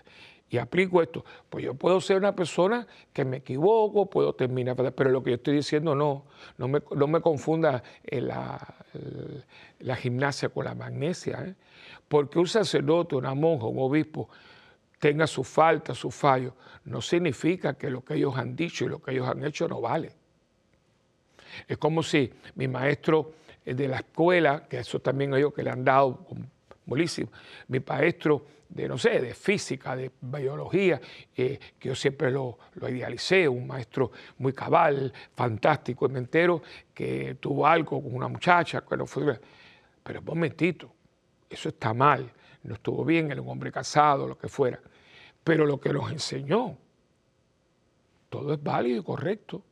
Y 0.47 0.59
aplico 0.59 1.01
esto, 1.01 1.25
pues 1.49 1.65
yo 1.65 1.73
puedo 1.73 1.99
ser 2.01 2.17
una 2.17 2.35
persona 2.35 2.85
que 3.11 3.25
me 3.25 3.37
equivoco, 3.37 4.05
puedo 4.05 4.35
terminar, 4.35 4.75
pero 4.93 5.09
lo 5.09 5.23
que 5.23 5.31
yo 5.31 5.35
estoy 5.37 5.55
diciendo 5.55 5.95
no, 5.95 6.25
no 6.59 6.67
me, 6.67 6.79
no 6.95 7.07
me 7.07 7.19
confunda 7.19 7.81
eh, 8.03 8.21
la, 8.21 8.59
la, 9.79 9.95
gimnasia 9.95 10.49
con 10.49 10.65
la 10.65 10.75
magnesia, 10.75 11.43
¿eh? 11.47 11.55
porque 12.07 12.37
un 12.37 12.47
sacerdote, 12.47 13.15
una 13.15 13.33
monja, 13.33 13.65
un 13.65 13.79
obispo 13.79 14.29
tenga 14.99 15.27
su 15.27 15.43
falta, 15.43 15.93
su 15.93 16.11
fallo, 16.11 16.55
no 16.85 17.01
significa 17.01 17.73
que 17.73 17.89
lo 17.89 18.03
que 18.03 18.15
ellos 18.15 18.35
han 18.37 18.55
dicho 18.55 18.85
y 18.85 18.89
lo 18.89 19.01
que 19.01 19.11
ellos 19.11 19.27
han 19.27 19.43
hecho 19.43 19.67
no 19.67 19.81
vale. 19.81 20.11
Es 21.67 21.77
como 21.77 22.03
si 22.03 22.31
mi 22.55 22.67
maestro 22.67 23.33
de 23.65 23.87
la 23.87 23.97
escuela, 23.97 24.65
que 24.67 24.79
eso 24.79 24.99
también 24.99 25.33
ellos 25.33 25.53
que 25.53 25.63
le 25.63 25.69
han 25.69 25.83
dado 25.83 26.25
buenísimo, 26.85 27.29
mi 27.67 27.79
maestro 27.79 28.45
de, 28.69 28.87
no 28.87 28.97
sé, 28.97 29.21
de 29.21 29.33
física, 29.33 29.95
de 29.95 30.11
biología, 30.21 30.99
eh, 31.35 31.59
que 31.79 31.89
yo 31.89 31.95
siempre 31.95 32.31
lo, 32.31 32.57
idealicé, 32.81 33.47
un 33.47 33.67
maestro 33.67 34.11
muy 34.37 34.53
cabal, 34.53 35.11
fantástico, 35.35 36.05
y 36.05 36.09
me 36.09 36.19
entero 36.19 36.61
que 36.93 37.37
tuvo 37.39 37.65
algo 37.65 38.01
con 38.01 38.13
una 38.13 38.27
muchacha, 38.27 38.81
que 38.81 39.05
fue, 39.05 39.39
pero 40.03 40.19
un 40.19 40.25
momentito, 40.25 40.93
eso 41.49 41.69
está 41.69 41.93
mal 41.93 42.31
no 42.63 42.75
estuvo 42.75 43.05
bien, 43.05 43.31
era 43.31 43.41
un 43.41 43.49
hombre 43.49 43.71
casado, 43.71 44.27
lo 44.27 44.37
que 44.37 44.47
fuera. 44.47 44.79
Pero 45.43 45.65
lo 45.65 45.79
que 45.79 45.93
nos 45.93 46.11
enseñó, 46.11 46.77
todo 48.29 48.53
es 48.53 48.61
válido 48.61 48.99
y 48.99 49.03
correcto. 49.03 49.63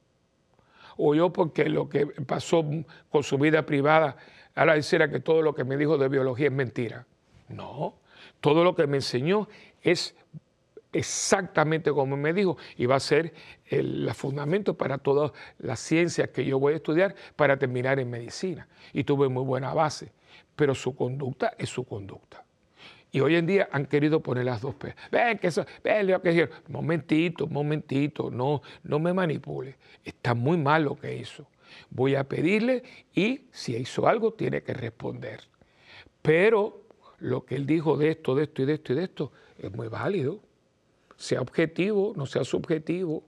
O 0.98 1.14
yo 1.14 1.32
porque 1.32 1.68
lo 1.68 1.90
que 1.90 2.06
pasó 2.06 2.64
con 3.10 3.24
su 3.24 3.38
vida 3.38 3.66
privada, 3.66 4.16
ahora 4.56 4.76
decir 4.76 5.08
que 5.10 5.20
todo 5.20 5.42
lo 5.42 5.54
que 5.54 5.64
me 5.64 5.76
dijo 5.78 5.98
de 5.98 6.08
biología 6.08 6.48
es 6.48 6.54
mentira. 6.54 7.06
No, 7.50 7.96
todo 8.40 8.64
lo 8.64 8.76
que 8.76 8.88
me 8.88 8.98
enseñó 8.98 9.48
es 9.82 10.16
exactamente 10.96 11.92
como 11.92 12.16
me 12.16 12.32
dijo 12.32 12.58
y 12.78 12.86
va 12.86 12.96
a 12.96 13.00
ser 13.02 13.34
el, 13.66 14.10
fundamento 14.14 14.76
para 14.76 14.98
todas 14.98 15.34
las 15.58 15.80
ciencias 15.82 16.30
que 16.30 16.46
yo 16.46 16.58
voy 16.58 16.74
a 16.74 16.76
estudiar 16.78 17.16
para 17.36 17.58
terminar 17.58 18.00
en 18.00 18.10
medicina. 18.10 18.68
Y 18.94 19.04
tuve 19.04 19.28
muy 19.28 19.44
buena 19.44 19.74
base, 19.74 20.14
pero 20.56 20.74
su 20.74 20.96
conducta 20.96 21.54
es 21.58 21.70
su 21.70 21.84
conducta. 21.84 22.45
Y 23.16 23.22
hoy 23.22 23.38
en 23.38 23.46
día 23.46 23.70
han 23.72 23.86
querido 23.86 24.20
poner 24.20 24.44
las 24.44 24.60
dos 24.60 24.76
P. 24.76 24.94
Ven, 25.10 25.38
que 25.38 25.48
eso, 25.48 25.66
ven 25.82 26.06
lo 26.06 26.22
que 26.22 26.32
dijeron. 26.32 26.54
Momentito, 26.68 27.48
momentito, 27.48 28.30
no, 28.30 28.62
no 28.84 29.00
me 29.00 29.14
manipule. 29.14 29.78
Está 30.04 30.34
muy 30.34 30.58
mal 30.58 30.84
lo 30.84 30.98
que 30.98 31.16
hizo. 31.16 31.48
Voy 31.90 32.16
a 32.16 32.26
pedirle 32.26 32.84
y 33.14 33.46
si 33.54 33.74
hizo 33.78 34.06
algo 34.10 34.34
tiene 34.34 34.64
que 34.64 34.74
responder. 34.74 35.40
Pero 36.22 36.88
lo 37.20 37.46
que 37.46 37.56
él 37.56 37.66
dijo 37.66 37.96
de 37.96 38.10
esto, 38.10 38.36
de 38.36 38.44
esto 38.44 38.64
y 38.64 38.66
de 38.66 38.74
esto 38.74 38.92
y 38.92 38.96
de 38.98 39.04
esto 39.06 39.32
es 39.60 39.72
muy 39.74 39.88
válido. 39.88 40.42
Sea 41.16 41.40
objetivo, 41.40 42.12
no 42.18 42.26
sea 42.26 42.44
subjetivo. 42.44 43.24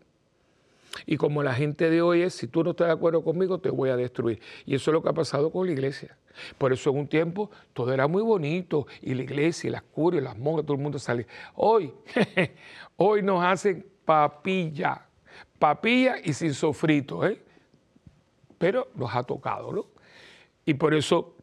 Y 1.06 1.18
como 1.18 1.44
la 1.44 1.54
gente 1.54 1.90
de 1.90 2.02
hoy 2.02 2.22
es, 2.22 2.34
si 2.34 2.48
tú 2.48 2.64
no 2.64 2.72
estás 2.72 2.88
de 2.88 2.94
acuerdo 2.94 3.24
conmigo, 3.24 3.60
te 3.60 3.70
voy 3.70 3.90
a 3.90 3.96
destruir. 3.96 4.42
Y 4.66 4.76
eso 4.76 4.92
es 4.92 4.94
lo 4.94 5.04
que 5.04 5.10
ha 5.10 5.14
pasado 5.14 5.52
con 5.52 5.68
la 5.68 5.74
iglesia. 5.74 6.18
Por 6.58 6.74
eso 6.74 6.90
en 6.92 6.98
un 6.98 7.08
tiempo 7.08 7.50
todo 7.74 7.94
era 7.94 8.08
muy 8.08 8.22
bonito 8.22 8.88
y 9.02 9.14
la 9.14 9.24
iglesia 9.24 9.68
y 9.68 9.72
las 9.72 9.82
curas 9.82 10.22
y 10.22 10.24
las 10.24 10.38
monjas, 10.38 10.66
todo 10.66 10.78
el 10.78 10.84
mundo 10.84 11.00
salía. 11.00 11.26
Hoy, 11.56 11.94
hoy 12.98 13.22
nos 13.22 13.44
hacen 13.44 13.86
papilla, 14.06 15.06
papilla 15.60 16.16
y 16.24 16.34
sin 16.34 16.54
sofrito, 16.54 17.26
¿eh? 17.26 17.42
pero 18.58 18.90
nos 18.96 19.16
ha 19.16 19.24
tocado, 19.24 19.72
¿no? 19.72 19.86
Y 20.66 20.74
por 20.74 20.94
eso, 20.94 21.36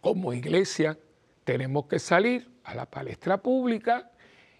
como 0.00 0.32
iglesia, 0.32 0.98
tenemos 1.44 1.86
que 1.86 1.98
salir 1.98 2.48
a 2.64 2.74
la 2.74 2.86
palestra 2.86 3.38
pública 3.38 4.10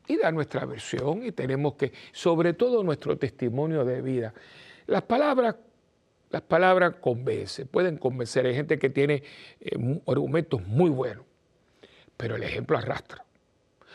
y 0.09 0.17
dar 0.17 0.35
nuestra 0.35 0.65
versión 0.65 1.23
y 1.23 1.33
tenemos 1.33 1.75
que, 1.75 1.93
sobre 2.13 2.55
todo, 2.55 2.83
nuestro 2.83 3.17
testimonio 3.17 3.85
de 3.85 4.03
vida. 4.03 4.35
Las 4.87 5.03
palabras 5.03 5.55
las 6.31 6.43
palabras 6.43 6.97
convencen, 7.01 7.69
pueden 7.69 7.97
convencer. 7.97 8.47
Hay 8.47 8.55
gente 8.55 8.79
que 8.79 8.91
tiene 8.91 9.23
eh, 9.61 10.01
argumentos 10.07 10.67
muy 10.67 10.91
buenos, 10.91 11.25
pero 12.17 12.37
el 12.37 12.43
ejemplo 12.43 12.77
arrastra. 12.77 13.25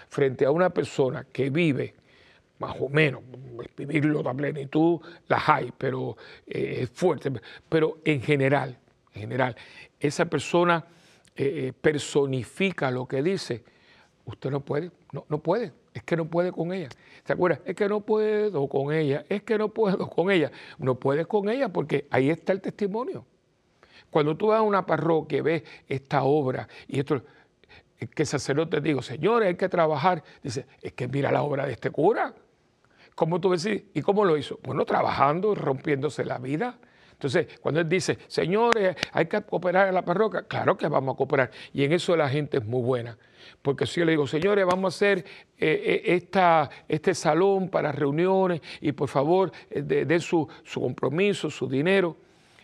Frente 0.09 0.45
a 0.45 0.51
una 0.51 0.71
persona 0.71 1.25
que 1.31 1.49
vive 1.49 1.93
más 2.59 2.75
o 2.79 2.89
menos, 2.89 3.21
vivirlo 3.77 4.27
a 4.27 4.33
plenitud, 4.33 4.99
las 5.27 5.49
hay, 5.49 5.71
pero 5.77 6.17
eh, 6.47 6.79
es 6.81 6.89
fuerte. 6.89 7.31
Pero 7.69 7.99
en 8.03 8.21
general, 8.21 8.77
en 9.13 9.21
general, 9.21 9.55
esa 9.99 10.25
persona 10.25 10.85
eh, 11.35 11.73
personifica 11.79 12.89
lo 12.89 13.07
que 13.07 13.21
dice, 13.21 13.63
usted 14.25 14.49
no 14.49 14.61
puede, 14.61 14.91
no, 15.11 15.25
no 15.29 15.39
puede, 15.39 15.71
es 15.93 16.03
que 16.03 16.17
no 16.17 16.25
puede 16.25 16.51
con 16.51 16.73
ella. 16.73 16.89
¿Se 17.23 17.33
acuerda? 17.33 17.61
Es 17.65 17.75
que 17.75 17.87
no 17.87 18.01
puedo 18.01 18.67
con 18.67 18.93
ella, 18.93 19.25
es 19.29 19.43
que 19.43 19.57
no 19.57 19.69
puedo 19.69 20.09
con 20.09 20.31
ella. 20.31 20.51
No 20.77 20.95
puedes 20.95 21.27
con 21.27 21.49
ella 21.49 21.69
porque 21.69 22.07
ahí 22.09 22.29
está 22.29 22.53
el 22.53 22.61
testimonio. 22.61 23.25
Cuando 24.09 24.35
tú 24.35 24.47
vas 24.47 24.59
a 24.59 24.61
una 24.61 24.85
parroquia 24.85 25.39
y 25.39 25.41
ves 25.41 25.63
esta 25.87 26.23
obra 26.23 26.67
y 26.87 26.99
esto, 26.99 27.21
que 27.97 28.23
el 28.23 28.27
sacerdote 28.27 28.81
digo, 28.81 29.01
señores, 29.01 29.47
hay 29.47 29.55
que 29.55 29.69
trabajar. 29.69 30.23
Dice, 30.41 30.65
es 30.81 30.93
que 30.93 31.07
mira 31.07 31.31
la 31.31 31.41
obra 31.41 31.65
de 31.65 31.73
este 31.73 31.89
cura. 31.89 32.33
¿Cómo 33.15 33.39
tú 33.39 33.51
decís? 33.51 33.83
¿Y 33.93 34.01
cómo 34.01 34.25
lo 34.25 34.37
hizo? 34.37 34.59
Bueno, 34.63 34.85
trabajando, 34.85 35.55
rompiéndose 35.55 36.25
la 36.25 36.39
vida. 36.39 36.77
Entonces, 37.23 37.57
cuando 37.61 37.79
él 37.79 37.87
dice, 37.87 38.17
señores, 38.27 38.97
hay 39.13 39.27
que 39.27 39.41
cooperar 39.43 39.87
en 39.87 39.93
la 39.93 40.03
parroquia, 40.03 40.41
claro 40.41 40.75
que 40.75 40.89
vamos 40.89 41.13
a 41.13 41.17
cooperar. 41.17 41.51
Y 41.73 41.85
en 41.85 41.93
eso 41.93 42.17
la 42.17 42.27
gente 42.27 42.57
es 42.57 42.65
muy 42.65 42.81
buena. 42.81 43.17
Porque 43.61 43.85
si 43.85 44.01
yo 44.01 44.05
le 44.05 44.11
digo, 44.11 44.27
señores, 44.27 44.65
vamos 44.65 44.93
a 44.93 44.97
hacer 44.97 45.19
eh, 45.19 45.23
eh, 45.57 46.01
esta, 46.15 46.69
este 46.85 47.13
salón 47.13 47.69
para 47.69 47.93
reuniones 47.93 48.61
y 48.81 48.91
por 48.91 49.07
favor 49.07 49.53
eh, 49.69 49.81
den 49.81 50.19
su, 50.19 50.45
su, 50.65 50.81
compromiso, 50.81 51.49
su 51.49 51.69
dinero. 51.69 52.17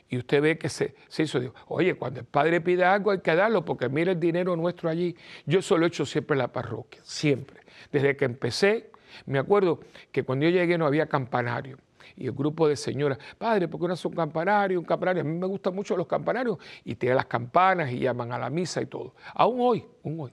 Y 0.10 0.18
usted 0.18 0.42
ve 0.42 0.58
que 0.58 0.68
se, 0.68 0.94
se 1.08 1.24
hizo, 1.24 1.40
digo, 1.40 1.54
oye, 1.68 1.94
cuando 1.94 2.20
el 2.20 2.26
padre 2.26 2.60
pide 2.60 2.84
algo 2.84 3.12
hay 3.12 3.20
que 3.20 3.34
darlo 3.34 3.64
porque 3.64 3.88
mire 3.88 4.12
el 4.12 4.20
dinero 4.20 4.58
nuestro 4.58 4.90
allí. 4.90 5.16
Yo 5.46 5.60
eso 5.60 5.78
lo 5.78 5.86
he 5.86 5.88
hecho 5.88 6.06
siempre 6.06 6.36
en 6.36 6.40
la 6.40 6.50
parroquia, 6.50 7.00
siempre. 7.04 7.62
Desde 7.94 8.18
que 8.18 8.26
empecé, 8.26 8.92
me 9.26 9.40
acuerdo 9.40 9.80
que 10.12 10.24
cuando 10.24 10.46
yo 10.46 10.52
llegué 10.52 10.78
no 10.78 10.86
había 10.86 11.06
campanario 11.06 11.78
y 12.20 12.26
el 12.26 12.34
grupo 12.34 12.68
de 12.68 12.76
señoras, 12.76 13.18
padre, 13.38 13.68
¿por 13.70 13.80
qué 13.80 13.88
no 13.88 13.94
hace 13.94 14.08
un 14.08 14.14
campanario? 14.14 14.78
Un 14.78 14.86
campanario. 14.86 15.22
A 15.22 15.26
mí 15.26 15.38
me 15.38 15.48
gustan 15.48 15.74
mucho 15.74 15.96
los 15.96 16.06
campanarios 16.06 16.58
y 16.84 16.96
tiene 16.96 17.16
las 17.16 17.26
campanas 17.26 17.92
y 17.92 18.00
llaman 18.00 18.34
a 18.34 18.38
la 18.38 18.50
misa 18.50 18.82
y 18.82 18.88
todo. 18.88 19.16
Aún 19.34 19.58
hoy, 19.62 19.86
aún 20.04 20.20
hoy. 20.20 20.32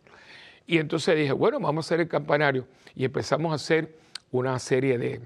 Y 0.66 0.78
entonces 0.78 1.16
dije, 1.16 1.32
bueno, 1.32 1.60
vamos 1.60 1.86
a 1.86 1.88
hacer 1.88 2.00
el 2.00 2.08
campanario 2.08 2.66
y 2.96 3.04
empezamos 3.04 3.52
a 3.52 3.54
hacer 3.54 3.96
una 4.32 4.58
serie 4.58 4.98
de, 4.98 5.20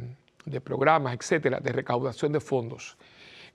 de 0.44 0.60
programas, 0.60 1.14
etcétera, 1.14 1.60
de 1.60 1.72
recaudación 1.72 2.30
de 2.32 2.40
fondos. 2.40 2.98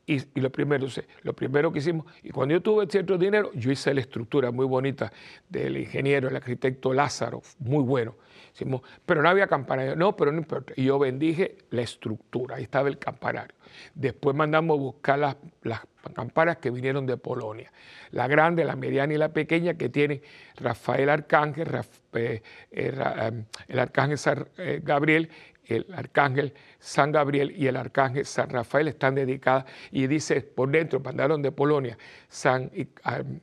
Y, 0.07 0.39
lo, 0.39 0.51
primero, 0.51 0.85
lo 1.23 1.33
primero 1.33 1.71
que 1.71 1.79
hicimos, 1.79 2.05
y 2.21 2.29
cuando 2.29 2.53
yo 2.53 2.61
tuve 2.61 2.85
cierto 2.87 3.17
dinero, 3.17 3.51
yo 3.53 3.71
hice 3.71 3.91
la 3.91 4.01
estructura 4.01 4.51
muy 4.51 4.65
bonita 4.65 5.11
del 5.49 5.77
ingeniero, 5.77 6.27
el 6.27 6.35
arquitecto 6.35 6.93
Lázaro, 6.93 7.41
muy 7.59 7.83
bueno. 7.83 8.15
Hicimos, 8.53 8.81
pero 9.05 9.23
no 9.23 9.29
había 9.29 9.47
campanario, 9.47 9.95
no, 9.95 10.15
pero 10.15 10.31
no 10.31 10.37
importa. 10.37 10.73
Y 10.75 10.85
yo 10.85 10.99
bendije 10.99 11.57
la 11.71 11.81
estructura, 11.81 12.57
ahí 12.57 12.63
estaba 12.63 12.87
el 12.87 12.99
campanario. 12.99 13.55
Después 13.95 14.35
mandamos 14.35 14.77
a 14.77 14.79
buscar 14.79 15.19
las, 15.19 15.37
las 15.63 15.81
campanas 16.13 16.57
que 16.57 16.69
vinieron 16.69 17.05
de 17.05 17.17
Polonia, 17.17 17.71
la 18.11 18.27
grande, 18.27 18.63
la 18.63 18.75
mediana 18.75 19.13
y 19.13 19.17
la 19.17 19.29
pequeña 19.29 19.73
que 19.73 19.89
tiene 19.89 20.21
Rafael 20.57 21.09
Arcángel, 21.09 21.67
eh, 22.13 22.41
eh, 22.71 22.93
em, 23.17 23.45
el 23.67 23.79
Arcángel 23.79 24.19
eh, 24.57 24.81
Gabriel 24.83 25.29
el 25.67 25.85
arcángel 25.93 26.53
San 26.79 27.11
Gabriel 27.11 27.53
y 27.55 27.67
el 27.67 27.77
arcángel 27.77 28.25
San 28.25 28.49
Rafael 28.49 28.87
están 28.87 29.15
dedicadas 29.15 29.65
y 29.91 30.07
dice 30.07 30.41
por 30.41 30.69
dentro, 30.69 30.99
mandaron 30.99 31.41
de 31.41 31.51
Polonia, 31.51 31.97
San 32.29 32.71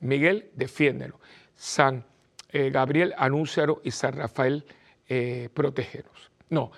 Miguel, 0.01 0.51
defiéndelo, 0.55 1.19
San 1.55 2.05
eh, 2.51 2.71
Gabriel, 2.71 3.15
anúncialo 3.17 3.81
y 3.85 3.91
San 3.91 4.15
Rafael, 4.15 4.65
eh, 5.09 5.49
protégenos. 5.53 6.31
No, 6.51 6.71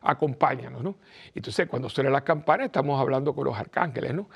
acompáñanos, 0.00 0.82
¿no? 0.82 0.96
Entonces, 1.34 1.68
cuando 1.68 1.90
suena 1.90 2.08
la 2.08 2.22
campana, 2.22 2.64
estamos 2.64 2.98
hablando 2.98 3.34
con 3.34 3.44
los 3.44 3.58
arcángeles, 3.58 4.14
¿no? 4.14 4.30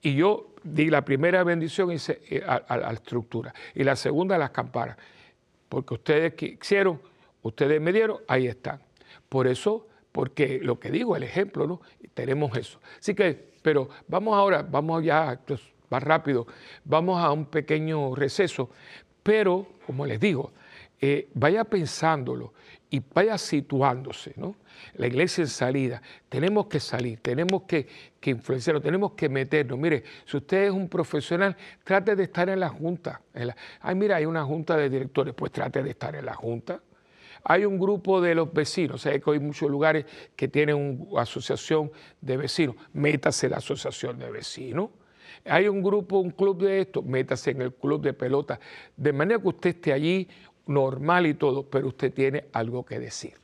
Y 0.00 0.14
yo 0.14 0.54
di 0.62 0.90
la 0.90 1.02
primera 1.04 1.42
bendición 1.42 1.90
eh, 1.90 2.42
a, 2.46 2.76
la 2.76 2.92
estructura 2.92 3.52
y 3.74 3.82
la 3.82 3.96
segunda 3.96 4.36
a 4.36 4.38
las 4.38 4.50
campanas, 4.50 4.96
porque 5.68 5.94
ustedes 5.94 6.34
quisieron 6.34 7.00
ustedes 7.44 7.80
me 7.80 7.92
dieron, 7.92 8.18
ahí 8.26 8.48
están. 8.48 8.80
Por 9.28 9.46
eso, 9.46 9.86
porque 10.10 10.58
lo 10.62 10.80
que 10.80 10.90
digo, 10.90 11.16
el 11.16 11.22
ejemplo, 11.22 11.66
¿no? 11.66 11.80
Tenemos 12.14 12.56
eso. 12.56 12.80
Así 12.98 13.14
que, 13.14 13.52
pero 13.62 13.88
vamos 14.08 14.36
ahora, 14.36 14.62
vamos 14.62 15.04
ya 15.04 15.40
más 15.90 16.02
rápido, 16.02 16.46
vamos 16.84 17.22
a 17.22 17.30
un 17.30 17.46
pequeño 17.46 18.14
receso, 18.14 18.70
pero, 19.22 19.66
como 19.86 20.04
les 20.06 20.20
digo, 20.20 20.52
eh, 21.00 21.28
vaya 21.34 21.64
pensándolo 21.64 22.52
y 22.90 23.02
vaya 23.12 23.36
situándose, 23.38 24.34
¿no? 24.36 24.56
La 24.94 25.06
iglesia 25.06 25.42
en 25.42 25.48
salida, 25.48 26.02
tenemos 26.28 26.66
que 26.66 26.78
salir, 26.78 27.18
tenemos 27.20 27.62
que, 27.62 27.86
que 28.20 28.30
influenciarnos, 28.30 28.82
tenemos 28.82 29.12
que 29.12 29.28
meternos. 29.28 29.78
Mire, 29.78 30.04
si 30.24 30.36
usted 30.36 30.64
es 30.64 30.70
un 30.70 30.88
profesional, 30.88 31.56
trate 31.82 32.14
de 32.14 32.24
estar 32.24 32.48
en 32.48 32.60
la 32.60 32.68
junta. 32.68 33.20
ay, 33.80 33.94
mira, 33.94 34.16
hay 34.16 34.26
una 34.26 34.44
junta 34.44 34.76
de 34.76 34.88
directores, 34.88 35.34
pues 35.34 35.52
trate 35.52 35.82
de 35.82 35.90
estar 35.90 36.14
en 36.14 36.26
la 36.26 36.34
junta. 36.34 36.80
Hay 37.44 37.66
un 37.66 37.78
grupo 37.78 38.22
de 38.22 38.34
los 38.34 38.52
vecinos, 38.52 39.02
sea, 39.02 39.18
que 39.18 39.30
hay 39.30 39.38
muchos 39.38 39.70
lugares 39.70 40.06
que 40.34 40.48
tienen 40.48 41.06
una 41.10 41.22
asociación 41.22 41.92
de 42.20 42.38
vecinos, 42.38 42.76
métase 42.94 43.50
la 43.50 43.58
asociación 43.58 44.18
de 44.18 44.30
vecinos. 44.30 44.90
Hay 45.44 45.68
un 45.68 45.82
grupo, 45.82 46.18
un 46.18 46.30
club 46.30 46.62
de 46.62 46.80
esto, 46.80 47.02
métase 47.02 47.50
en 47.50 47.60
el 47.60 47.74
club 47.74 48.00
de 48.00 48.14
pelota, 48.14 48.58
de 48.96 49.12
manera 49.12 49.38
que 49.40 49.48
usted 49.48 49.70
esté 49.70 49.92
allí 49.92 50.26
normal 50.66 51.26
y 51.26 51.34
todo, 51.34 51.64
pero 51.64 51.88
usted 51.88 52.14
tiene 52.14 52.46
algo 52.52 52.84
que 52.86 52.98
decir. 52.98 53.34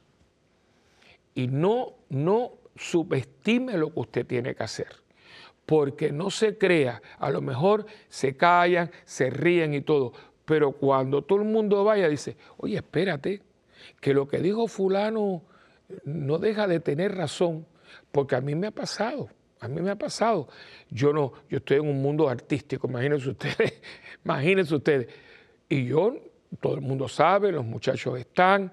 Y 1.35 1.49
no, 1.49 1.93
no 2.09 2.53
subestime 2.77 3.77
lo 3.77 3.93
que 3.93 4.01
usted 4.01 4.27
tiene 4.27 4.55
que 4.55 4.63
hacer, 4.63 4.89
porque 5.67 6.11
no 6.11 6.31
se 6.31 6.57
crea, 6.57 7.03
a 7.19 7.29
lo 7.29 7.43
mejor 7.43 7.85
se 8.09 8.35
callan, 8.35 8.91
se 9.05 9.29
ríen 9.29 9.75
y 9.75 9.83
todo, 9.83 10.15
pero 10.47 10.73
cuando 10.73 11.23
todo 11.23 11.41
el 11.41 11.45
mundo 11.45 11.85
vaya 11.85 12.09
dice, 12.09 12.37
oye, 12.57 12.77
espérate, 12.77 13.43
que 14.01 14.15
lo 14.15 14.27
que 14.27 14.39
dijo 14.39 14.67
fulano 14.67 15.43
no 16.05 16.39
deja 16.39 16.67
de 16.67 16.81
tener 16.81 17.15
razón, 17.15 17.67
porque 18.11 18.37
a 18.37 18.41
mí 18.41 18.55
me 18.55 18.69
ha 18.69 18.71
pasado, 18.71 19.29
a 19.61 19.69
mí 19.69 19.81
me 19.81 19.91
ha 19.91 19.97
pasado. 19.97 20.49
Yo 20.89 21.13
no, 21.13 21.33
yo 21.49 21.59
estoy 21.59 21.79
en 21.79 21.89
un 21.89 22.01
mundo 22.01 22.29
artístico, 22.29 22.89
imagínense 22.89 23.29
ustedes, 23.29 23.81
imagínense 24.25 24.75
ustedes. 24.75 25.09
Y 25.69 25.85
yo, 25.85 26.17
todo 26.61 26.75
el 26.75 26.81
mundo 26.81 27.09
sabe, 27.09 27.53
los 27.53 27.65
muchachos 27.65 28.19
están, 28.19 28.73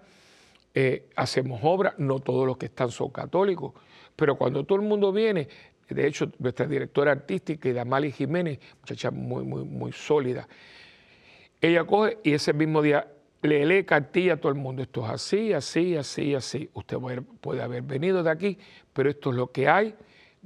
eh, 0.74 1.10
hacemos 1.16 1.60
obras, 1.64 1.96
no 1.98 2.20
todos 2.20 2.48
los 2.48 2.58
que 2.58 2.68
están 2.68 2.90
son 2.90 3.10
católicos, 3.10 3.74
pero 4.16 4.38
cuando 4.38 4.64
todo 4.64 4.80
el 4.80 4.86
mundo 4.86 5.12
viene, 5.12 5.48
de 5.90 6.08
hecho, 6.08 6.32
nuestra 6.40 6.66
directora 6.66 7.12
artística, 7.12 7.72
Damali 7.72 8.12
Jiménez, 8.12 8.60
muchacha 8.80 9.12
muy, 9.12 9.44
muy, 9.44 9.64
muy 9.64 9.92
sólida, 9.92 10.48
ella 11.62 11.86
coge 11.86 12.20
y 12.24 12.34
ese 12.34 12.54
mismo 12.54 12.82
día 12.82 13.08
le 13.42 13.66
lee 13.66 13.84
cartilla 13.84 14.34
a 14.34 14.38
todo 14.38 14.52
el 14.52 14.58
mundo. 14.58 14.82
Esto 14.82 15.06
es 15.06 15.12
así, 15.12 15.54
así, 15.54 15.96
así, 15.96 16.36
así. 16.36 16.70
Usted 16.74 16.98
puede 17.42 17.62
haber 17.62 17.84
venido 17.84 18.24
de 18.24 18.30
aquí, 18.30 18.58
pero 18.94 19.10
esto 19.10 19.30
es 19.32 19.36
lo 19.36 19.52
que 19.52 19.68
hay. 19.68 19.96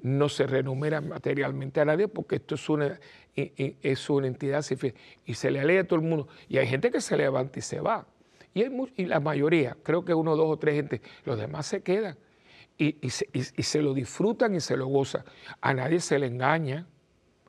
No 0.02 0.30
se 0.30 0.48
renumera 0.48 1.02
materialmente 1.02 1.82
a 1.82 1.86
nadie 1.86 2.08
porque 2.08 2.38
esto 2.38 2.56
es 2.56 2.70
una, 2.70 3.00
es 3.36 4.10
una 4.10 4.28
entidad 4.28 4.66
y 5.26 5.34
se 5.34 5.52
le 5.52 5.64
lee 5.66 5.78
a 5.78 5.88
todo 5.88 6.00
el 6.00 6.06
mundo. 6.06 6.28
Y 6.50 6.58
hay 6.58 6.68
gente 6.68 6.92
que 6.92 7.02
se 7.02 7.18
levanta 7.18 7.60
y 7.60 7.62
se 7.62 7.80
va. 7.80 8.06
Y, 8.54 8.64
y 8.98 9.06
la 9.06 9.20
mayoría, 9.20 9.78
creo 9.84 10.04
que 10.04 10.14
uno, 10.14 10.36
dos 10.36 10.50
o 10.50 10.58
tres 10.58 10.76
gente, 10.76 11.02
los 11.26 11.38
demás 11.38 11.66
se 11.68 11.82
quedan 11.82 12.18
y, 12.78 13.10
se, 13.10 13.30
y 13.34 13.64
se 13.64 13.82
lo 13.82 13.94
disfrutan 13.94 14.56
y 14.56 14.60
se 14.60 14.76
lo 14.76 14.88
gozan. 14.88 15.24
A 15.62 15.74
nadie 15.74 16.00
se 16.00 16.18
le 16.18 16.28
engaña. 16.28 16.88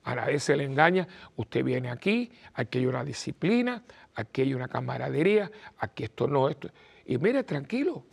A 0.05 0.17
nadie 0.17 0.41
se 0.41 0.57
le 0.57 0.65
engaña, 0.65 1.07
usted 1.37 1.63
viene 1.63 1.89
aquí, 1.89 2.33
aquí 2.55 2.79
hay 2.79 2.87
una 2.87 3.05
disciplina, 3.05 3.85
aquí 4.15 4.43
hay 4.43 4.55
una 4.55 4.69
camaradería, 4.69 5.51
aquí 5.79 6.05
esto 6.05 6.27
no, 6.27 6.49
esto. 6.49 6.69
Y 7.07 7.19
mire, 7.19 7.43
tranquilo. 7.45 8.05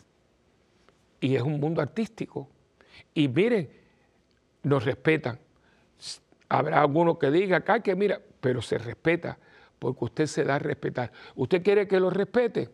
Y 1.19 1.35
es 1.35 1.41
un 1.41 1.59
mundo 1.59 1.81
artístico. 1.81 2.49
Y 3.13 3.27
miren, 3.27 3.69
nos 4.63 4.85
respetan. 4.85 5.39
Habrá 6.47 6.81
alguno 6.81 7.19
que 7.19 7.29
diga 7.29 7.57
acá 7.57 7.81
que 7.81 7.95
mira, 7.95 8.19
pero 8.41 8.61
se 8.61 8.77
respeta, 8.77 9.37
porque 9.77 10.05
usted 10.05 10.25
se 10.25 10.43
da 10.43 10.55
a 10.55 10.59
respetar. 10.59 11.11
¿Usted 11.35 11.61
quiere 11.61 11.87
que 11.87 11.99
lo 11.99 12.09
respete? 12.09 12.69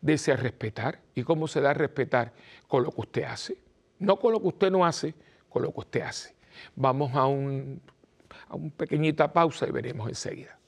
Desea 0.00 0.36
respetar. 0.36 1.00
¿Y 1.14 1.22
cómo 1.22 1.48
se 1.48 1.60
da 1.60 1.70
a 1.70 1.74
respetar? 1.74 2.32
Con 2.68 2.82
lo 2.82 2.90
que 2.90 3.00
usted 3.00 3.22
hace. 3.24 3.56
No 3.98 4.18
con 4.18 4.32
lo 4.32 4.40
que 4.40 4.48
usted 4.48 4.70
no 4.70 4.84
hace, 4.84 5.14
con 5.48 5.62
lo 5.62 5.72
que 5.72 5.80
usted 5.80 6.00
hace. 6.02 6.34
Vamos 6.76 7.14
a, 7.14 7.26
un, 7.26 7.80
a 8.48 8.56
una 8.56 8.70
pequeñita 8.70 9.32
pausa 9.32 9.66
y 9.66 9.70
veremos 9.70 10.08
enseguida. 10.08 10.58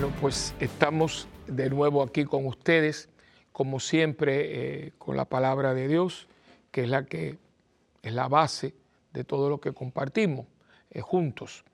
Bueno, 0.00 0.14
pues 0.20 0.54
estamos 0.60 1.26
de 1.48 1.68
nuevo 1.70 2.04
aquí 2.04 2.24
con 2.24 2.46
ustedes, 2.46 3.08
como 3.50 3.80
siempre, 3.80 4.86
eh, 4.86 4.92
con 4.96 5.16
la 5.16 5.24
palabra 5.24 5.74
de 5.74 5.88
Dios, 5.88 6.28
que 6.70 6.84
es 6.84 6.88
la 6.88 7.04
que 7.04 7.36
es 8.02 8.12
la 8.12 8.28
base 8.28 8.76
de 9.12 9.24
todo 9.24 9.50
lo 9.50 9.60
que 9.60 9.72
compartimos 9.72 10.46
eh, 10.92 11.00
juntos. 11.00 11.64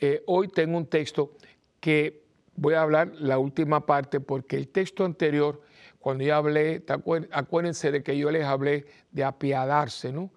Eh, 0.00 0.24
hoy 0.26 0.48
tengo 0.48 0.76
un 0.76 0.86
texto 0.86 1.34
que 1.78 2.24
voy 2.56 2.74
a 2.74 2.82
hablar 2.82 3.12
la 3.14 3.38
última 3.38 3.86
parte 3.86 4.18
porque 4.18 4.56
el 4.56 4.66
texto 4.66 5.04
anterior, 5.04 5.62
cuando 6.00 6.24
yo 6.24 6.34
hablé, 6.34 6.84
acuérdense 7.30 7.92
de 7.92 8.02
que 8.02 8.18
yo 8.18 8.32
les 8.32 8.44
hablé 8.44 8.86
de 9.12 9.22
apiadarse, 9.22 10.12
¿no? 10.12 10.32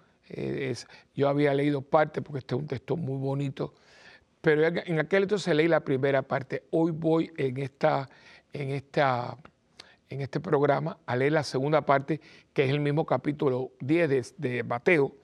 yo 1.12 1.28
había 1.28 1.52
leído 1.52 1.82
parte 1.82 2.22
porque 2.22 2.38
este 2.38 2.54
es 2.54 2.60
un 2.60 2.68
texto 2.68 2.96
muy 2.96 3.18
bonito 3.18 3.74
pero 4.42 4.66
en 4.66 4.98
aquel 4.98 5.22
entonces 5.22 5.54
leí 5.54 5.68
la 5.68 5.80
primera 5.80 6.22
parte. 6.22 6.64
Hoy 6.72 6.90
voy 6.90 7.32
en, 7.36 7.58
esta, 7.58 8.08
en, 8.52 8.70
esta, 8.70 9.38
en 10.10 10.20
este 10.20 10.40
programa 10.40 10.98
a 11.06 11.14
leer 11.14 11.32
la 11.32 11.44
segunda 11.44 11.86
parte, 11.86 12.20
que 12.52 12.64
es 12.64 12.70
el 12.70 12.80
mismo 12.80 13.06
capítulo 13.06 13.70
10 13.78 14.34
de, 14.36 14.64
Mateo. 14.64 15.14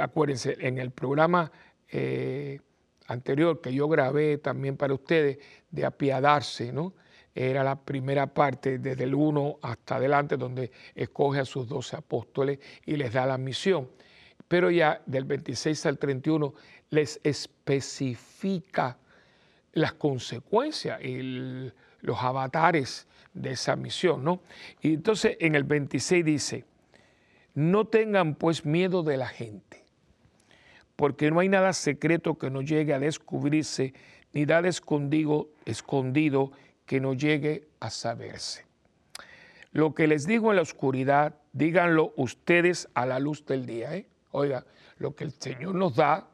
Acuérdense, 0.00 0.56
en 0.58 0.78
el 0.78 0.90
programa 0.90 1.52
eh, 1.92 2.58
anterior 3.06 3.60
que 3.60 3.72
yo 3.72 3.88
grabé 3.88 4.38
también 4.38 4.76
para 4.76 4.94
ustedes, 4.94 5.38
de 5.70 5.86
apiadarse, 5.86 6.72
¿no? 6.72 6.94
Era 7.32 7.62
la 7.62 7.76
primera 7.76 8.26
parte, 8.26 8.80
desde 8.80 9.04
el 9.04 9.14
1 9.14 9.60
hasta 9.62 9.96
adelante, 9.96 10.36
donde 10.36 10.72
escoge 10.92 11.38
a 11.38 11.44
sus 11.44 11.68
doce 11.68 11.94
apóstoles 11.94 12.58
y 12.84 12.96
les 12.96 13.12
da 13.12 13.26
la 13.26 13.38
misión. 13.38 13.88
Pero 14.48 14.70
ya 14.70 15.02
del 15.06 15.24
26 15.24 15.86
al 15.86 15.98
31 15.98 16.54
les 16.90 17.20
especifica 17.22 18.98
las 19.72 19.92
consecuencias 19.92 21.00
y 21.02 21.70
los 22.00 22.18
avatares 22.22 23.06
de 23.34 23.52
esa 23.52 23.76
misión, 23.76 24.24
¿no? 24.24 24.40
Y 24.80 24.94
entonces 24.94 25.36
en 25.40 25.54
el 25.54 25.64
26 25.64 26.24
dice, 26.24 26.64
no 27.54 27.86
tengan 27.86 28.34
pues 28.34 28.64
miedo 28.64 29.02
de 29.02 29.16
la 29.16 29.28
gente, 29.28 29.84
porque 30.96 31.30
no 31.30 31.40
hay 31.40 31.48
nada 31.48 31.72
secreto 31.72 32.38
que 32.38 32.50
no 32.50 32.62
llegue 32.62 32.94
a 32.94 32.98
descubrirse, 32.98 33.94
ni 34.32 34.44
nada 34.44 34.68
escondido, 34.68 35.48
escondido 35.64 36.52
que 36.86 37.00
no 37.00 37.14
llegue 37.14 37.68
a 37.80 37.90
saberse. 37.90 38.66
Lo 39.72 39.94
que 39.94 40.06
les 40.06 40.26
digo 40.26 40.50
en 40.50 40.56
la 40.56 40.62
oscuridad, 40.62 41.36
díganlo 41.52 42.12
ustedes 42.16 42.88
a 42.94 43.06
la 43.06 43.18
luz 43.18 43.44
del 43.44 43.66
día. 43.66 43.94
¿eh? 43.94 44.06
Oiga, 44.30 44.64
lo 44.96 45.14
que 45.14 45.24
el 45.24 45.32
Señor 45.32 45.74
nos 45.74 45.94
da 45.94 46.28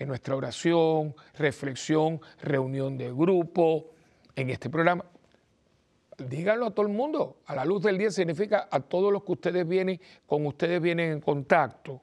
en 0.00 0.08
nuestra 0.08 0.34
oración, 0.34 1.14
reflexión, 1.36 2.20
reunión 2.40 2.96
de 2.96 3.12
grupo, 3.12 3.90
en 4.34 4.48
este 4.48 4.70
programa. 4.70 5.04
Díganlo 6.18 6.66
a 6.66 6.70
todo 6.70 6.86
el 6.86 6.92
mundo. 6.92 7.42
A 7.46 7.54
la 7.54 7.66
luz 7.66 7.82
del 7.82 7.98
día 7.98 8.10
significa 8.10 8.66
a 8.70 8.80
todos 8.80 9.12
los 9.12 9.22
que 9.22 9.32
ustedes 9.32 9.68
vienen, 9.68 10.00
con 10.26 10.46
ustedes 10.46 10.80
vienen 10.80 11.12
en 11.12 11.20
contacto. 11.20 12.02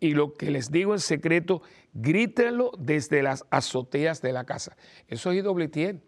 Y 0.00 0.10
lo 0.10 0.34
que 0.34 0.50
les 0.50 0.72
digo 0.72 0.92
en 0.92 0.98
secreto, 0.98 1.62
grítenlo 1.94 2.72
desde 2.76 3.22
las 3.22 3.44
azoteas 3.50 4.20
de 4.20 4.32
la 4.32 4.44
casa. 4.44 4.76
Eso 5.06 5.30
es 5.30 5.38
IWTN. 5.44 6.02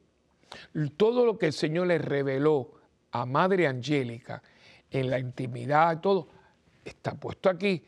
Todo 0.96 1.24
lo 1.24 1.38
que 1.38 1.46
el 1.46 1.53
Señor 1.53 1.87
le 1.87 1.98
reveló 1.98 2.72
a 3.12 3.26
Madre 3.26 3.68
Angélica 3.68 4.42
en 4.90 5.09
la 5.09 5.20
intimidad, 5.20 6.00
todo, 6.00 6.29
está 6.85 7.14
puesto 7.14 7.48
aquí. 7.48 7.85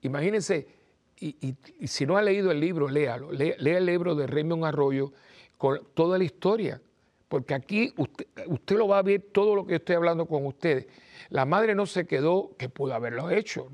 Imagínense 0.00 0.79
y, 1.20 1.86
si 1.86 2.06
no 2.06 2.16
ha 2.16 2.22
leído 2.22 2.50
el 2.50 2.60
libro, 2.60 2.88
léalo. 2.88 3.30
Lea, 3.30 3.54
el 3.58 3.86
libro 3.86 4.14
de 4.14 4.26
Raymond 4.26 4.64
Arroyo 4.64 5.12
con 5.58 5.80
toda 5.92 6.16
la 6.16 6.24
historia. 6.24 6.80
Porque 7.28 7.54
aquí 7.54 7.92
usted, 7.96 8.26
usted, 8.46 8.76
lo 8.76 8.88
va 8.88 8.98
a 8.98 9.02
ver 9.02 9.28
todo 9.30 9.54
lo 9.54 9.66
que 9.66 9.76
estoy 9.76 9.96
hablando 9.96 10.26
con 10.26 10.46
ustedes. 10.46 10.88
La 11.28 11.44
madre 11.44 11.74
no 11.74 11.86
se 11.86 12.06
quedó, 12.06 12.56
que 12.56 12.68
pudo 12.68 12.94
haberlo 12.94 13.30
hecho, 13.30 13.68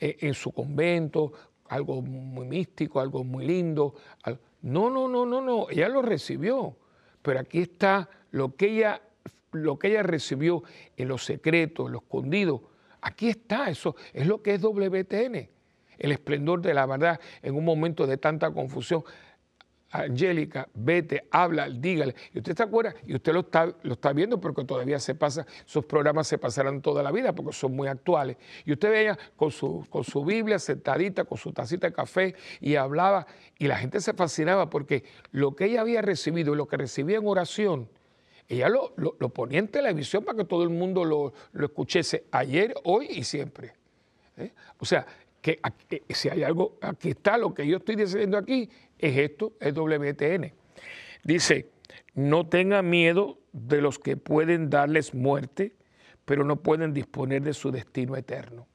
eh, 0.00 0.16
en 0.20 0.34
su 0.34 0.50
convento, 0.50 1.32
algo 1.68 2.00
muy 2.00 2.46
místico, 2.46 3.00
algo 3.00 3.22
muy 3.22 3.46
lindo. 3.46 3.94
No, 4.62 4.90
no, 4.90 5.06
no, 5.06 5.26
no, 5.26 5.40
no. 5.42 5.68
Ella 5.70 5.88
lo 5.88 6.02
recibió. 6.02 6.74
Pero 7.20 7.40
aquí 7.40 7.60
está 7.60 8.08
lo 8.30 8.56
que 8.56 8.66
ella, 8.66 9.02
lo 9.52 9.78
que 9.78 9.88
ella 9.88 10.02
recibió 10.02 10.62
en 10.96 11.08
los 11.08 11.24
secretos, 11.24 11.86
en 11.86 11.92
lo 11.92 11.98
escondido. 11.98 12.62
Aquí 13.02 13.28
está, 13.28 13.68
eso 13.68 13.94
es 14.12 14.26
lo 14.26 14.42
que 14.42 14.54
es 14.54 14.62
WTN 14.62 15.55
el 15.98 16.12
esplendor 16.12 16.62
de 16.62 16.74
la 16.74 16.86
verdad 16.86 17.20
en 17.42 17.54
un 17.54 17.64
momento 17.64 18.06
de 18.06 18.16
tanta 18.16 18.50
confusión. 18.50 19.04
Angélica, 19.90 20.68
vete, 20.74 21.26
habla, 21.30 21.70
dígale. 21.70 22.14
Y 22.34 22.38
usted 22.38 22.56
se 22.56 22.62
acuerda, 22.62 22.94
y 23.06 23.14
usted 23.14 23.32
lo 23.32 23.40
está, 23.40 23.72
lo 23.82 23.92
está 23.92 24.12
viendo 24.12 24.40
porque 24.40 24.64
todavía 24.64 24.98
se 24.98 25.14
pasa, 25.14 25.46
sus 25.64 25.84
programas 25.84 26.26
se 26.26 26.38
pasarán 26.38 26.82
toda 26.82 27.02
la 27.02 27.12
vida 27.12 27.32
porque 27.32 27.52
son 27.52 27.74
muy 27.74 27.88
actuales. 27.88 28.36
Y 28.64 28.72
usted 28.72 28.90
veía 28.90 29.18
con 29.36 29.50
su, 29.50 29.86
con 29.88 30.04
su 30.04 30.24
Biblia 30.24 30.58
sentadita, 30.58 31.24
con 31.24 31.38
su 31.38 31.52
tacita 31.52 31.86
de 31.86 31.92
café 31.92 32.34
y 32.60 32.74
hablaba, 32.74 33.26
y 33.58 33.68
la 33.68 33.76
gente 33.76 34.00
se 34.00 34.12
fascinaba 34.12 34.68
porque 34.68 35.04
lo 35.30 35.54
que 35.54 35.66
ella 35.66 35.82
había 35.82 36.02
recibido 36.02 36.52
y 36.52 36.56
lo 36.56 36.66
que 36.66 36.76
recibía 36.76 37.18
en 37.18 37.26
oración, 37.26 37.88
ella 38.48 38.68
lo, 38.68 38.94
ponía 39.30 39.58
en 39.58 39.68
televisión 39.68 40.24
para 40.24 40.38
que 40.38 40.44
todo 40.44 40.62
el 40.62 40.70
mundo 40.70 41.04
lo, 41.04 41.32
escuchase 41.64 42.26
ayer, 42.30 42.74
hoy 42.84 43.06
y 43.10 43.24
siempre. 43.24 43.74
¿eh? 44.36 44.52
O 44.78 44.84
sea, 44.84 45.06
que 45.54 46.02
si 46.08 46.28
hay 46.28 46.42
algo, 46.42 46.76
aquí 46.80 47.10
está 47.10 47.38
lo 47.38 47.54
que 47.54 47.66
yo 47.66 47.76
estoy 47.76 47.94
diciendo 47.94 48.36
aquí, 48.36 48.68
es 48.98 49.16
esto, 49.16 49.52
es 49.60 49.74
WTN. 49.74 50.52
Dice, 51.22 51.70
no 52.14 52.48
tengan 52.48 52.88
miedo 52.90 53.38
de 53.52 53.80
los 53.80 53.98
que 53.98 54.16
pueden 54.16 54.70
darles 54.70 55.14
muerte, 55.14 55.72
pero 56.24 56.42
no 56.42 56.56
pueden 56.56 56.92
disponer 56.92 57.42
de 57.42 57.54
su 57.54 57.70
destino 57.70 58.16
eterno. 58.16 58.66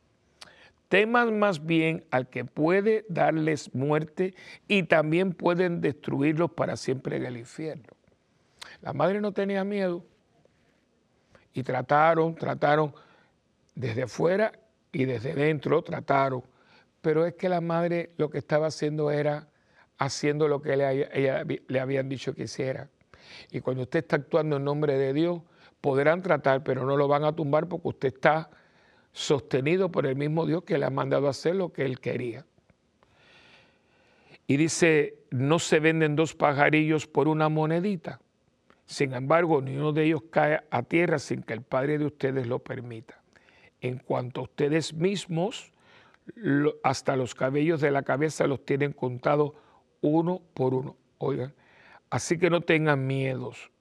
Teman 0.88 1.40
más 1.40 1.66
bien 1.66 2.06
al 2.12 2.30
que 2.30 2.46
puede 2.46 3.06
darles 3.10 3.74
muerte 3.74 4.34
y 4.68 4.84
también 4.84 5.34
pueden 5.34 5.82
destruirlos 5.82 6.52
para 6.52 6.78
siempre 6.78 7.18
en 7.18 7.26
el 7.26 7.38
infierno. 7.38 7.88
La 8.82 8.94
madre 8.94 9.20
no 9.20 9.32
tenía 9.34 9.64
miedo 9.64 10.06
y 11.54 11.64
trataron, 11.64 12.36
trataron 12.36 12.94
desde 13.76 14.08
fuera 14.08 14.52
y 14.92 15.06
desde 15.06 15.34
dentro, 15.34 15.82
trataron 15.82 16.44
pero 17.02 17.26
es 17.26 17.34
que 17.36 17.50
la 17.50 17.62
madre 17.62 18.12
lo 18.18 18.30
que 18.30 18.38
estaba 18.38 18.68
haciendo 18.68 19.12
era 19.12 19.48
haciendo 19.98 20.48
lo 20.48 20.62
que 20.62 20.78
le, 20.78 21.62
le 21.68 21.80
habían 21.80 22.10
dicho 22.10 22.34
que 22.34 22.44
hiciera. 22.44 22.90
Y 23.52 23.62
cuando 23.62 23.84
usted 23.84 24.00
está 24.00 24.16
actuando 24.16 24.58
en 24.58 24.64
nombre 24.64 24.98
de 24.98 25.14
Dios, 25.14 25.42
podrán 25.80 26.22
tratar, 26.22 26.64
pero 26.64 26.86
no 26.86 26.98
lo 26.98 27.08
van 27.08 27.24
a 27.24 27.36
tumbar 27.36 27.68
porque 27.68 27.88
usted 27.90 28.08
está 28.10 28.50
sostenido 29.12 29.92
por 29.92 30.06
el 30.06 30.16
mismo 30.16 30.46
Dios 30.46 30.64
que 30.64 30.78
le 30.78 30.86
ha 30.86 30.90
mandado 30.90 31.28
a 31.28 31.32
hacer 31.32 31.56
lo 31.56 31.72
que 31.72 31.84
él 31.84 32.00
quería. 32.00 32.46
Y 34.48 34.58
dice, 34.58 35.16
no 35.30 35.60
se 35.60 35.80
venden 35.80 36.16
dos 36.16 36.36
pajarillos 36.36 37.08
por 37.08 37.28
una 37.28 37.50
monedita. 37.50 38.20
Sin 38.86 39.14
embargo, 39.14 39.62
ni 39.62 39.78
uno 39.78 39.94
de 39.94 40.04
ellos 40.04 40.24
cae 40.30 40.62
a 40.70 40.84
tierra 40.84 41.20
sin 41.20 41.44
que 41.44 41.54
el 41.54 41.62
Padre 41.62 41.98
de 41.98 42.06
ustedes 42.06 42.48
lo 42.48 42.60
permita. 42.60 43.22
En 43.80 43.98
cuanto 43.98 44.42
a 44.42 44.44
ustedes 44.44 44.94
mismos, 44.94 45.72
hasta 46.84 47.16
los 47.16 47.36
cabellos 47.36 47.82
de 47.82 47.92
la 47.92 48.04
cabeza 48.04 48.48
los 48.48 48.66
tienen 48.66 48.94
contados 48.94 49.54
uno 50.02 50.42
por 50.54 50.74
uno. 50.74 50.96
Oigan, 51.18 51.54
así 52.10 52.38
que 52.38 52.50
no 52.50 52.62
tengan 52.62 53.06
miedos. 53.06 53.72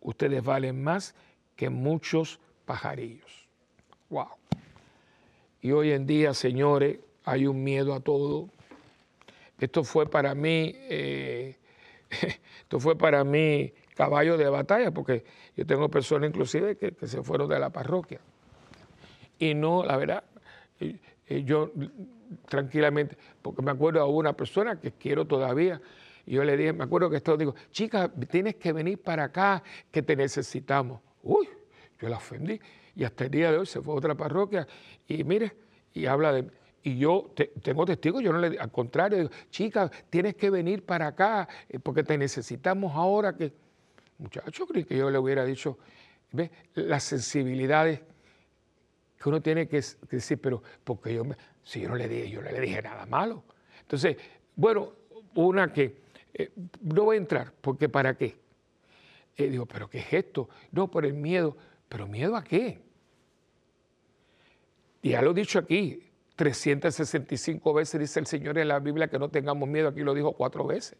Ustedes 0.00 0.42
valen 0.42 0.82
más 0.82 1.14
que 1.56 1.70
muchos 1.70 2.40
pajarillos. 2.64 3.48
Wow. 4.10 4.28
Y 5.60 5.72
hoy 5.72 5.92
en 5.92 6.06
día, 6.06 6.34
señores, 6.34 6.98
hay 7.24 7.46
un 7.46 7.62
miedo 7.62 7.94
a 7.94 8.00
todo. 8.00 8.50
Esto 9.58 9.84
fue 9.84 10.08
para 10.08 10.34
mí, 10.34 10.72
eh, 10.74 11.56
esto 12.60 12.80
fue 12.80 12.96
para 12.96 13.24
mí 13.24 13.72
caballo 13.94 14.36
de 14.36 14.48
batalla, 14.48 14.90
porque 14.90 15.24
yo 15.56 15.64
tengo 15.64 15.88
personas 15.88 16.28
inclusive 16.28 16.76
que, 16.76 16.92
que 16.92 17.06
se 17.06 17.22
fueron 17.22 17.48
de 17.48 17.58
la 17.58 17.70
parroquia. 17.70 18.20
Y 19.38 19.54
no, 19.54 19.84
la 19.84 19.96
verdad, 19.96 20.24
eh, 21.26 21.42
yo 21.44 21.72
tranquilamente, 22.48 23.16
porque 23.42 23.62
me 23.62 23.70
acuerdo 23.70 24.00
a 24.00 24.06
una 24.06 24.32
persona 24.32 24.80
que 24.80 24.92
quiero 24.92 25.26
todavía, 25.26 25.80
y 26.26 26.32
yo 26.32 26.44
le 26.44 26.56
dije, 26.56 26.72
me 26.72 26.84
acuerdo 26.84 27.10
que 27.10 27.16
esto 27.16 27.36
digo, 27.36 27.54
chica, 27.70 28.10
tienes 28.30 28.56
que 28.56 28.72
venir 28.72 29.00
para 29.00 29.24
acá, 29.24 29.62
que 29.90 30.02
te 30.02 30.16
necesitamos. 30.16 31.00
Uy, 31.22 31.48
yo 32.00 32.08
la 32.08 32.16
ofendí. 32.16 32.60
Y 32.96 33.04
hasta 33.04 33.24
el 33.24 33.30
día 33.30 33.50
de 33.50 33.58
hoy 33.58 33.66
se 33.66 33.80
fue 33.80 33.94
a 33.94 33.96
otra 33.98 34.14
parroquia 34.14 34.66
y 35.06 35.24
mire, 35.24 35.52
y 35.92 36.06
habla 36.06 36.32
de... 36.32 36.50
Y 36.82 36.98
yo 36.98 37.32
tengo 37.62 37.86
testigos, 37.86 38.22
yo 38.22 38.30
no 38.30 38.38
le 38.38 38.58
al 38.58 38.70
contrario, 38.70 39.16
digo, 39.16 39.30
chica, 39.50 39.90
tienes 40.10 40.34
que 40.34 40.50
venir 40.50 40.84
para 40.84 41.06
acá 41.06 41.48
eh, 41.68 41.78
porque 41.78 42.02
te 42.02 42.16
necesitamos 42.18 42.94
ahora 42.94 43.34
que... 43.34 43.52
Muchacho, 44.18 44.66
creí 44.66 44.84
que 44.84 44.96
yo 44.96 45.10
le 45.10 45.18
hubiera 45.18 45.44
dicho, 45.44 45.78
¿ves? 46.30 46.50
Las 46.74 47.02
sensibilidades 47.04 48.00
que 49.24 49.30
uno 49.30 49.40
tiene 49.40 49.66
que 49.66 49.80
decir, 50.10 50.38
pero 50.38 50.62
porque 50.84 51.14
yo, 51.14 51.24
si 51.62 51.80
yo 51.80 51.88
no 51.88 51.96
le 51.96 52.06
dije, 52.08 52.28
yo 52.28 52.42
no 52.42 52.50
le 52.50 52.60
dije 52.60 52.82
nada 52.82 53.06
malo. 53.06 53.42
Entonces, 53.80 54.18
bueno, 54.54 54.92
una 55.34 55.72
que, 55.72 55.96
eh, 56.34 56.52
no 56.82 57.04
voy 57.04 57.16
a 57.16 57.20
entrar, 57.20 57.50
porque 57.62 57.88
¿para 57.88 58.18
qué? 58.18 58.36
Y 59.38 59.44
digo, 59.44 59.64
¿pero 59.64 59.88
qué 59.88 60.00
es 60.00 60.12
esto? 60.12 60.50
No, 60.72 60.90
por 60.90 61.06
el 61.06 61.14
miedo. 61.14 61.56
¿Pero 61.88 62.06
miedo 62.06 62.36
a 62.36 62.44
qué? 62.44 62.82
Ya 65.02 65.22
lo 65.22 65.30
he 65.30 65.34
dicho 65.34 65.58
aquí, 65.58 66.02
365 66.36 67.72
veces 67.72 67.98
dice 67.98 68.20
el 68.20 68.26
Señor 68.26 68.58
en 68.58 68.68
la 68.68 68.78
Biblia 68.78 69.08
que 69.08 69.18
no 69.18 69.30
tengamos 69.30 69.66
miedo, 69.66 69.88
aquí 69.88 70.00
lo 70.00 70.12
dijo 70.12 70.32
cuatro 70.32 70.66
veces. 70.66 70.98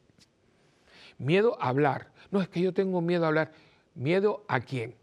Miedo 1.19 1.61
a 1.61 1.69
hablar. 1.69 2.11
No, 2.31 2.41
es 2.41 2.49
que 2.49 2.63
yo 2.63 2.73
tengo 2.73 3.03
miedo 3.03 3.27
a 3.27 3.29
hablar. 3.29 3.53
¿Miedo 3.95 4.47
a 4.49 4.61
quién? 4.61 4.95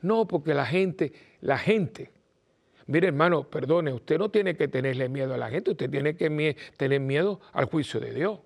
No, 0.00 0.26
porque 0.26 0.54
la 0.54 0.66
gente, 0.66 1.12
la 1.46 1.56
gente, 1.56 2.10
mire 2.86 3.06
hermano, 3.06 3.48
perdone, 3.48 3.92
usted 3.92 4.18
no 4.18 4.30
tiene 4.32 4.56
que 4.56 4.66
tenerle 4.66 5.08
miedo 5.08 5.32
a 5.32 5.36
la 5.36 5.48
gente, 5.48 5.70
usted 5.70 5.88
tiene 5.88 6.16
que 6.16 6.56
tener 6.76 7.00
miedo 7.00 7.40
al 7.52 7.66
juicio 7.66 8.00
de 8.00 8.12
Dios, 8.12 8.40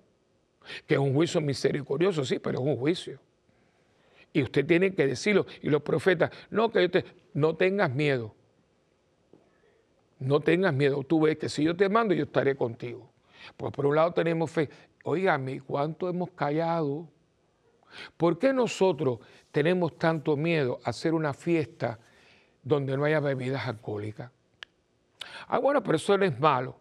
que 0.85 0.93
es 0.93 0.99
un 0.99 1.11
juicio 1.11 1.41
misericordioso, 1.41 2.23
sí, 2.23 2.37
pero 2.37 2.59
es 2.59 2.65
un 2.65 2.77
juicio. 2.77 3.19
Y 4.31 4.43
usted 4.43 4.67
tiene 4.67 4.93
que 4.93 5.07
decirlo. 5.07 5.47
Y 5.63 5.69
los 5.69 5.81
profetas, 5.81 6.29
no, 6.51 6.71
que 6.71 7.03
no 7.33 7.55
tengas 7.55 7.91
miedo. 7.91 8.35
No 10.19 10.39
tengas 10.39 10.73
miedo. 10.73 11.03
Tú 11.03 11.21
ves 11.21 11.37
que 11.37 11.49
si 11.49 11.63
yo 11.63 11.75
te 11.75 11.89
mando, 11.89 12.13
yo 12.13 12.23
estaré 12.23 12.55
contigo. 12.55 13.11
Pues 13.57 13.73
por 13.73 13.87
un 13.87 13.95
lado 13.95 14.13
tenemos 14.13 14.51
fe. 14.51 14.69
Óigame, 15.03 15.59
¿cuánto 15.59 16.07
hemos 16.07 16.29
callado? 16.31 17.09
¿Por 18.15 18.37
qué 18.37 18.53
nosotros 18.53 19.19
tenemos 19.51 19.97
tanto 19.97 20.37
miedo 20.37 20.79
a 20.83 20.91
hacer 20.91 21.13
una 21.15 21.33
fiesta 21.33 21.99
donde 22.63 22.95
no 22.97 23.05
haya 23.05 23.19
bebidas 23.19 23.67
alcohólicas? 23.67 24.31
Ah, 25.47 25.59
bueno, 25.59 25.83
pero 25.83 25.95
eso 25.95 26.17
no 26.17 26.25
es 26.25 26.39
malo. 26.39 26.75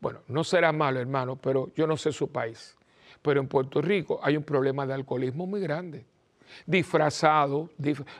Bueno, 0.00 0.20
no 0.28 0.44
será 0.44 0.72
malo, 0.72 1.00
hermano, 1.00 1.36
pero 1.36 1.72
yo 1.74 1.86
no 1.86 1.96
sé 1.96 2.12
su 2.12 2.30
país. 2.30 2.76
Pero 3.22 3.40
en 3.40 3.48
Puerto 3.48 3.80
Rico 3.80 4.20
hay 4.22 4.36
un 4.36 4.42
problema 4.42 4.86
de 4.86 4.94
alcoholismo 4.94 5.46
muy 5.46 5.60
grande. 5.60 6.04
Disfrazado. 6.64 7.70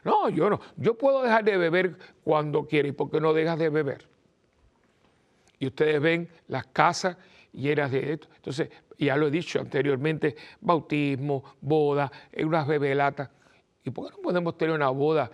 no, 0.04 0.28
yo 0.28 0.50
no. 0.50 0.60
Yo 0.76 0.94
puedo 0.94 1.22
dejar 1.22 1.44
de 1.44 1.56
beber 1.56 1.96
cuando 2.24 2.66
quiera. 2.66 2.88
¿Y 2.88 2.92
por 2.92 3.10
qué 3.10 3.20
no 3.20 3.32
dejas 3.32 3.58
de 3.58 3.68
beber? 3.68 4.06
Y 5.58 5.66
ustedes 5.68 6.00
ven 6.00 6.28
las 6.48 6.66
casas 6.66 7.16
llenas 7.52 7.90
de 7.90 8.12
esto. 8.12 8.28
Entonces, 8.36 8.68
ya 8.98 9.16
lo 9.16 9.28
he 9.28 9.30
dicho 9.30 9.60
anteriormente, 9.60 10.36
bautismo, 10.60 11.44
boda, 11.60 12.10
unas 12.38 12.66
bebelatas. 12.66 13.30
¿Y 13.84 13.90
por 13.90 14.06
qué 14.06 14.16
no 14.16 14.22
podemos 14.22 14.58
tener 14.58 14.74
una 14.74 14.88
boda, 14.88 15.30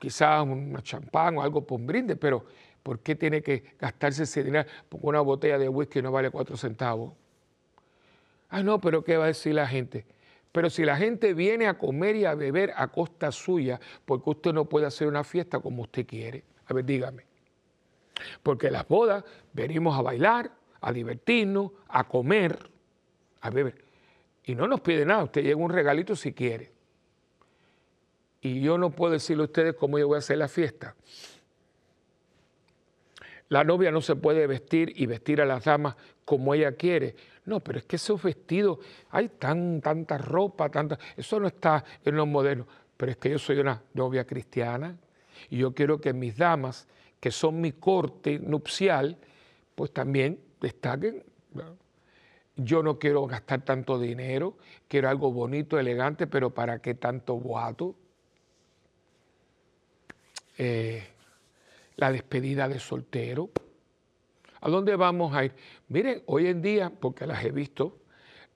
quizás 0.00 0.42
una 0.42 0.82
champán 0.82 1.38
o 1.38 1.42
algo 1.42 1.64
por 1.64 1.78
un 1.78 1.86
brinde? 1.86 2.16
Pero 2.16 2.44
¿por 2.82 2.98
qué 3.00 3.14
tiene 3.14 3.42
que 3.42 3.76
gastarse 3.78 4.24
ese 4.24 4.42
dinero? 4.42 4.68
Porque 4.88 5.06
una 5.06 5.20
botella 5.20 5.58
de 5.58 5.68
whisky 5.68 6.02
no 6.02 6.10
vale 6.10 6.30
cuatro 6.30 6.56
centavos. 6.56 7.12
Ah, 8.48 8.64
no, 8.64 8.80
pero 8.80 9.04
¿qué 9.04 9.16
va 9.16 9.24
a 9.24 9.28
decir 9.28 9.54
la 9.54 9.68
gente? 9.68 10.06
Pero 10.50 10.70
si 10.70 10.84
la 10.84 10.96
gente 10.96 11.34
viene 11.34 11.68
a 11.68 11.78
comer 11.78 12.16
y 12.16 12.24
a 12.24 12.34
beber 12.34 12.72
a 12.74 12.88
costa 12.88 13.30
suya, 13.30 13.78
porque 14.04 14.30
usted 14.30 14.52
no 14.52 14.64
puede 14.64 14.86
hacer 14.86 15.06
una 15.06 15.22
fiesta 15.22 15.60
como 15.60 15.82
usted 15.82 16.06
quiere? 16.06 16.42
A 16.66 16.74
ver, 16.74 16.84
dígame. 16.84 17.26
Porque 18.42 18.70
las 18.70 18.88
bodas 18.88 19.22
venimos 19.52 19.96
a 19.96 20.02
bailar, 20.02 20.50
a 20.80 20.92
divertirnos, 20.92 21.72
a 21.88 22.08
comer, 22.08 22.58
a 23.42 23.50
beber. 23.50 23.84
Y 24.44 24.54
no 24.54 24.66
nos 24.66 24.80
pide 24.80 25.04
nada, 25.04 25.24
usted 25.24 25.42
llega 25.42 25.56
un 25.56 25.70
regalito 25.70 26.16
si 26.16 26.32
quiere. 26.32 26.72
Y 28.40 28.60
yo 28.60 28.78
no 28.78 28.90
puedo 28.90 29.12
decirle 29.12 29.42
a 29.42 29.46
ustedes 29.46 29.74
cómo 29.74 29.98
yo 29.98 30.08
voy 30.08 30.16
a 30.16 30.18
hacer 30.18 30.38
la 30.38 30.48
fiesta. 30.48 30.94
La 33.48 33.64
novia 33.64 33.90
no 33.90 34.00
se 34.00 34.14
puede 34.14 34.46
vestir 34.46 34.92
y 34.94 35.06
vestir 35.06 35.40
a 35.40 35.44
las 35.44 35.64
damas 35.64 35.96
como 36.24 36.54
ella 36.54 36.72
quiere. 36.72 37.16
No, 37.44 37.58
pero 37.58 37.78
es 37.78 37.84
que 37.84 37.96
esos 37.96 38.22
vestidos, 38.22 38.78
hay 39.10 39.28
tan, 39.28 39.80
tanta 39.80 40.16
ropa, 40.18 40.70
tanta, 40.70 40.98
eso 41.16 41.40
no 41.40 41.48
está 41.48 41.84
en 42.04 42.16
los 42.16 42.28
modernos. 42.28 42.66
Pero 42.96 43.12
es 43.12 43.18
que 43.18 43.30
yo 43.30 43.38
soy 43.38 43.58
una 43.58 43.82
novia 43.94 44.24
cristiana 44.24 44.96
y 45.48 45.58
yo 45.58 45.74
quiero 45.74 46.00
que 46.00 46.12
mis 46.12 46.36
damas, 46.36 46.86
que 47.18 47.32
son 47.32 47.60
mi 47.60 47.72
corte 47.72 48.38
nupcial, 48.38 49.18
pues 49.74 49.92
también 49.92 50.38
destaquen. 50.60 51.24
Yo 52.54 52.82
no 52.82 52.98
quiero 52.98 53.26
gastar 53.26 53.62
tanto 53.62 53.98
dinero, 53.98 54.58
quiero 54.86 55.08
algo 55.08 55.32
bonito, 55.32 55.78
elegante, 55.78 56.26
pero 56.28 56.50
¿para 56.50 56.80
qué 56.80 56.94
tanto 56.94 57.36
boato? 57.36 57.96
Eh, 60.62 61.02
la 61.96 62.12
despedida 62.12 62.68
de 62.68 62.78
soltero. 62.78 63.48
¿A 64.60 64.68
dónde 64.68 64.94
vamos 64.94 65.34
a 65.34 65.46
ir? 65.46 65.54
Miren, 65.88 66.22
hoy 66.26 66.48
en 66.48 66.60
día, 66.60 66.90
porque 66.90 67.26
las 67.26 67.42
he 67.42 67.50
visto, 67.50 67.96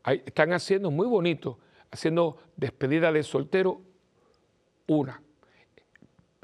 están 0.05 0.53
haciendo 0.53 0.91
muy 0.91 1.07
bonito, 1.07 1.59
haciendo 1.91 2.37
despedida 2.57 3.11
de 3.11 3.23
soltero 3.23 3.81
una. 4.87 5.23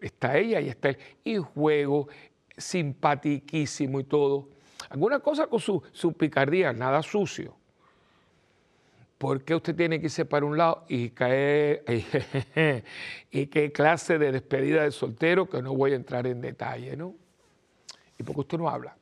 Está 0.01 0.39
ella 0.39 0.63
y 0.63 0.71
está 0.71 0.89
él. 0.89 0.99
Y 1.25 1.37
juego, 1.37 2.09
simpatiquísimo 2.57 4.01
y 4.01 4.05
todo. 4.05 4.49
Alguna 4.89 5.19
cosa 5.19 5.47
con 5.47 5.61
su, 5.61 5.83
su 5.93 6.15
picardía, 6.15 6.73
nada 6.73 7.03
sucio. 7.03 7.55
¿Por 9.21 9.43
qué 9.43 9.55
usted 9.55 9.77
tiene 9.77 10.01
que 10.01 10.07
irse 10.07 10.25
para 10.25 10.47
un 10.47 10.57
lado 10.57 10.87
y 10.89 11.11
caer? 11.11 11.85
¿Y 13.31 13.49
qué 13.49 13.71
clase 13.71 14.17
de 14.17 14.33
despedida 14.33 14.85
de 14.85 14.93
soltero? 14.93 15.47
Que 15.47 15.61
no 15.61 15.75
voy 15.75 15.93
a 15.93 15.97
entrar 15.97 16.27
en 16.27 16.41
detalle, 16.41 16.97
¿no? 16.97 17.15
¿Y 18.19 18.23
por 18.23 18.35
qué 18.35 18.41
usted 18.41 18.57
no 18.57 18.71
habla? 18.71 18.97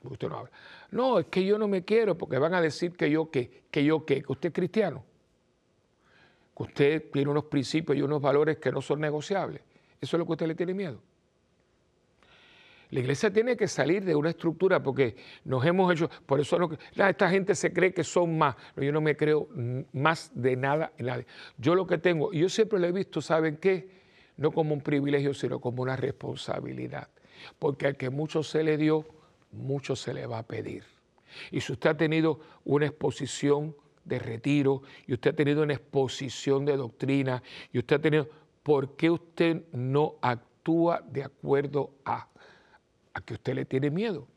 Porque 0.00 0.14
usted 0.14 0.28
no 0.30 0.38
habla. 0.38 0.50
No, 0.92 1.18
es 1.18 1.26
que 1.26 1.44
yo 1.44 1.58
no 1.58 1.68
me 1.68 1.84
quiero 1.84 2.16
porque 2.16 2.38
van 2.38 2.54
a 2.54 2.60
decir 2.62 2.96
que 2.96 3.10
yo 3.10 3.30
qué, 3.30 3.64
que 3.70 3.84
yo 3.84 4.06
qué, 4.06 4.22
que 4.22 4.32
usted 4.32 4.48
es 4.48 4.54
cristiano. 4.54 5.04
Que 6.56 6.62
usted 6.62 7.10
tiene 7.12 7.30
unos 7.30 7.44
principios 7.44 7.98
y 7.98 8.00
unos 8.00 8.22
valores 8.22 8.56
que 8.56 8.72
no 8.72 8.80
son 8.80 8.98
negociables. 9.02 9.60
Eso 10.00 10.16
es 10.16 10.18
lo 10.18 10.24
que 10.24 10.32
usted 10.32 10.46
le 10.46 10.54
tiene 10.54 10.72
miedo. 10.72 11.02
La 12.90 13.00
iglesia 13.00 13.32
tiene 13.32 13.56
que 13.56 13.66
salir 13.66 14.04
de 14.04 14.14
una 14.14 14.30
estructura 14.30 14.82
porque 14.82 15.16
nos 15.44 15.64
hemos 15.64 15.92
hecho, 15.92 16.08
por 16.24 16.40
eso 16.40 16.58
no, 16.58 16.70
esta 16.94 17.28
gente 17.28 17.54
se 17.54 17.72
cree 17.72 17.92
que 17.92 18.04
son 18.04 18.38
más. 18.38 18.54
yo 18.76 18.92
no 18.92 19.00
me 19.00 19.16
creo 19.16 19.48
más 19.92 20.30
de 20.34 20.56
nada 20.56 20.92
en 20.96 21.06
nadie. 21.06 21.26
Yo 21.58 21.74
lo 21.74 21.86
que 21.86 21.98
tengo, 21.98 22.32
y 22.32 22.40
yo 22.40 22.48
siempre 22.48 22.78
lo 22.78 22.86
he 22.86 22.92
visto, 22.92 23.20
¿saben 23.20 23.56
qué? 23.56 23.90
No 24.36 24.52
como 24.52 24.74
un 24.74 24.80
privilegio, 24.80 25.34
sino 25.34 25.60
como 25.60 25.82
una 25.82 25.96
responsabilidad. 25.96 27.08
Porque 27.58 27.86
al 27.86 27.96
que 27.96 28.10
mucho 28.10 28.42
se 28.42 28.62
le 28.62 28.76
dio, 28.76 29.04
mucho 29.50 29.96
se 29.96 30.14
le 30.14 30.26
va 30.26 30.38
a 30.38 30.42
pedir. 30.46 30.84
Y 31.50 31.60
si 31.60 31.72
usted 31.72 31.90
ha 31.90 31.96
tenido 31.96 32.40
una 32.64 32.86
exposición 32.86 33.74
de 34.04 34.18
retiro, 34.20 34.82
y 35.06 35.14
usted 35.14 35.32
ha 35.32 35.36
tenido 35.36 35.62
una 35.62 35.74
exposición 35.74 36.64
de 36.64 36.76
doctrina, 36.76 37.42
y 37.72 37.78
usted 37.78 37.96
ha 37.96 38.00
tenido, 38.00 38.28
¿por 38.62 38.96
qué 38.96 39.10
usted 39.10 39.64
no 39.72 40.14
actúa 40.20 41.02
de 41.10 41.24
acuerdo 41.24 41.90
a? 42.04 42.28
A 43.16 43.20
que 43.22 43.34
usted 43.34 43.54
le 43.54 43.64
tiene 43.64 43.90
miedo. 43.90 44.28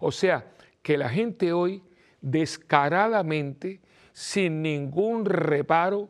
O 0.00 0.10
sea, 0.10 0.44
que 0.82 0.98
la 0.98 1.08
gente 1.08 1.52
hoy 1.52 1.82
descaradamente, 2.20 3.80
sin 4.12 4.60
ningún 4.60 5.24
reparo, 5.24 6.08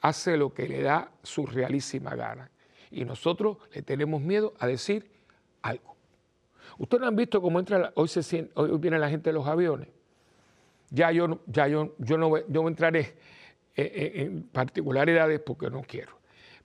hace 0.00 0.36
lo 0.36 0.54
que 0.54 0.68
le 0.68 0.82
da 0.82 1.10
su 1.24 1.46
realísima 1.46 2.14
gana. 2.14 2.50
Y 2.92 3.04
nosotros 3.04 3.58
le 3.74 3.82
tenemos 3.82 4.22
miedo 4.22 4.54
a 4.60 4.68
decir 4.68 5.10
algo. 5.62 5.96
Ustedes 6.78 7.00
no 7.00 7.08
han 7.08 7.16
visto 7.16 7.42
cómo 7.42 7.58
entra, 7.58 7.92
hoy, 7.96 8.06
se, 8.06 8.48
viene 8.78 8.98
la 8.98 9.10
gente 9.10 9.30
de 9.30 9.34
los 9.34 9.48
aviones. 9.48 9.88
Ya 10.90 11.10
yo, 11.10 11.40
ya 11.46 11.66
yo, 11.66 11.92
yo 11.98 12.18
no, 12.18 12.38
yo 12.48 12.68
entraré 12.68 13.16
en 13.74 14.44
particularidades 14.44 15.40
porque 15.40 15.70
no 15.70 15.82
quiero. 15.82 16.20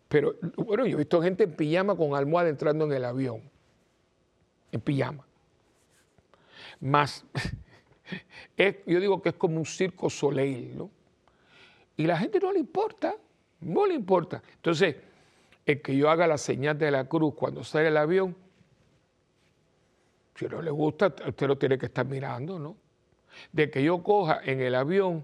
Pero 0.08 0.36
bueno, 0.56 0.86
yo 0.86 0.98
he 0.98 1.00
visto 1.00 1.20
gente 1.22 1.46
en 1.46 1.56
pijama 1.56 1.96
con 1.96 2.14
almohada 2.14 2.50
entrando 2.50 2.86
en 2.86 2.92
el 2.92 3.06
avión 3.06 3.55
en 4.76 4.82
pijama. 4.82 5.26
Más, 6.82 7.26
yo 8.86 9.00
digo 9.00 9.22
que 9.22 9.30
es 9.30 9.36
como 9.36 9.58
un 9.58 9.66
circo 9.66 10.10
soleil, 10.10 10.78
¿no? 10.78 10.90
Y 11.98 12.06
la 12.06 12.18
gente 12.18 12.40
no 12.40 12.52
le 12.52 12.60
importa, 12.60 13.16
no 13.62 13.86
le 13.86 13.94
importa. 13.94 14.44
Entonces, 14.56 14.98
el 15.66 15.82
que 15.82 15.96
yo 15.96 16.10
haga 16.10 16.28
la 16.28 16.38
señal 16.38 16.78
de 16.78 16.92
la 16.92 17.08
cruz 17.08 17.34
cuando 17.36 17.64
sale 17.64 17.88
el 17.88 17.98
avión, 17.98 18.36
si 20.36 20.46
no 20.48 20.62
le 20.62 20.72
gusta, 20.72 21.16
usted 21.26 21.48
lo 21.48 21.58
tiene 21.58 21.78
que 21.78 21.86
estar 21.86 22.06
mirando, 22.06 22.60
¿no? 22.60 22.76
De 23.52 23.72
que 23.72 23.82
yo 23.82 24.04
coja 24.04 24.42
en 24.44 24.60
el 24.60 24.76
avión 24.76 25.24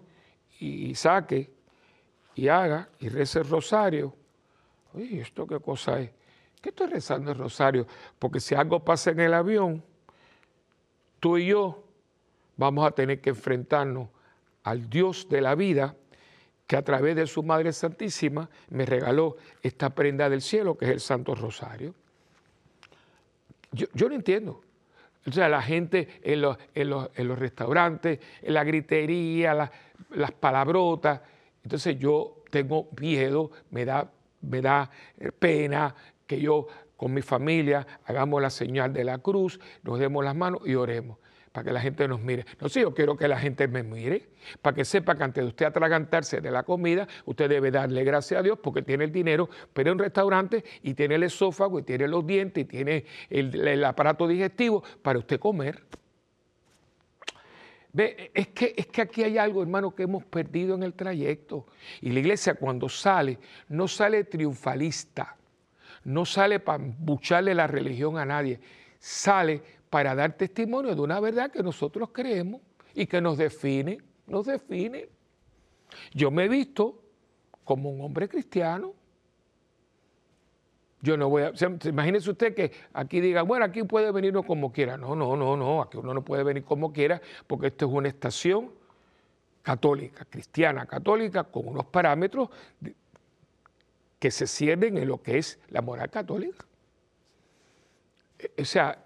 y 0.60 0.96
saque 0.96 1.52
y 2.36 2.48
haga 2.48 2.88
y 3.00 3.10
rece 3.10 3.40
el 3.40 3.50
rosario. 3.50 4.16
Oye, 4.94 5.22
¿esto 5.22 5.46
qué 5.46 5.60
cosa 5.60 6.00
es? 6.00 6.12
¿Qué 6.62 6.70
estoy 6.70 6.88
rezando 6.88 7.32
el 7.32 7.38
rosario? 7.38 7.88
Porque 8.20 8.40
si 8.40 8.54
algo 8.54 8.84
pasa 8.84 9.10
en 9.12 9.20
el 9.20 9.34
avión, 9.34 9.84
tú 11.20 11.38
y 11.38 11.48
yo 11.48 11.84
vamos 12.56 12.88
a 12.88 12.92
tener 12.92 13.20
que 13.20 13.32
enfrentarnos 13.32 14.10
al 14.64 14.88
Dios 14.88 15.28
de 15.28 15.42
la 15.42 15.56
vida 15.56 15.96
que 16.68 16.78
a 16.78 16.84
través 16.84 17.16
de 17.16 17.26
su 17.26 17.42
Madre 17.42 17.74
Santísima 17.74 18.50
me 18.70 18.86
regaló 18.86 19.38
esta 19.64 19.90
prenda 19.90 20.30
del 20.30 20.42
cielo 20.42 20.78
que 20.78 20.86
es 20.86 20.92
el 20.92 21.00
Santo 21.00 21.34
Rosario. 21.34 21.96
Yo, 23.72 24.10
no 24.10 24.16
entiendo. 24.16 24.62
O 25.26 25.32
sea, 25.32 25.50
la 25.50 25.62
gente 25.62 26.20
en 26.24 26.42
los, 26.42 26.58
en 26.76 26.90
los, 26.90 27.40
restaurantes, 27.40 28.20
en 28.42 28.54
la 28.54 28.64
gritería, 28.64 29.70
las 30.12 30.32
palabrotas. 30.32 31.22
Entonces 31.64 31.98
yo 31.98 32.44
tengo 32.50 32.90
miedo, 33.00 33.52
me 33.72 33.86
da, 33.86 34.10
me 34.42 34.62
da 34.62 34.90
eh, 35.18 35.32
pena 35.32 35.96
que 36.32 36.40
yo 36.40 36.68
con 36.96 37.14
mi 37.14 37.22
familia 37.22 37.86
hagamos 38.06 38.42
la 38.42 38.50
señal 38.50 38.94
de 38.94 39.04
la 39.04 39.18
cruz, 39.18 39.60
nos 39.84 40.00
demos 40.00 40.24
las 40.24 40.34
manos 40.34 40.62
y 40.66 40.76
oremos 40.76 41.18
para 41.52 41.66
que 41.66 41.74
la 41.74 41.82
gente 41.82 42.08
nos 42.08 42.22
mire. 42.22 42.46
No 42.62 42.70
sé, 42.70 42.80
yo 42.80 42.94
quiero 42.94 43.18
que 43.18 43.28
la 43.28 43.38
gente 43.38 43.68
me 43.68 43.84
mire, 43.84 44.30
para 44.62 44.74
que 44.74 44.86
sepa 44.86 45.18
que 45.18 45.24
antes 45.24 45.44
de 45.44 45.50
usted 45.50 45.66
atragantarse 45.66 46.40
de 46.40 46.50
la 46.50 46.64
comida, 46.64 47.06
usted 47.26 47.50
debe 47.50 47.70
darle 47.70 48.06
gracias 48.06 48.40
a 48.40 48.44
Dios 48.44 48.60
porque 48.64 48.82
tiene 48.82 49.04
el 49.04 49.12
dinero, 49.12 49.50
pero 49.74 49.90
en 49.90 49.98
un 49.98 50.00
restaurante 50.00 50.64
y 50.84 50.94
tiene 50.94 51.16
el 51.16 51.24
esófago 51.24 51.80
y 51.80 51.84
tiene 51.84 52.08
los 52.08 52.26
dientes 52.26 52.64
y 52.64 52.66
tiene 52.66 53.04
el, 53.30 53.84
aparato 53.84 54.26
digestivo 54.26 54.82
para 55.02 55.20
usted 55.20 55.38
comer. 55.38 55.84
Ve, 57.92 58.32
es 58.34 58.48
que, 58.48 58.74
es 58.78 58.88
que 58.88 59.02
aquí 59.02 59.22
hay 59.22 59.38
algo, 59.38 59.62
hermano, 59.62 59.94
que 59.94 60.04
hemos 60.04 60.24
perdido 60.24 60.76
en 60.76 60.84
el 60.84 60.94
trayecto. 60.94 61.68
Y 62.00 62.12
la 62.12 62.22
iglesia 62.22 62.54
cuando 62.54 62.88
sale, 62.88 63.38
no 63.68 63.90
sale 63.90 64.24
triunfalista, 64.24 65.36
no 66.04 66.26
sale 66.26 66.60
para 66.60 66.84
bucharle 67.00 67.54
la 67.54 67.68
religión 67.68 68.18
a 68.18 68.26
nadie, 68.26 68.60
sale 69.00 69.62
para 69.90 70.16
dar 70.16 70.34
testimonio 70.34 70.96
de 70.96 71.02
una 71.02 71.20
verdad 71.20 71.52
que 71.52 71.62
nosotros 71.62 72.10
creemos 72.12 72.62
y 72.94 73.06
que 73.06 73.22
nos 73.22 73.38
define, 73.38 74.00
nos 74.28 74.46
define. 74.46 75.10
Yo 76.14 76.32
me 76.32 76.46
he 76.46 76.50
visto 76.50 77.02
como 77.64 77.90
un 77.90 78.02
hombre 78.02 78.28
cristiano. 78.28 78.94
Yo 81.02 81.18
no 81.18 81.30
voy 81.30 81.44
a. 81.44 81.52
imagínese 81.86 82.30
usted 82.30 82.54
que 82.54 82.72
aquí 82.94 83.20
diga, 83.20 83.42
bueno, 83.42 83.66
aquí 83.66 83.84
puede 83.84 84.12
venir 84.12 84.32
uno 84.32 84.44
como 84.44 84.72
quiera. 84.72 84.98
No, 84.98 85.16
no, 85.16 85.36
no, 85.36 85.58
no. 85.58 85.82
Aquí 85.82 85.98
uno 85.98 86.14
no 86.14 86.24
puede 86.24 86.44
venir 86.44 86.64
como 86.64 86.94
quiera 86.94 87.22
porque 87.48 87.68
esto 87.68 87.88
es 87.88 87.92
una 87.92 88.08
estación 88.08 88.72
católica, 89.62 90.26
cristiana, 90.26 90.86
católica, 90.86 91.44
con 91.44 91.68
unos 91.68 91.86
parámetros 91.86 92.50
que 94.22 94.30
se 94.30 94.46
ciernen 94.46 95.00
en 95.00 95.08
lo 95.08 95.20
que 95.24 95.40
es 95.40 95.58
la 95.70 95.82
moral 95.82 96.12
católica. 96.12 96.64
O 98.56 98.64
sea, 98.64 99.04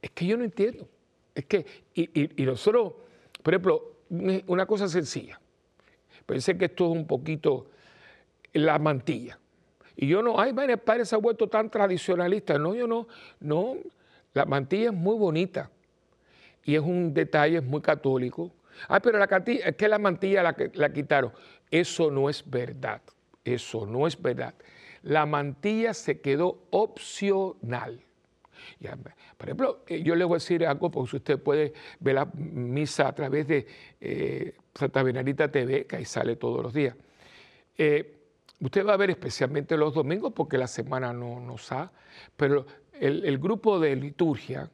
es 0.00 0.10
que 0.12 0.26
yo 0.26 0.36
no 0.36 0.44
entiendo. 0.44 0.88
Es 1.34 1.44
que, 1.46 1.66
y, 1.92 2.44
nosotros, 2.44 2.92
por 3.42 3.52
ejemplo, 3.52 3.96
una 4.46 4.64
cosa 4.64 4.86
sencilla. 4.86 5.40
Pensé 6.24 6.56
que 6.56 6.66
esto 6.66 6.84
es 6.84 6.92
un 6.92 7.04
poquito 7.04 7.66
la 8.52 8.78
mantilla. 8.78 9.40
Y 9.96 10.06
yo 10.06 10.22
no, 10.22 10.38
ay, 10.38 10.54
el 10.56 10.78
padre 10.78 11.04
se 11.04 11.16
ha 11.16 11.18
vuelto 11.18 11.48
tan 11.48 11.68
tradicionalista. 11.68 12.56
No, 12.56 12.76
yo 12.76 12.86
no, 12.86 13.08
no. 13.40 13.76
La 14.34 14.44
mantilla 14.44 14.90
es 14.90 14.94
muy 14.94 15.18
bonita 15.18 15.68
y 16.62 16.76
es 16.76 16.80
un 16.80 17.12
detalle, 17.12 17.56
es 17.56 17.64
muy 17.64 17.80
católico. 17.80 18.52
Ay, 18.86 19.00
pero 19.02 19.18
la 19.18 19.24
es 19.24 19.74
que 19.74 19.88
la 19.88 19.98
mantilla 19.98 20.44
la, 20.44 20.54
la 20.74 20.92
quitaron. 20.92 21.32
Eso 21.72 22.08
no 22.08 22.30
es 22.30 22.48
verdad. 22.48 23.02
Eso 23.44 23.86
no 23.86 24.06
es 24.06 24.20
verdad. 24.20 24.54
La 25.02 25.26
mantilla 25.26 25.92
se 25.92 26.20
quedó 26.20 26.66
opcional. 26.70 28.00
Por 29.36 29.48
ejemplo, 29.48 29.84
eh, 29.86 30.02
yo 30.02 30.14
le 30.14 30.24
voy 30.24 30.36
a 30.36 30.38
decir 30.38 30.66
algo, 30.66 30.90
porque 30.90 31.16
usted 31.16 31.38
puede 31.38 31.72
ver 32.00 32.14
la 32.14 32.26
misa 32.34 33.08
a 33.08 33.14
través 33.14 33.46
de 33.46 33.66
eh, 34.00 34.54
Santa 34.74 35.02
Benarita 35.02 35.50
TV, 35.50 35.86
que 35.86 35.96
ahí 35.96 36.04
sale 36.04 36.36
todos 36.36 36.62
los 36.62 36.72
días. 36.72 36.96
Eh, 37.76 38.16
usted 38.60 38.86
va 38.86 38.94
a 38.94 38.96
ver 38.96 39.10
especialmente 39.10 39.76
los 39.76 39.94
domingos, 39.94 40.32
porque 40.34 40.58
la 40.58 40.66
semana 40.66 41.12
no 41.12 41.40
nos 41.40 41.70
ha, 41.72 41.90
pero 42.36 42.66
el, 43.00 43.38
grupo 43.38 43.78
de 43.80 43.96
liturgia, 43.96 44.70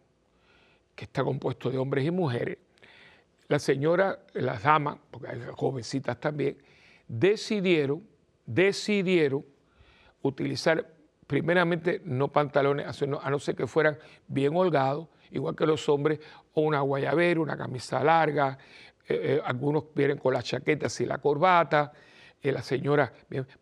que 0.94 1.04
está 1.04 1.24
compuesto 1.24 1.70
de 1.70 1.78
hombres 1.78 2.04
y 2.04 2.10
mujeres, 2.10 2.58
la 3.48 3.58
señora, 3.58 4.20
las 4.34 4.62
damas, 4.62 4.98
porque 5.10 5.28
hay 5.28 5.40
jovencitas 5.52 6.20
también, 6.20 6.58
decidieron, 7.08 8.06
decidieron 8.54 9.44
utilizar 10.22 10.86
primeramente 11.26 12.02
no 12.04 12.28
pantalones, 12.28 13.02
a 13.02 13.30
no 13.30 13.38
ser 13.38 13.54
que 13.54 13.66
fueran 13.66 13.96
bien 14.26 14.56
holgados, 14.56 15.08
igual 15.30 15.54
que 15.54 15.66
los 15.66 15.88
hombres, 15.88 16.18
o 16.54 16.62
una 16.62 16.80
guayabera, 16.80 17.40
una 17.40 17.56
camisa 17.56 18.02
larga, 18.02 18.58
eh, 19.08 19.36
eh, 19.36 19.40
algunos 19.44 19.84
vienen 19.94 20.18
con 20.18 20.34
las 20.34 20.44
chaquetas 20.44 21.00
y 21.00 21.06
la 21.06 21.18
corbata, 21.18 21.92
eh, 22.42 22.50
la 22.50 22.62
señora, 22.62 23.12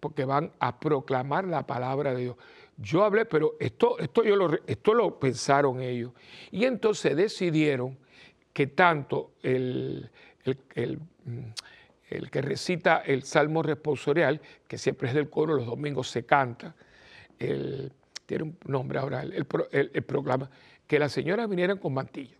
porque 0.01 0.25
van 0.25 0.53
a 0.59 0.81
proclamar 0.81 1.47
la 1.47 1.67
palabra 1.67 2.15
de 2.15 2.23
Dios. 2.23 2.37
Yo 2.79 3.05
hablé, 3.05 3.27
pero 3.27 3.57
esto, 3.61 3.99
esto, 3.99 4.23
yo 4.23 4.37
lo, 4.37 4.51
esto 4.67 4.95
lo 4.95 5.19
pensaron 5.19 5.83
ellos. 5.83 6.13
Y 6.51 6.65
entonces 6.65 7.15
decidieron 7.15 7.99
que 8.55 8.69
tanto 8.69 9.33
el, 9.43 10.11
el, 10.75 10.99
mm, 11.25 11.41
el 12.09 12.31
que 12.31 12.43
recita 12.43 12.99
el 12.99 13.23
salmo 13.23 13.63
responsorial, 13.63 14.41
que 14.67 14.79
siempre 14.79 15.09
es 15.09 15.15
del 15.15 15.29
coro, 15.29 15.55
los 15.55 15.67
domingos 15.67 16.09
se 16.09 16.25
canta, 16.25 16.75
el, 17.39 17.93
tiene 18.27 18.45
un 18.45 18.59
nombre 18.67 18.99
ahora, 18.99 19.23
el, 19.23 19.45
proclama, 19.47 20.51
que 20.87 20.99
las 20.99 21.13
señoras 21.13 21.49
vinieran 21.49 21.79
con 21.79 21.95
mantilla. 21.95 22.37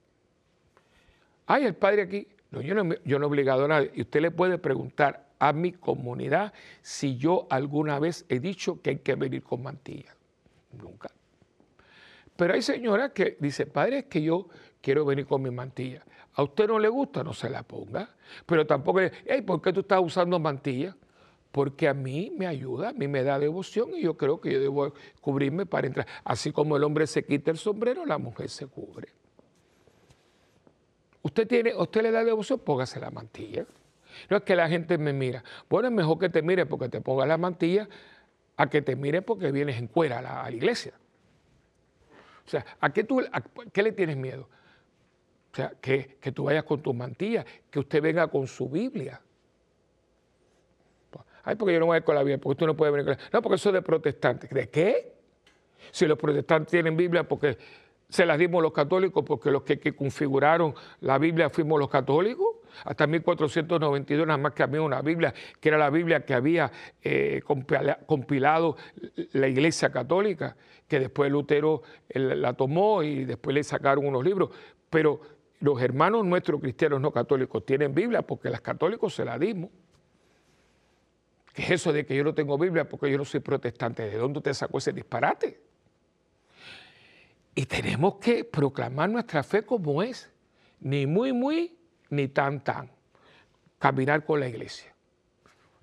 Ay, 1.47 1.65
el 1.65 1.75
padre 1.75 2.03
aquí. 2.03 2.29
No, 2.51 2.63
yo 2.63 2.75
no, 2.75 2.95
yo 3.05 3.19
no 3.19 3.27
he 3.27 3.29
obligado 3.29 3.67
a 3.67 3.69
nadie. 3.69 3.91
Y 3.95 4.03
usted 4.03 4.21
le 4.21 4.31
puede 4.31 4.59
preguntar 4.59 5.29
a 5.39 5.53
mi 5.53 5.73
comunidad 5.73 6.53
si 6.83 7.17
yo 7.17 7.47
alguna 7.51 7.99
vez 7.99 8.25
he 8.29 8.41
dicho 8.41 8.81
que 8.81 8.91
hay 8.91 8.99
que 8.99 9.15
venir 9.15 9.43
con 9.43 9.63
mantilla. 9.63 10.15
Nunca. 10.73 11.11
Pero 12.37 12.55
hay 12.55 12.63
señoras 12.63 13.13
que 13.13 13.37
dicen, 13.41 13.69
padre, 13.69 13.99
es 13.99 14.05
que 14.07 14.23
yo 14.23 14.49
quiero 14.81 15.05
venir 15.05 15.27
con 15.27 15.43
mi 15.43 15.51
mantilla. 15.51 16.05
A 16.39 16.45
usted 16.45 16.69
no 16.69 16.79
le 16.79 16.89
gusta, 16.89 17.25
no 17.25 17.35
se 17.35 17.51
la 17.51 17.65
ponga. 17.65 18.09
Pero 18.47 18.67
tampoco, 18.67 19.01
hey, 19.01 19.43
¿por 19.43 19.61
qué 19.61 19.73
tú 19.73 19.81
estás 19.81 20.01
usando 20.01 20.39
mantilla? 20.39 20.95
porque 21.51 21.89
a 21.89 21.95
mí 21.95 22.33
me 22.37 22.47
ayuda, 22.47 22.91
a 22.91 22.93
mí 22.93 23.09
me 23.09 23.23
da 23.23 23.39
devoción 23.39 23.91
y 23.95 24.03
yo 24.03 24.17
creo 24.17 24.41
que 24.41 24.53
yo 24.53 24.61
debo 24.61 24.93
cubrirme 25.21 25.67
para 25.67 25.87
entrar. 25.87 26.07
Así 26.25 26.53
como 26.53 26.77
el 26.77 26.85
hombre 26.85 27.07
se 27.07 27.25
quita 27.25 27.51
el 27.51 27.59
sombrero, 27.59 28.05
la 28.05 28.19
mujer 28.19 28.51
se 28.51 28.67
cubre. 28.67 29.09
Usted, 31.23 31.49
tiene, 31.49 31.75
usted 31.75 32.03
le 32.03 32.11
da 32.11 32.23
devoción, 32.23 32.61
póngase 32.61 33.01
la 33.01 33.11
mantilla. 33.11 33.67
No 34.31 34.37
es 34.37 34.43
que 34.43 34.57
la 34.57 34.69
gente 34.69 34.99
me 34.99 35.13
mira. 35.13 35.43
Bueno, 35.69 35.89
es 35.89 35.95
mejor 35.95 36.19
que 36.19 36.29
te 36.29 36.43
mire 36.43 36.67
porque 36.67 36.89
te 36.89 37.01
pongas 37.01 37.27
la 37.27 37.39
mantilla 37.39 37.89
a 38.57 38.69
que 38.69 38.83
te 38.83 38.97
mire 38.97 39.23
porque 39.23 39.51
vienes 39.51 39.79
en 39.79 39.89
cuera 39.89 40.19
a 40.19 40.23
la, 40.23 40.51
iglesia. 40.51 40.93
O 42.47 42.51
sea, 42.51 42.65
¿a 42.81 42.93
qué, 42.93 43.05
tú, 43.05 43.23
qué 43.73 43.83
le 43.83 43.93
tienes 43.93 44.17
miedo? 44.17 44.49
Sea, 45.59 45.73
que, 45.81 46.19
que 46.21 46.31
tú 46.31 46.45
vayas 46.45 46.63
con 46.63 46.81
tu 46.81 46.95
mantilla, 46.95 47.45
que 47.69 47.81
usted 47.81 48.01
venga 48.01 48.29
con 48.29 48.47
su 48.47 48.69
Biblia. 48.69 49.21
Ay, 51.43 51.57
porque 51.57 51.75
yo 51.75 51.81
no 51.81 51.87
voy 51.87 51.97
a 51.97 51.99
ir 51.99 52.05
con 52.05 52.15
la 52.15 52.23
Biblia, 52.23 52.39
porque 52.39 52.61
tú 52.61 52.65
no 52.65 52.77
puedes 52.77 52.93
venir 52.93 53.07
con 53.07 53.17
la 53.17 53.31
No, 53.33 53.43
porque 53.43 53.57
eso 53.57 53.71
es 53.71 53.73
de 53.73 53.83
protestantes. 53.83 54.51
¿De 54.51 54.69
qué? 54.69 55.15
Si 55.91 56.07
los 56.07 56.17
protestantes 56.17 56.71
tienen 56.71 56.97
Biblia, 56.97 57.25
porque 57.25 57.59
se 58.09 58.25
las 58.25 58.39
dimos 58.39 58.63
los 58.63 58.73
católicos, 58.73 59.25
porque 59.27 59.51
los 59.51 59.65
que, 59.65 59.81
configuraron 59.97 60.75
la 61.01 61.19
Biblia 61.19 61.51
fuimos 61.51 61.81
los 61.81 61.89
católicos. 61.89 62.47
Hasta 62.85 63.09
1492 63.09 64.29
nada 64.29 64.39
más 64.39 64.53
que 64.53 64.63
había 64.63 64.81
una 64.81 65.03
Biblia, 65.03 65.35
que 65.59 65.71
era 65.71 65.79
la 65.79 65.91
Biblia 65.91 66.25
que 66.25 66.35
había 66.35 66.71
eh, 67.03 67.43
compilado 68.07 68.77
la 69.33 69.49
Iglesia 69.49 69.91
Católica, 69.91 70.57
que 70.87 71.01
después 71.01 71.33
Lutero 71.33 71.83
la 72.11 72.53
tomó 72.53 73.03
y 73.03 73.25
después 73.25 73.55
le 73.55 73.65
sacaron 73.65 74.07
unos 74.07 74.25
libros. 74.25 74.51
Pero 74.89 75.38
los 75.61 75.81
hermanos 75.83 76.25
nuestros 76.25 76.61
cristianos 76.61 77.01
no 77.01 77.11
católicos 77.11 77.65
tienen 77.67 77.95
Biblia 77.95 78.23
porque 78.23 78.51
las 78.51 78.61
católicos 78.61 79.15
se 79.15 79.25
la 79.25 79.39
dimos. 79.39 79.71
¿Qué 81.53 81.63
es 81.63 81.71
eso 81.73 81.93
de 81.93 82.07
que 82.07 82.15
yo 82.15 82.23
no 82.23 82.35
tengo 82.35 82.57
Biblia 82.57 82.89
porque 82.89 83.11
yo 83.11 83.19
no 83.19 83.25
soy 83.25 83.41
protestante? 83.41 84.09
¿De 84.09 84.17
dónde 84.17 84.41
te 84.41 84.55
sacó 84.55 84.79
ese 84.79 84.93
disparate? 84.93 85.61
Y 87.55 87.67
tenemos 87.67 88.17
que 88.17 88.45
proclamar 88.45 89.11
nuestra 89.11 89.43
fe 89.43 89.65
como 89.65 90.01
es, 90.01 90.31
ni 90.79 91.07
muy, 91.07 91.33
muy, 91.33 91.77
ni 92.11 92.29
tan, 92.29 92.63
tan. 92.63 92.89
Caminar 93.81 94.25
con 94.25 94.39
la 94.39 94.47
iglesia, 94.47 94.95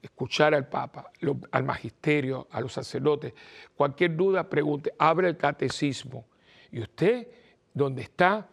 escuchar 0.01 0.53
al 0.53 0.69
Papa, 0.69 1.11
al 1.51 1.63
magisterio, 1.63 2.47
a 2.51 2.61
los 2.61 2.71
sacerdotes. 2.71 3.33
Cualquier 3.75 4.15
duda, 4.15 4.49
pregunte, 4.49 4.93
abre 4.97 5.27
el 5.27 5.35
catecismo. 5.35 6.25
¿Y 6.71 6.81
usted 6.81 7.27
dónde 7.73 8.03
está? 8.03 8.47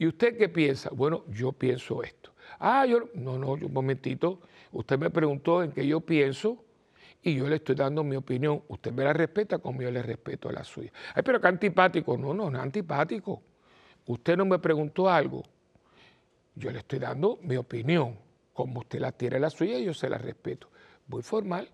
¿Y 0.00 0.06
usted 0.06 0.38
qué 0.38 0.48
piensa? 0.48 0.88
Bueno, 0.94 1.24
yo 1.28 1.52
pienso 1.52 2.02
esto. 2.02 2.32
Ah, 2.58 2.86
yo, 2.86 3.10
no, 3.12 3.36
no, 3.36 3.52
un 3.52 3.70
momentito. 3.70 4.40
Usted 4.72 4.98
me 4.98 5.10
preguntó 5.10 5.62
en 5.62 5.72
qué 5.72 5.86
yo 5.86 6.00
pienso 6.00 6.64
y 7.22 7.34
yo 7.34 7.46
le 7.46 7.56
estoy 7.56 7.74
dando 7.74 8.02
mi 8.02 8.16
opinión. 8.16 8.62
Usted 8.68 8.92
me 8.92 9.04
la 9.04 9.12
respeta 9.12 9.58
como 9.58 9.82
yo 9.82 9.90
le 9.90 10.02
respeto 10.02 10.50
la 10.50 10.64
suya. 10.64 10.90
Ay, 11.14 11.22
pero 11.22 11.38
qué 11.38 11.48
antipático. 11.48 12.16
No, 12.16 12.32
no, 12.32 12.48
no 12.48 12.58
antipático. 12.58 13.42
Usted 14.06 14.38
no 14.38 14.46
me 14.46 14.58
preguntó 14.58 15.06
algo. 15.06 15.42
Yo 16.54 16.70
le 16.70 16.78
estoy 16.78 16.98
dando 16.98 17.38
mi 17.42 17.56
opinión. 17.56 18.16
Como 18.54 18.80
usted 18.80 19.00
la 19.00 19.12
tiene 19.12 19.38
la 19.38 19.50
suya, 19.50 19.78
yo 19.80 19.92
se 19.92 20.08
la 20.08 20.16
respeto. 20.16 20.70
Muy 21.08 21.20
formal. 21.20 21.68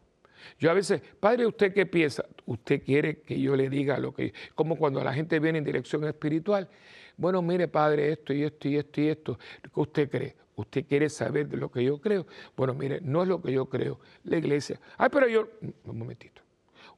Yo 0.58 0.68
a 0.72 0.74
veces, 0.74 1.00
padre, 1.20 1.46
¿usted 1.46 1.72
qué 1.72 1.86
piensa? 1.86 2.24
Usted 2.44 2.82
quiere 2.82 3.20
que 3.20 3.40
yo 3.40 3.54
le 3.54 3.70
diga 3.70 3.98
lo 3.98 4.12
que... 4.12 4.34
Como 4.56 4.76
cuando 4.76 5.04
la 5.04 5.14
gente 5.14 5.38
viene 5.38 5.58
en 5.58 5.64
dirección 5.64 6.02
espiritual. 6.04 6.68
Bueno, 7.16 7.42
mire 7.42 7.68
padre, 7.68 8.12
esto 8.12 8.32
y 8.32 8.42
esto 8.42 8.68
y 8.68 8.76
esto 8.76 9.00
y 9.00 9.08
esto, 9.08 9.38
¿qué 9.62 9.80
usted 9.80 10.10
cree? 10.10 10.36
¿Usted 10.54 10.86
quiere 10.86 11.08
saber 11.08 11.48
de 11.48 11.56
lo 11.56 11.70
que 11.70 11.84
yo 11.84 12.00
creo? 12.00 12.26
Bueno, 12.56 12.74
mire, 12.74 13.00
no 13.02 13.22
es 13.22 13.28
lo 13.28 13.42
que 13.42 13.52
yo 13.52 13.66
creo. 13.66 14.00
La 14.24 14.38
iglesia, 14.38 14.80
ay, 14.96 15.08
pero 15.12 15.28
yo, 15.28 15.48
un 15.84 15.98
momentito. 15.98 16.42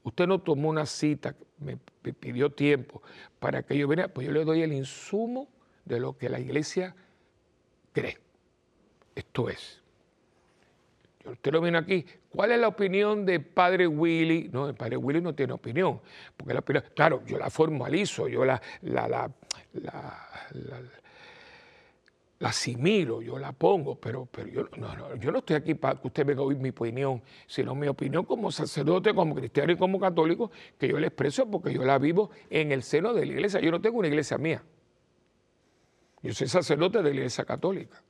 Usted 0.03 0.27
no 0.27 0.41
tomó 0.41 0.69
una 0.69 0.87
cita, 0.87 1.35
me 1.59 1.77
pidió 1.77 2.51
tiempo 2.53 3.03
para 3.39 3.63
que 3.63 3.77
yo 3.77 3.89
viniera, 3.89 4.13
pues 4.13 4.27
yo 4.27 4.33
le 4.33 4.45
doy 4.45 4.63
el 4.63 4.73
insumo 4.73 5.49
de 5.85 5.99
lo 5.99 6.17
que 6.17 6.29
la 6.29 6.39
iglesia 6.39 6.95
cree. 7.93 8.19
Esto 9.15 9.49
es. 9.49 9.83
Usted 11.25 11.53
lo 11.53 11.61
viene 11.61 11.79
aquí. 11.79 12.07
¿Cuál 12.31 12.53
es 12.53 12.59
la 12.59 12.69
opinión 12.69 13.27
de 13.27 13.41
padre 13.41 13.87
Willy? 13.87 14.49
No, 14.53 14.69
el 14.69 14.75
padre 14.75 14.97
Willy 14.97 15.21
no 15.21 15.35
tiene 15.35 15.53
opinión. 15.53 16.01
Porque 16.37 16.55
la 16.55 16.61
opinión, 16.61 16.85
claro, 16.95 17.23
yo 17.27 17.39
la 17.39 17.51
formalizo, 17.51 18.29
yo 18.29 18.45
la, 18.45 18.61
la, 18.83 19.09
la, 19.09 19.31
la, 19.75 20.29
asimilo, 22.41 23.21
yo 23.21 23.39
la 23.39 23.53
pongo, 23.53 23.97
pero, 23.97 24.27
pero 24.27 24.49
yo, 24.49 24.69
no, 24.77 25.17
yo 25.17 25.33
no 25.33 25.39
estoy 25.39 25.57
aquí 25.57 25.75
para 25.75 26.01
que 26.01 26.07
usted 26.07 26.25
venga 26.25 26.41
a 26.41 26.45
oír 26.45 26.59
mi 26.59 26.69
opinión, 26.69 27.21
sino 27.47 27.75
mi 27.75 27.89
opinión 27.89 28.25
como 28.25 28.53
sacerdote, 28.53 29.13
como 29.15 29.35
cristiano 29.35 29.73
y 29.73 29.77
como 29.77 29.99
católico, 29.99 30.51
que 30.79 30.89
yo 30.89 30.99
le 30.99 31.09
expreso 31.09 31.51
porque 31.51 31.73
yo 31.73 31.85
la 31.85 31.99
vivo 31.99 32.31
en 32.49 32.71
el 32.71 32.83
seno 32.83 33.13
de 33.13 33.27
la 33.27 33.33
iglesia. 33.33 33.61
Yo 33.61 33.71
no 33.71 33.81
tengo 33.81 33.99
una 33.99 34.09
iglesia 34.09 34.39
mía. 34.39 34.63
Yo 36.23 36.33
soy 36.33 36.49
sacerdote 36.49 36.99
de 36.99 37.11
la 37.11 37.17
iglesia 37.17 37.45
católica. 37.45 38.03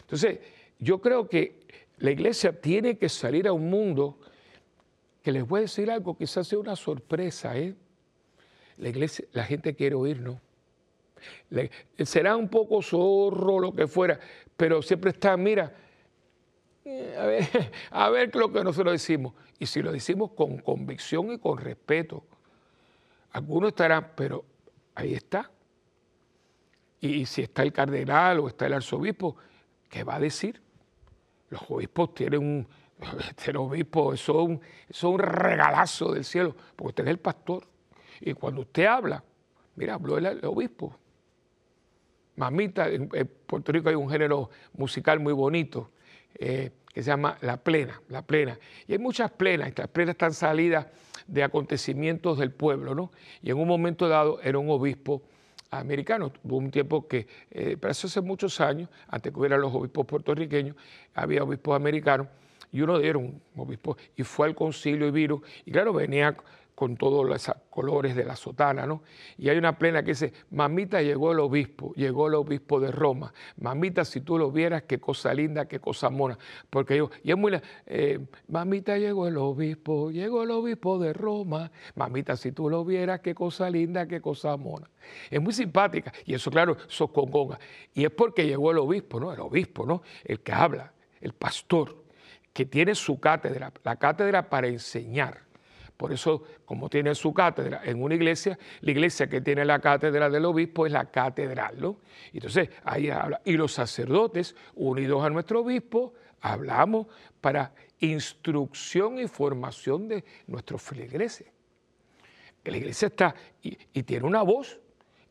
Entonces, 0.00 0.38
yo 0.78 1.00
creo 1.00 1.28
que 1.28 1.60
la 1.98 2.10
iglesia 2.10 2.60
tiene 2.60 2.96
que 2.96 3.08
salir 3.08 3.48
a 3.48 3.52
un 3.52 3.68
mundo 3.68 4.18
que 5.22 5.32
les 5.32 5.46
voy 5.46 5.58
a 5.58 5.62
decir 5.62 5.90
algo, 5.90 6.16
quizás 6.16 6.46
sea 6.46 6.58
una 6.58 6.76
sorpresa, 6.76 7.56
¿eh? 7.58 7.74
La 8.78 8.88
iglesia, 8.88 9.26
la 9.32 9.44
gente 9.44 9.74
quiere 9.74 9.96
oírnos. 9.96 10.38
Será 12.04 12.36
un 12.36 12.48
poco 12.48 12.82
zorro, 12.82 13.60
lo 13.60 13.74
que 13.74 13.86
fuera, 13.86 14.18
pero 14.56 14.82
siempre 14.82 15.10
está, 15.10 15.36
mira, 15.36 15.72
eh, 16.84 17.16
a 17.18 17.26
ver, 17.26 17.48
a 17.90 18.10
ver 18.10 18.34
lo 18.34 18.52
que 18.52 18.64
nosotros 18.64 18.92
decimos. 18.92 19.34
Y 19.58 19.66
si 19.66 19.82
lo 19.82 19.92
decimos 19.92 20.32
con 20.32 20.58
convicción 20.58 21.32
y 21.32 21.38
con 21.38 21.58
respeto, 21.58 22.24
algunos 23.32 23.68
estarán, 23.68 24.12
pero 24.14 24.44
ahí 24.94 25.14
está. 25.14 25.50
Y 27.00 27.26
si 27.26 27.42
está 27.42 27.62
el 27.62 27.72
cardenal 27.72 28.40
o 28.40 28.48
está 28.48 28.66
el 28.66 28.72
arzobispo, 28.72 29.36
¿qué 29.88 30.02
va 30.04 30.16
a 30.16 30.20
decir? 30.20 30.60
Los 31.50 31.62
obispos 31.68 32.14
tienen 32.14 32.40
un, 32.40 32.68
este 33.28 33.56
obispo, 33.56 34.12
eso 34.12 34.32
es, 34.40 34.48
un, 34.48 34.60
eso 34.88 35.10
un 35.10 35.18
regalazo 35.18 36.12
del 36.12 36.24
cielo, 36.24 36.54
porque 36.74 36.88
usted 36.88 37.04
es 37.04 37.10
el 37.10 37.18
pastor. 37.18 37.66
Y 38.20 38.34
cuando 38.34 38.62
usted 38.62 38.86
habla, 38.86 39.22
mira, 39.76 39.94
habló 39.94 40.18
el, 40.18 40.44
obispo. 40.44 40.96
Mamita, 42.38 42.88
en, 42.88 43.08
Puerto 43.46 43.72
Rico 43.72 43.88
hay 43.88 43.96
un 43.96 44.08
género 44.08 44.48
musical 44.74 45.18
muy 45.18 45.32
bonito 45.32 45.90
eh, 46.38 46.70
que 46.94 47.02
se 47.02 47.10
llama 47.10 47.36
la 47.40 47.56
plena, 47.56 48.00
la 48.08 48.22
plena. 48.22 48.58
Y 48.86 48.92
hay 48.92 48.98
muchas 48.98 49.30
plenas, 49.32 49.68
estas 49.68 49.88
plenas 49.88 50.14
están 50.14 50.32
salidas 50.32 50.86
de 51.26 51.42
acontecimientos 51.42 52.38
del 52.38 52.52
pueblo, 52.52 52.94
¿no? 52.94 53.10
Y 53.42 53.50
en 53.50 53.58
un 53.58 53.66
momento 53.66 54.08
dado 54.08 54.40
era 54.40 54.58
un 54.58 54.70
obispo 54.70 55.22
americanos. 55.70 56.32
Hubo 56.44 56.56
un 56.56 56.70
tiempo 56.70 57.08
que, 57.08 57.26
eh, 57.50 57.76
pero 57.78 57.90
eso 57.90 58.06
hace 58.06 58.20
muchos 58.20 58.60
años, 58.60 58.88
antes 59.08 59.32
que 59.32 59.38
hubiera 59.38 59.58
los 59.58 59.74
obispos 59.74 60.06
puertorriqueños, 60.06 60.76
había 61.14 61.42
obispos 61.42 61.74
americanos 61.74 62.28
y 62.70 62.82
uno 62.82 62.98
de 62.98 63.04
ellos 63.04 63.10
era 63.10 63.18
un 63.18 63.42
obispo 63.56 63.96
y 64.16 64.22
fue 64.22 64.46
al 64.46 64.54
concilio 64.54 65.08
y 65.08 65.10
vino, 65.10 65.42
y 65.64 65.72
claro, 65.72 65.92
venía 65.92 66.36
con 66.78 66.96
todos 66.96 67.26
los 67.26 67.50
colores 67.70 68.14
de 68.14 68.24
la 68.24 68.36
sotana, 68.36 68.86
¿no? 68.86 69.02
Y 69.36 69.48
hay 69.48 69.58
una 69.58 69.76
plena 69.76 70.04
que 70.04 70.12
dice, 70.12 70.32
mamita 70.52 71.02
llegó 71.02 71.32
el 71.32 71.40
obispo, 71.40 71.92
llegó 71.96 72.28
el 72.28 72.34
obispo 72.34 72.78
de 72.78 72.92
Roma, 72.92 73.32
mamita 73.56 74.04
si 74.04 74.20
tú 74.20 74.38
lo 74.38 74.52
vieras, 74.52 74.84
qué 74.84 75.00
cosa 75.00 75.34
linda, 75.34 75.66
qué 75.66 75.80
cosa 75.80 76.08
mona, 76.08 76.38
porque 76.70 76.96
yo, 76.98 77.10
y 77.24 77.32
es 77.32 77.36
muy, 77.36 77.60
eh, 77.86 78.20
mamita 78.46 78.96
llegó 78.96 79.26
el 79.26 79.38
obispo, 79.38 80.12
llegó 80.12 80.44
el 80.44 80.52
obispo 80.52 81.00
de 81.00 81.12
Roma, 81.12 81.72
mamita 81.96 82.36
si 82.36 82.52
tú 82.52 82.70
lo 82.70 82.84
vieras, 82.84 83.18
qué 83.22 83.34
cosa 83.34 83.68
linda, 83.68 84.06
qué 84.06 84.20
cosa 84.20 84.56
mona. 84.56 84.88
Es 85.30 85.42
muy 85.42 85.52
simpática, 85.52 86.12
y 86.26 86.34
eso 86.34 86.48
claro, 86.48 86.76
eso 86.88 87.08
conga. 87.08 87.58
Y 87.92 88.04
es 88.04 88.12
porque 88.12 88.46
llegó 88.46 88.70
el 88.70 88.78
obispo, 88.78 89.18
¿no? 89.18 89.32
El 89.32 89.40
obispo, 89.40 89.84
¿no? 89.84 90.02
El 90.22 90.38
que 90.42 90.52
habla, 90.52 90.92
el 91.20 91.32
pastor, 91.32 92.04
que 92.52 92.66
tiene 92.66 92.94
su 92.94 93.18
cátedra, 93.18 93.72
la 93.82 93.96
cátedra 93.96 94.48
para 94.48 94.68
enseñar 94.68 95.47
por 95.98 96.12
eso, 96.12 96.44
como 96.64 96.88
tiene 96.88 97.12
su 97.16 97.34
cátedra 97.34 97.82
en 97.84 98.00
una 98.00 98.14
iglesia, 98.14 98.56
la 98.82 98.92
iglesia 98.92 99.28
que 99.28 99.40
tiene 99.40 99.64
la 99.64 99.80
cátedra 99.80 100.30
del 100.30 100.44
obispo 100.44 100.86
es 100.86 100.92
la 100.92 101.10
catedral, 101.10 101.80
¿no? 101.80 101.96
Entonces, 102.32 102.70
ahí 102.84 103.10
habla. 103.10 103.40
Y 103.44 103.54
los 103.54 103.72
sacerdotes, 103.72 104.54
unidos 104.76 105.24
a 105.24 105.28
nuestro 105.28 105.62
obispo, 105.62 106.14
hablamos 106.40 107.08
para 107.40 107.74
instrucción 107.98 109.18
y 109.18 109.26
formación 109.26 110.06
de 110.06 110.24
nuestros 110.46 110.80
feligreses. 110.80 111.48
La 112.62 112.76
iglesia 112.76 113.06
está 113.08 113.34
y, 113.60 113.76
y 113.92 114.04
tiene 114.04 114.24
una 114.24 114.42
voz, 114.42 114.78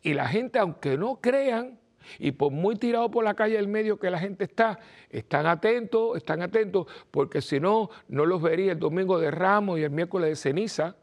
y 0.01 0.13
la 0.13 0.27
gente, 0.27 0.59
aunque 0.59 0.97
no 0.97 1.21
crean, 1.21 1.79
y 2.19 2.31
por 2.31 2.51
muy 2.51 2.75
tirado 2.75 3.09
por 3.11 3.23
la 3.23 3.33
calle 3.33 3.55
del 3.55 3.67
medio 3.67 3.99
que 3.99 4.09
la 4.09 4.19
gente 4.19 4.45
está, 4.45 4.79
están 5.09 5.45
atentos, 5.45 6.17
están 6.17 6.41
atentos, 6.41 6.87
porque 7.11 7.41
si 7.41 7.59
no, 7.59 7.89
no 8.07 8.25
los 8.25 8.41
vería 8.41 8.71
el 8.71 8.79
domingo 8.79 9.19
de 9.19 9.31
Ramos 9.31 9.79
y 9.79 9.83
el 9.83 9.91
miércoles 9.91 10.29
de 10.29 10.35
ceniza. 10.35 10.95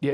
Y 0.00 0.10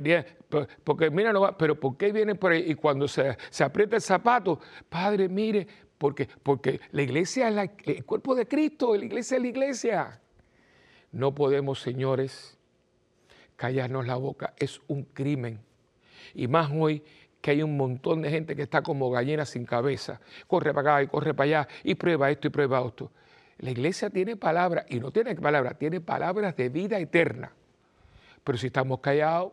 porque 0.85 1.11
mira, 1.11 1.33
no 1.33 1.41
va, 1.41 1.57
pero 1.57 1.79
¿por 1.79 1.97
qué 1.97 2.13
vienen 2.13 2.37
por 2.37 2.53
ahí? 2.53 2.65
Y 2.71 2.75
cuando 2.75 3.09
se, 3.09 3.37
aprieta 3.63 3.97
el 3.97 4.03
zapato, 4.03 4.61
Padre, 4.89 5.29
mire, 5.29 5.67
porque, 5.99 6.29
porque 6.43 6.81
la 6.93 7.03
iglesia 7.03 7.49
es 7.49 7.71
el 7.87 8.05
cuerpo 8.05 8.35
de 8.35 8.47
Cristo, 8.47 8.97
la 8.97 9.05
iglesia 9.05 9.37
es 9.37 9.43
la 9.43 9.49
iglesia. 9.49 10.21
No 11.13 11.35
podemos, 11.35 11.81
señores, 11.81 12.57
callarnos 13.57 14.07
la 14.07 14.17
boca, 14.17 14.55
es 14.59 14.81
un 14.87 15.03
crimen. 15.03 15.61
Y 16.35 16.47
más 16.47 16.71
hoy 16.73 17.03
que 17.41 17.53
hay 17.53 17.63
un 17.63 17.77
montón 17.77 18.23
de 18.23 18.31
gente 18.31 18.55
que 18.55 18.63
está 18.63 18.83
como 18.83 19.11
gallina 19.11 19.45
sin 19.45 19.65
cabeza. 19.65 20.21
Corre 20.47 20.75
para 20.75 20.97
acá 20.97 21.03
y 21.03 21.07
corre 21.07 21.35
para 21.35 21.45
allá 21.45 21.69
y 21.85 21.95
prueba 21.95 22.31
esto 22.31 22.49
y 22.49 22.51
prueba 22.51 22.83
esto. 22.87 23.11
La 23.59 23.71
iglesia 23.71 24.11
tiene 24.11 24.37
palabras 24.37 24.87
y 24.89 25.01
no 25.01 25.11
tiene 25.11 25.35
palabras, 25.35 25.79
tiene 25.79 26.01
palabras 26.01 26.57
de 26.57 26.69
vida 26.69 26.99
eterna. 26.99 27.53
Pero 28.43 28.59
si 28.59 28.69
estamos 28.69 29.01
callados, 29.01 29.53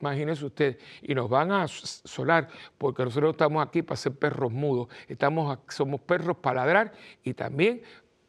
imagínense 0.00 0.44
usted, 0.44 0.78
y 1.02 1.14
nos 1.14 1.28
van 1.28 1.52
a 1.52 1.66
sonar, 1.68 2.48
porque 2.78 3.04
nosotros 3.04 3.32
estamos 3.32 3.66
aquí 3.66 3.82
para 3.82 3.96
ser 3.96 4.12
perros 4.12 4.52
mudos, 4.52 4.88
estamos, 5.08 5.58
somos 5.68 6.00
perros 6.00 6.36
para 6.38 6.64
ladrar 6.64 6.92
y 7.24 7.34
también 7.34 7.82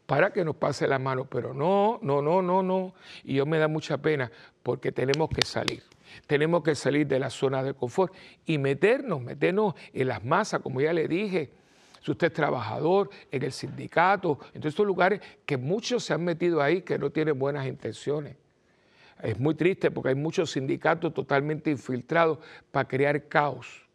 para 0.06 0.34
que 0.34 0.44
nos 0.44 0.56
pase 0.56 0.88
la 0.88 0.98
mano, 0.98 1.26
pero 1.26 1.54
no, 1.54 2.00
no, 2.02 2.22
no, 2.22 2.42
no, 2.42 2.64
no. 2.64 2.96
Y 3.24 3.36
yo 3.36 3.46
me 3.46 3.60
da 3.60 3.68
mucha 3.68 4.00
pena 4.00 4.32
porque 4.64 4.92
tenemos 4.92 5.30
que 5.30 5.46
salir. 5.46 5.84
Tenemos 6.28 6.64
que 6.64 6.76
salir 6.76 7.08
de 7.08 7.20
la 7.20 7.30
zona 7.30 7.64
de 7.64 7.74
confort 7.74 8.14
y 8.46 8.58
meternos, 8.58 9.22
meternos 9.22 9.76
en 9.94 10.08
las 10.08 10.24
masas, 10.24 10.62
como 10.62 10.82
ya 10.82 10.94
le 10.94 11.08
dije. 11.08 11.52
Si 12.02 12.12
usted 12.12 12.28
es 12.28 12.34
trabajador 12.34 13.10
en 13.32 13.44
el 13.44 13.52
sindicato, 13.52 14.40
en 14.54 14.62
todos 14.62 14.72
estos 14.72 14.86
lugares 14.86 15.22
que 15.46 15.58
muchos 15.58 16.04
se 16.04 16.14
han 16.14 16.24
metido 16.24 16.62
ahí 16.62 16.82
que 16.82 16.98
no 16.98 17.10
tienen 17.10 17.38
buenas 17.38 17.68
intenciones. 17.68 18.38
Es 19.22 19.38
muy 19.38 19.56
triste 19.56 19.92
porque 19.92 20.10
hay 20.10 20.16
muchos 20.16 20.52
sindicatos 20.52 21.14
totalmente 21.14 21.70
infiltrados 21.70 22.40
para 22.72 22.88
crear 22.88 23.28
caos, 23.28 23.86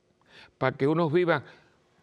para 0.58 0.76
que 0.76 0.86
unos 0.86 1.12
vivan 1.12 1.42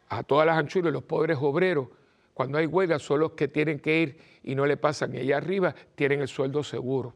a 0.10 0.24
todas 0.24 0.46
las 0.48 0.58
anchuras, 0.58 0.92
los 0.92 1.04
pobres 1.04 1.38
obreros, 1.40 1.88
cuando 2.34 2.58
hay 2.58 2.66
huelga 2.66 2.98
son 2.98 3.20
los 3.20 3.32
que 3.34 3.48
tienen 3.48 3.80
que 3.80 4.02
ir 4.02 4.20
y 4.44 4.56
no 4.56 4.66
le 4.66 4.78
pasan. 4.78 5.14
Y 5.14 5.20
allá 5.20 5.38
arriba 5.38 5.76
tienen 5.96 6.22
el 6.22 6.28
sueldo 6.28 6.64
seguro. 6.64 7.14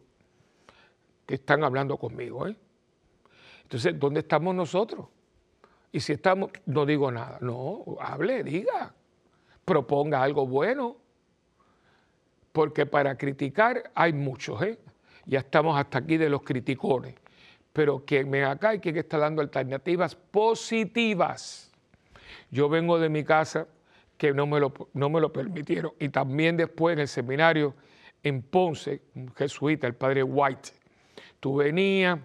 Que 1.25 1.35
están 1.35 1.63
hablando 1.63 1.97
conmigo, 1.97 2.47
¿eh? 2.47 2.55
Entonces, 3.65 3.99
¿dónde 3.99 4.19
estamos 4.19 4.53
nosotros? 4.53 5.07
Y 5.91 5.99
si 5.99 6.13
estamos, 6.13 6.51
no 6.67 6.85
digo 6.85 7.11
nada, 7.11 7.39
no, 7.41 7.83
hable, 7.99 8.43
diga, 8.43 8.93
proponga 9.63 10.21
algo 10.21 10.45
bueno, 10.45 10.97
porque 12.51 12.85
para 12.85 13.17
criticar 13.17 13.91
hay 13.95 14.13
muchos, 14.13 14.61
¿eh? 14.61 14.77
Ya 15.25 15.39
estamos 15.39 15.79
hasta 15.79 15.97
aquí 15.97 16.17
de 16.17 16.29
los 16.29 16.43
criticones, 16.43 17.15
pero 17.73 18.05
quien 18.05 18.29
me 18.29 18.43
acá 18.45 18.69
hay 18.69 18.79
quien 18.79 18.97
está 18.97 19.17
dando 19.17 19.41
alternativas 19.41 20.15
positivas. 20.15 21.71
Yo 22.51 22.69
vengo 22.69 22.99
de 22.99 23.09
mi 23.09 23.23
casa 23.23 23.67
que 24.15 24.31
no 24.31 24.45
me 24.45 24.59
lo, 24.59 24.73
no 24.93 25.09
me 25.09 25.19
lo 25.19 25.33
permitieron, 25.33 25.93
y 25.99 26.09
también 26.09 26.55
después 26.55 26.93
en 26.93 26.99
el 26.99 27.07
seminario 27.07 27.73
en 28.21 28.43
Ponce, 28.43 29.01
un 29.15 29.33
jesuita, 29.33 29.87
el 29.87 29.95
padre 29.95 30.21
White, 30.21 30.69
tú 31.39 31.55
venías 31.55 32.19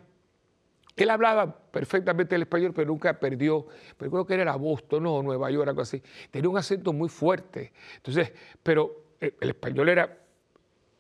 él 1.05 1.11
hablaba 1.11 1.51
perfectamente 1.51 2.35
el 2.35 2.43
español, 2.43 2.73
pero 2.75 2.89
nunca 2.89 3.19
perdió, 3.19 3.67
pero 3.97 4.11
creo 4.11 4.27
que 4.27 4.35
era 4.35 4.57
Boston 4.57 5.07
o 5.07 5.23
Nueva 5.23 5.51
York, 5.51 5.69
algo 5.69 5.83
así. 5.83 6.03
Tenía 6.31 6.49
un 6.49 6.59
acento 6.59 6.93
muy 6.93 7.09
fuerte. 7.09 7.73
Entonces, 7.97 8.33
pero 8.63 9.15
el, 9.21 9.35
español 9.41 9.89
era 9.89 10.19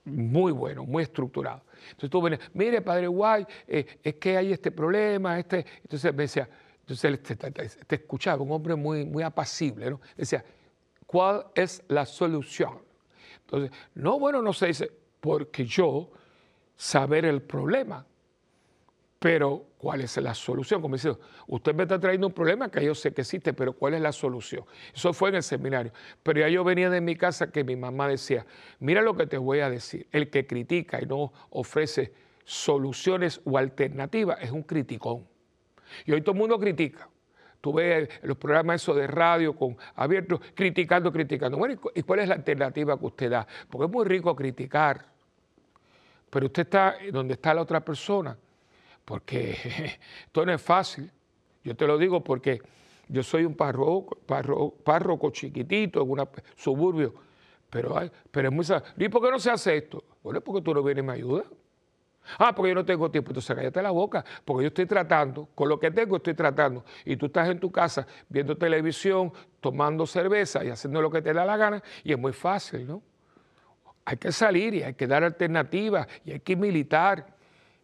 muy 0.05 0.53
bueno, 0.53 0.85
muy 0.85 1.03
estructurado. 1.03 1.63
Entonces 1.91 2.11
tú 2.11 2.23
venías, 2.23 2.41
mire, 2.55 2.83
padre 2.83 3.07
Guay, 3.07 3.47
eh, 3.67 3.99
es 4.03 4.15
que 4.15 4.37
hay 4.37 4.53
este 4.53 4.71
problema, 4.71 5.39
este. 5.39 5.65
Entonces 5.83 6.15
me 6.15 6.23
decía, 6.23 6.49
Entonces 6.81 7.39
te, 7.87 7.97
escuchaba, 7.97 8.43
un 8.43 8.53
hombre 8.53 8.75
muy, 8.75 9.05
muy 9.05 9.23
apacible, 9.23 9.91
¿no? 9.91 10.01
Decía, 10.17 10.45
¿cuál 11.07 11.47
es 11.55 11.83
la 11.89 12.07
solución? 12.07 12.79
Entonces, 13.41 13.71
no, 13.95 14.19
bueno, 14.19 14.41
no 14.43 14.53
se 14.53 14.69
dice, 14.69 14.91
porque 15.21 15.65
yo 15.65 16.11
saber 16.77 17.25
el 17.25 17.43
problema, 17.43 18.07
pero 19.21 19.67
¿cuál 19.77 20.01
es 20.01 20.17
la 20.17 20.35
solución? 20.35 20.81
Como 20.81 20.97
dice, 20.97 21.15
usted 21.47 21.75
me 21.75 21.83
está 21.83 22.01
trayendo 22.01 22.27
un 22.29 22.33
problema 22.33 22.71
que 22.71 22.83
yo 22.83 22.95
sé 22.95 23.13
que 23.13 23.21
existe, 23.21 23.53
pero 23.53 23.75
¿cuál 23.75 23.93
es 23.93 24.01
la 24.01 24.13
solución? 24.13 24.65
Eso 24.95 25.13
fue 25.13 25.29
en 25.29 25.35
el 25.35 25.43
seminario. 25.43 25.93
Pero 26.23 26.41
ya 26.41 26.49
yo 26.49 26.65
venía 26.65 26.89
de 26.89 27.03
mi 27.03 27.17
casa 27.17 27.53
que 27.53 27.63
mi 27.63 27.77
mamá 27.77 28.09
decía, 28.09 28.47
mira 28.79 29.03
lo 29.03 29.15
que 29.15 29.27
te 29.27 29.37
voy 29.37 29.61
a 29.61 29.69
decir, 29.69 30.07
el 30.11 30.31
que 30.31 30.47
critica 30.47 31.03
y 31.03 31.07
no 31.07 31.35
ofrece 31.51 32.15
soluciones 32.45 33.43
o 33.45 33.59
alternativas 33.59 34.39
es 34.41 34.53
un 34.53 34.63
criticón. 34.63 35.29
Y 36.07 36.13
hoy 36.13 36.23
todo 36.23 36.33
el 36.33 36.39
mundo 36.39 36.59
critica. 36.59 37.07
Tú 37.61 37.75
ves 37.75 38.09
los 38.23 38.39
programas 38.39 38.81
esos 38.81 38.97
de 38.97 39.07
radio 39.07 39.55
con 39.55 39.77
abiertos, 39.97 40.41
criticando, 40.55 41.13
criticando. 41.13 41.59
Bueno, 41.59 41.79
¿y 41.95 42.03
cuál 42.05 42.21
es 42.21 42.29
la 42.29 42.37
alternativa 42.37 42.99
que 42.99 43.05
usted 43.05 43.31
da? 43.31 43.47
Porque 43.69 43.85
es 43.85 43.93
muy 43.93 44.07
rico 44.07 44.35
criticar, 44.35 45.05
pero 46.31 46.47
usted 46.47 46.63
está 46.63 46.97
donde 47.13 47.35
está 47.35 47.53
la 47.53 47.61
otra 47.61 47.85
persona 47.85 48.39
porque 49.05 49.57
esto 50.27 50.47
no 50.47 50.53
es 50.53 50.63
fácil. 50.63 51.11
Yo 51.65 51.77
te 51.77 51.87
lo 51.87 51.99
digo 51.99 52.23
porque 52.23 52.61
yo 53.09 53.23
soy 53.23 53.45
un 53.45 53.55
párroco, 53.55 55.31
chiquitito 55.31 56.03
en 56.03 56.11
un 56.11 56.29
suburbio, 56.57 57.15
pero, 57.69 58.01
pero 58.31 58.49
es 58.49 58.55
muy... 58.55 58.65
¿Y 58.97 59.09
por 59.09 59.23
qué 59.23 59.31
no 59.31 59.39
se 59.39 59.51
hace 59.51 59.77
esto? 59.77 60.05
Bueno, 60.23 60.41
porque 60.41 60.63
tú 60.63 60.73
no 60.73 60.83
vienes 60.83 61.03
y 61.03 61.07
me 61.07 61.13
ayudas. 61.15 61.47
Ah, 62.39 62.55
porque 62.55 62.71
yo 62.71 62.75
no 62.75 62.85
tengo 62.85 63.11
tiempo. 63.11 63.31
Entonces 63.31 63.57
cállate 63.57 63.83
la 63.83 63.91
boca, 63.91 64.25
porque 64.45 64.65
yo 64.65 64.69
estoy 64.69 64.87
tratando, 64.87 65.49
con 65.55 65.69
lo 65.69 65.79
que 65.81 65.91
tengo 65.91 66.17
estoy 66.17 66.35
tratando. 66.35 66.85
Y 67.05 67.17
tú 67.17 67.27
estás 67.27 67.49
en 67.49 67.59
tu 67.59 67.71
casa 67.71 68.07
viendo 68.29 68.57
televisión, 68.57 69.33
tomando 69.61 70.07
cerveza 70.07 70.65
y 70.65 70.69
haciendo 70.69 71.03
lo 71.03 71.11
que 71.11 71.23
te 71.23 71.33
da 71.33 71.45
la 71.45 71.57
gana, 71.57 71.83
y 72.05 72.13
es 72.13 72.19
muy 72.19 72.33
fácil, 72.33 72.87
¿no? 72.87 73.03
Hay 74.05 74.17
que 74.17 74.33
salir 74.33 74.75
y 74.75 74.83
hay 74.83 74.95
que 74.95 75.07
dar 75.07 75.23
alternativas 75.23 76.07
y 76.25 76.33
hay 76.33 76.41
que 76.41 76.57
militar 76.57 77.37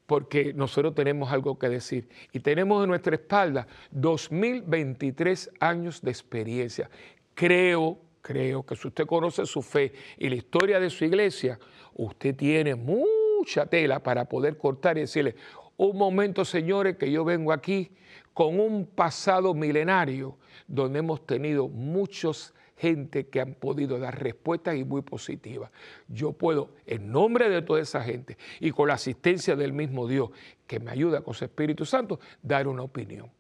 porque 0.07 0.53
nosotros 0.55 0.95
tenemos 0.95 1.33
algo 1.33 1.59
que 1.59 1.69
decir. 1.69 2.09
Y 2.33 2.41
tenemos 2.41 2.83
en 2.83 2.91
nuestra 2.91 3.15
espalda 3.17 3.67
2023 3.91 5.51
años 5.61 6.01
de 6.01 6.11
experiencia. 6.11 6.89
Creo, 7.35 7.99
creo 8.23 8.65
que 8.65 8.77
si 8.77 8.89
usted 8.89 9.07
conoce 9.07 9.45
su 9.47 9.63
fe 9.63 9.93
y 10.17 10.29
la 10.29 10.37
historia 10.37 10.81
de 10.81 10.91
su 10.91 11.05
iglesia, 11.05 11.59
usted 11.95 12.35
tiene 12.35 12.75
mucha 12.75 13.67
tela 13.67 14.03
para 14.03 14.25
poder 14.25 14.57
cortar 14.57 14.97
y 14.97 15.03
decirle, 15.03 15.35
un 15.77 15.99
momento, 15.99 16.45
señores, 16.45 16.97
que 16.97 17.11
yo 17.11 17.25
vengo 17.25 17.53
aquí 17.53 17.91
con 18.33 18.59
un 18.61 18.87
pasado 18.87 19.55
milenario 19.55 20.39
donde 20.67 21.01
hemos 21.01 21.27
tenido 21.27 21.69
muchos 21.69 22.55
gente 22.77 23.29
que 23.29 23.41
han 23.41 23.55
podido 23.55 23.99
dar 23.99 24.23
respuestas 24.23 24.77
y 24.77 24.85
muy 24.85 25.03
positivas. 25.03 25.71
Yo 26.09 26.33
puedo, 26.33 26.71
en 26.87 27.11
nombre 27.11 27.49
de 27.49 27.63
toda 27.63 27.81
esa 27.81 28.03
gente 28.03 28.37
y 28.61 28.71
con 28.71 28.89
la 28.89 28.95
asistencia 28.95 29.57
del 29.57 29.73
mismo 29.73 30.07
Dios 30.07 30.31
que 30.67 30.81
me 30.81 30.91
ayuda 30.91 31.23
con 31.23 31.35
su 31.35 31.45
Espíritu 31.45 31.85
Santo, 31.87 32.21
dar 32.43 32.69
una 32.69 32.83
opinión. 32.83 33.31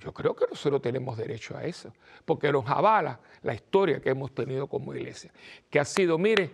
Yo 0.00 0.12
creo 0.12 0.34
que 0.34 0.46
nosotros 0.48 0.82
tenemos 0.82 1.16
derecho 1.16 1.56
a 1.56 1.64
eso, 1.64 1.92
porque 2.24 2.50
nos 2.50 2.68
avala 2.68 3.20
la 3.42 3.54
historia 3.54 4.00
que 4.00 4.10
hemos 4.10 4.34
tenido 4.34 4.66
como 4.66 4.94
iglesia, 4.94 5.32
que 5.70 5.78
ha 5.78 5.84
sido, 5.84 6.18
mire, 6.18 6.50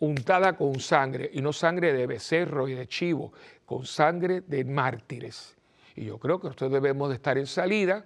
untada 0.00 0.56
con 0.56 0.80
sangre, 0.80 1.30
y 1.32 1.40
no 1.40 1.52
sangre 1.52 1.92
de 1.92 2.06
becerro 2.06 2.68
y 2.68 2.74
de 2.74 2.88
chivo, 2.88 3.32
con 3.64 3.86
sangre 3.86 4.40
de 4.40 4.64
mártires. 4.64 5.56
Y 5.94 6.04
yo 6.04 6.18
creo 6.18 6.40
que 6.40 6.48
nosotros 6.48 6.72
debemos 6.72 7.08
de 7.08 7.14
estar 7.14 7.38
en 7.38 7.46
salida 7.46 8.04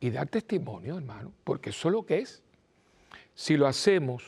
y 0.00 0.10
dar 0.10 0.28
testimonio, 0.28 0.96
hermano, 0.96 1.32
porque 1.44 1.70
eso 1.70 1.88
es 1.88 1.92
lo 1.92 2.06
que 2.06 2.18
es. 2.18 2.42
Si 3.34 3.56
lo 3.56 3.66
hacemos, 3.66 4.24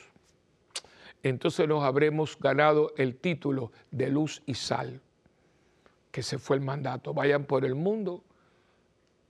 entonces 1.22 1.66
nos 1.66 1.82
habremos 1.82 2.38
ganado 2.38 2.92
el 2.96 3.16
título 3.16 3.72
de 3.90 4.10
luz 4.10 4.42
y 4.44 4.54
sal, 4.54 5.00
que 6.10 6.22
se 6.22 6.38
fue 6.38 6.56
el 6.56 6.62
mandato. 6.62 7.14
Vayan 7.14 7.44
por 7.44 7.64
el 7.64 7.74
mundo, 7.74 8.22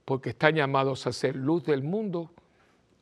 porque 0.05 0.31
están 0.31 0.57
llamados 0.57 1.07
a 1.07 1.13
ser 1.13 1.37
luz 1.37 1.65
del 1.65 1.83
mundo 1.83 2.33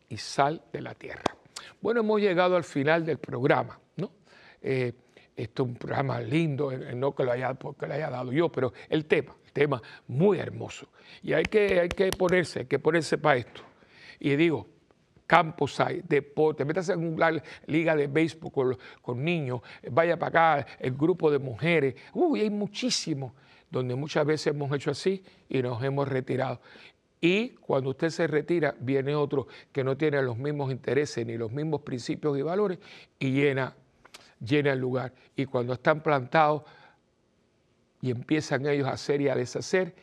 y 0.09 0.19
sal 0.19 0.63
de 0.73 0.83
la 0.83 0.95
tierra. 0.95 1.37
Bueno, 1.81 2.01
hemos 2.01 2.21
llegado 2.21 2.57
al 2.57 2.65
final 2.65 3.07
del 3.07 3.19
programa, 3.19 3.81
¿no? 3.97 4.11
Eh, 4.61 4.93
esto 5.35 5.63
es 5.63 5.69
un 5.71 5.75
programa 5.77 6.21
lindo, 6.21 6.71
eh, 6.71 6.95
no 6.95 7.15
que 7.15 7.25
lo 7.25 7.33
haya, 7.33 7.55
porque 7.55 7.87
lo 7.87 7.95
haya 7.95 8.11
dado 8.11 8.33
yo, 8.33 8.51
pero 8.51 8.75
el 8.91 9.07
tema, 9.07 9.35
tema 9.53 9.83
muy 10.07 10.39
hermoso. 10.39 10.89
Y 11.23 11.33
hay 11.33 11.45
que, 11.45 11.81
hay 11.81 11.89
que 11.89 12.11
ponerse, 12.11 12.61
hay 12.61 12.67
que 12.67 12.79
ponerse 12.79 13.19
para 13.19 13.39
esto. 13.39 13.63
Y 14.19 14.37
digo, 14.37 14.67
campos 15.27 15.79
hay, 15.81 16.03
deporte, 16.09 16.65
métase 16.65 16.93
en 16.93 17.15
una 17.15 17.43
liga 17.67 17.95
de 17.95 18.07
béisbol 18.07 18.51
con, 18.51 18.79
con, 19.01 19.25
niños, 19.25 19.61
vaya 19.91 20.19
para 20.19 20.57
acá, 20.57 20.67
el 20.79 20.93
grupo 20.93 21.31
de 21.31 21.39
mujeres, 21.39 21.95
uy, 22.15 22.41
hay 22.41 22.51
muchísimo, 22.51 23.35
donde 23.71 23.95
muchas 23.95 24.27
veces 24.27 24.49
hemos 24.49 24.75
hecho 24.75 24.91
así 24.91 25.23
y 25.49 25.63
nos 25.63 25.83
hemos 25.85 26.09
retirado. 26.09 26.61
Y 27.21 27.51
cuando 27.51 27.91
usted 27.91 28.09
se 28.09 28.27
retira, 28.27 28.75
viene 28.81 29.15
otro 29.15 29.47
que 29.73 29.85
no 29.85 29.97
tiene 29.97 30.23
los 30.23 30.39
mismos 30.39 30.73
intereses 30.73 31.27
ni 31.27 31.37
los 31.37 31.53
mismos 31.53 31.83
principios 31.83 32.39
y 32.39 32.43
valores 32.43 32.79
y 33.19 33.31
llena, 33.31 33.77
llena 34.41 34.73
el 34.73 34.79
lugar. 34.79 35.13
Y 35.37 35.45
cuando 35.45 35.75
están 35.75 36.03
plantados, 36.03 36.63
y 38.01 38.11
empiezan 38.11 38.67
ellos 38.67 38.89
a 38.89 38.93
hacer 38.93 39.21
y 39.21 39.29
a 39.29 39.35
deshacer, 39.35 39.95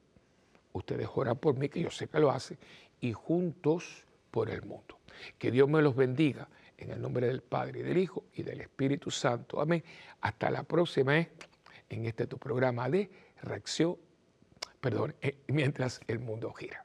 ustedes 0.73 1.09
oran 1.15 1.37
por 1.37 1.57
mí, 1.57 1.69
que 1.69 1.81
yo 1.81 1.91
sé 1.91 2.09
que 2.09 2.21
lo 2.21 2.31
hacen, 2.31 2.59
y 3.01 3.13
juntos 3.13 4.05
por 4.31 4.51
el 4.51 4.63
mundo. 4.63 4.99
Que 5.39 5.51
Dios 5.51 5.69
me 5.69 5.81
los 5.81 5.95
bendiga 5.95 6.49
en 6.77 6.91
el 6.91 7.01
nombre 7.01 7.27
del 7.29 7.43
Padre, 7.43 7.81
y 7.81 7.83
del 7.83 7.99
Hijo 7.99 8.25
y 8.35 8.43
del 8.43 8.61
Espíritu 8.61 9.11
Santo. 9.11 9.61
Amén. 9.61 9.83
Hasta 10.21 10.51
la 10.51 10.63
próxima 10.65 11.13
vez 11.13 11.29
en 11.89 12.07
este 12.07 12.27
tu 12.27 12.39
programa 12.39 12.89
de 12.89 13.11
reacción, 13.43 13.97
perdón, 14.81 15.15
eh, 15.21 15.39
mientras 15.49 16.01
el 16.09 16.19
mundo 16.19 16.53
gira. 16.53 16.84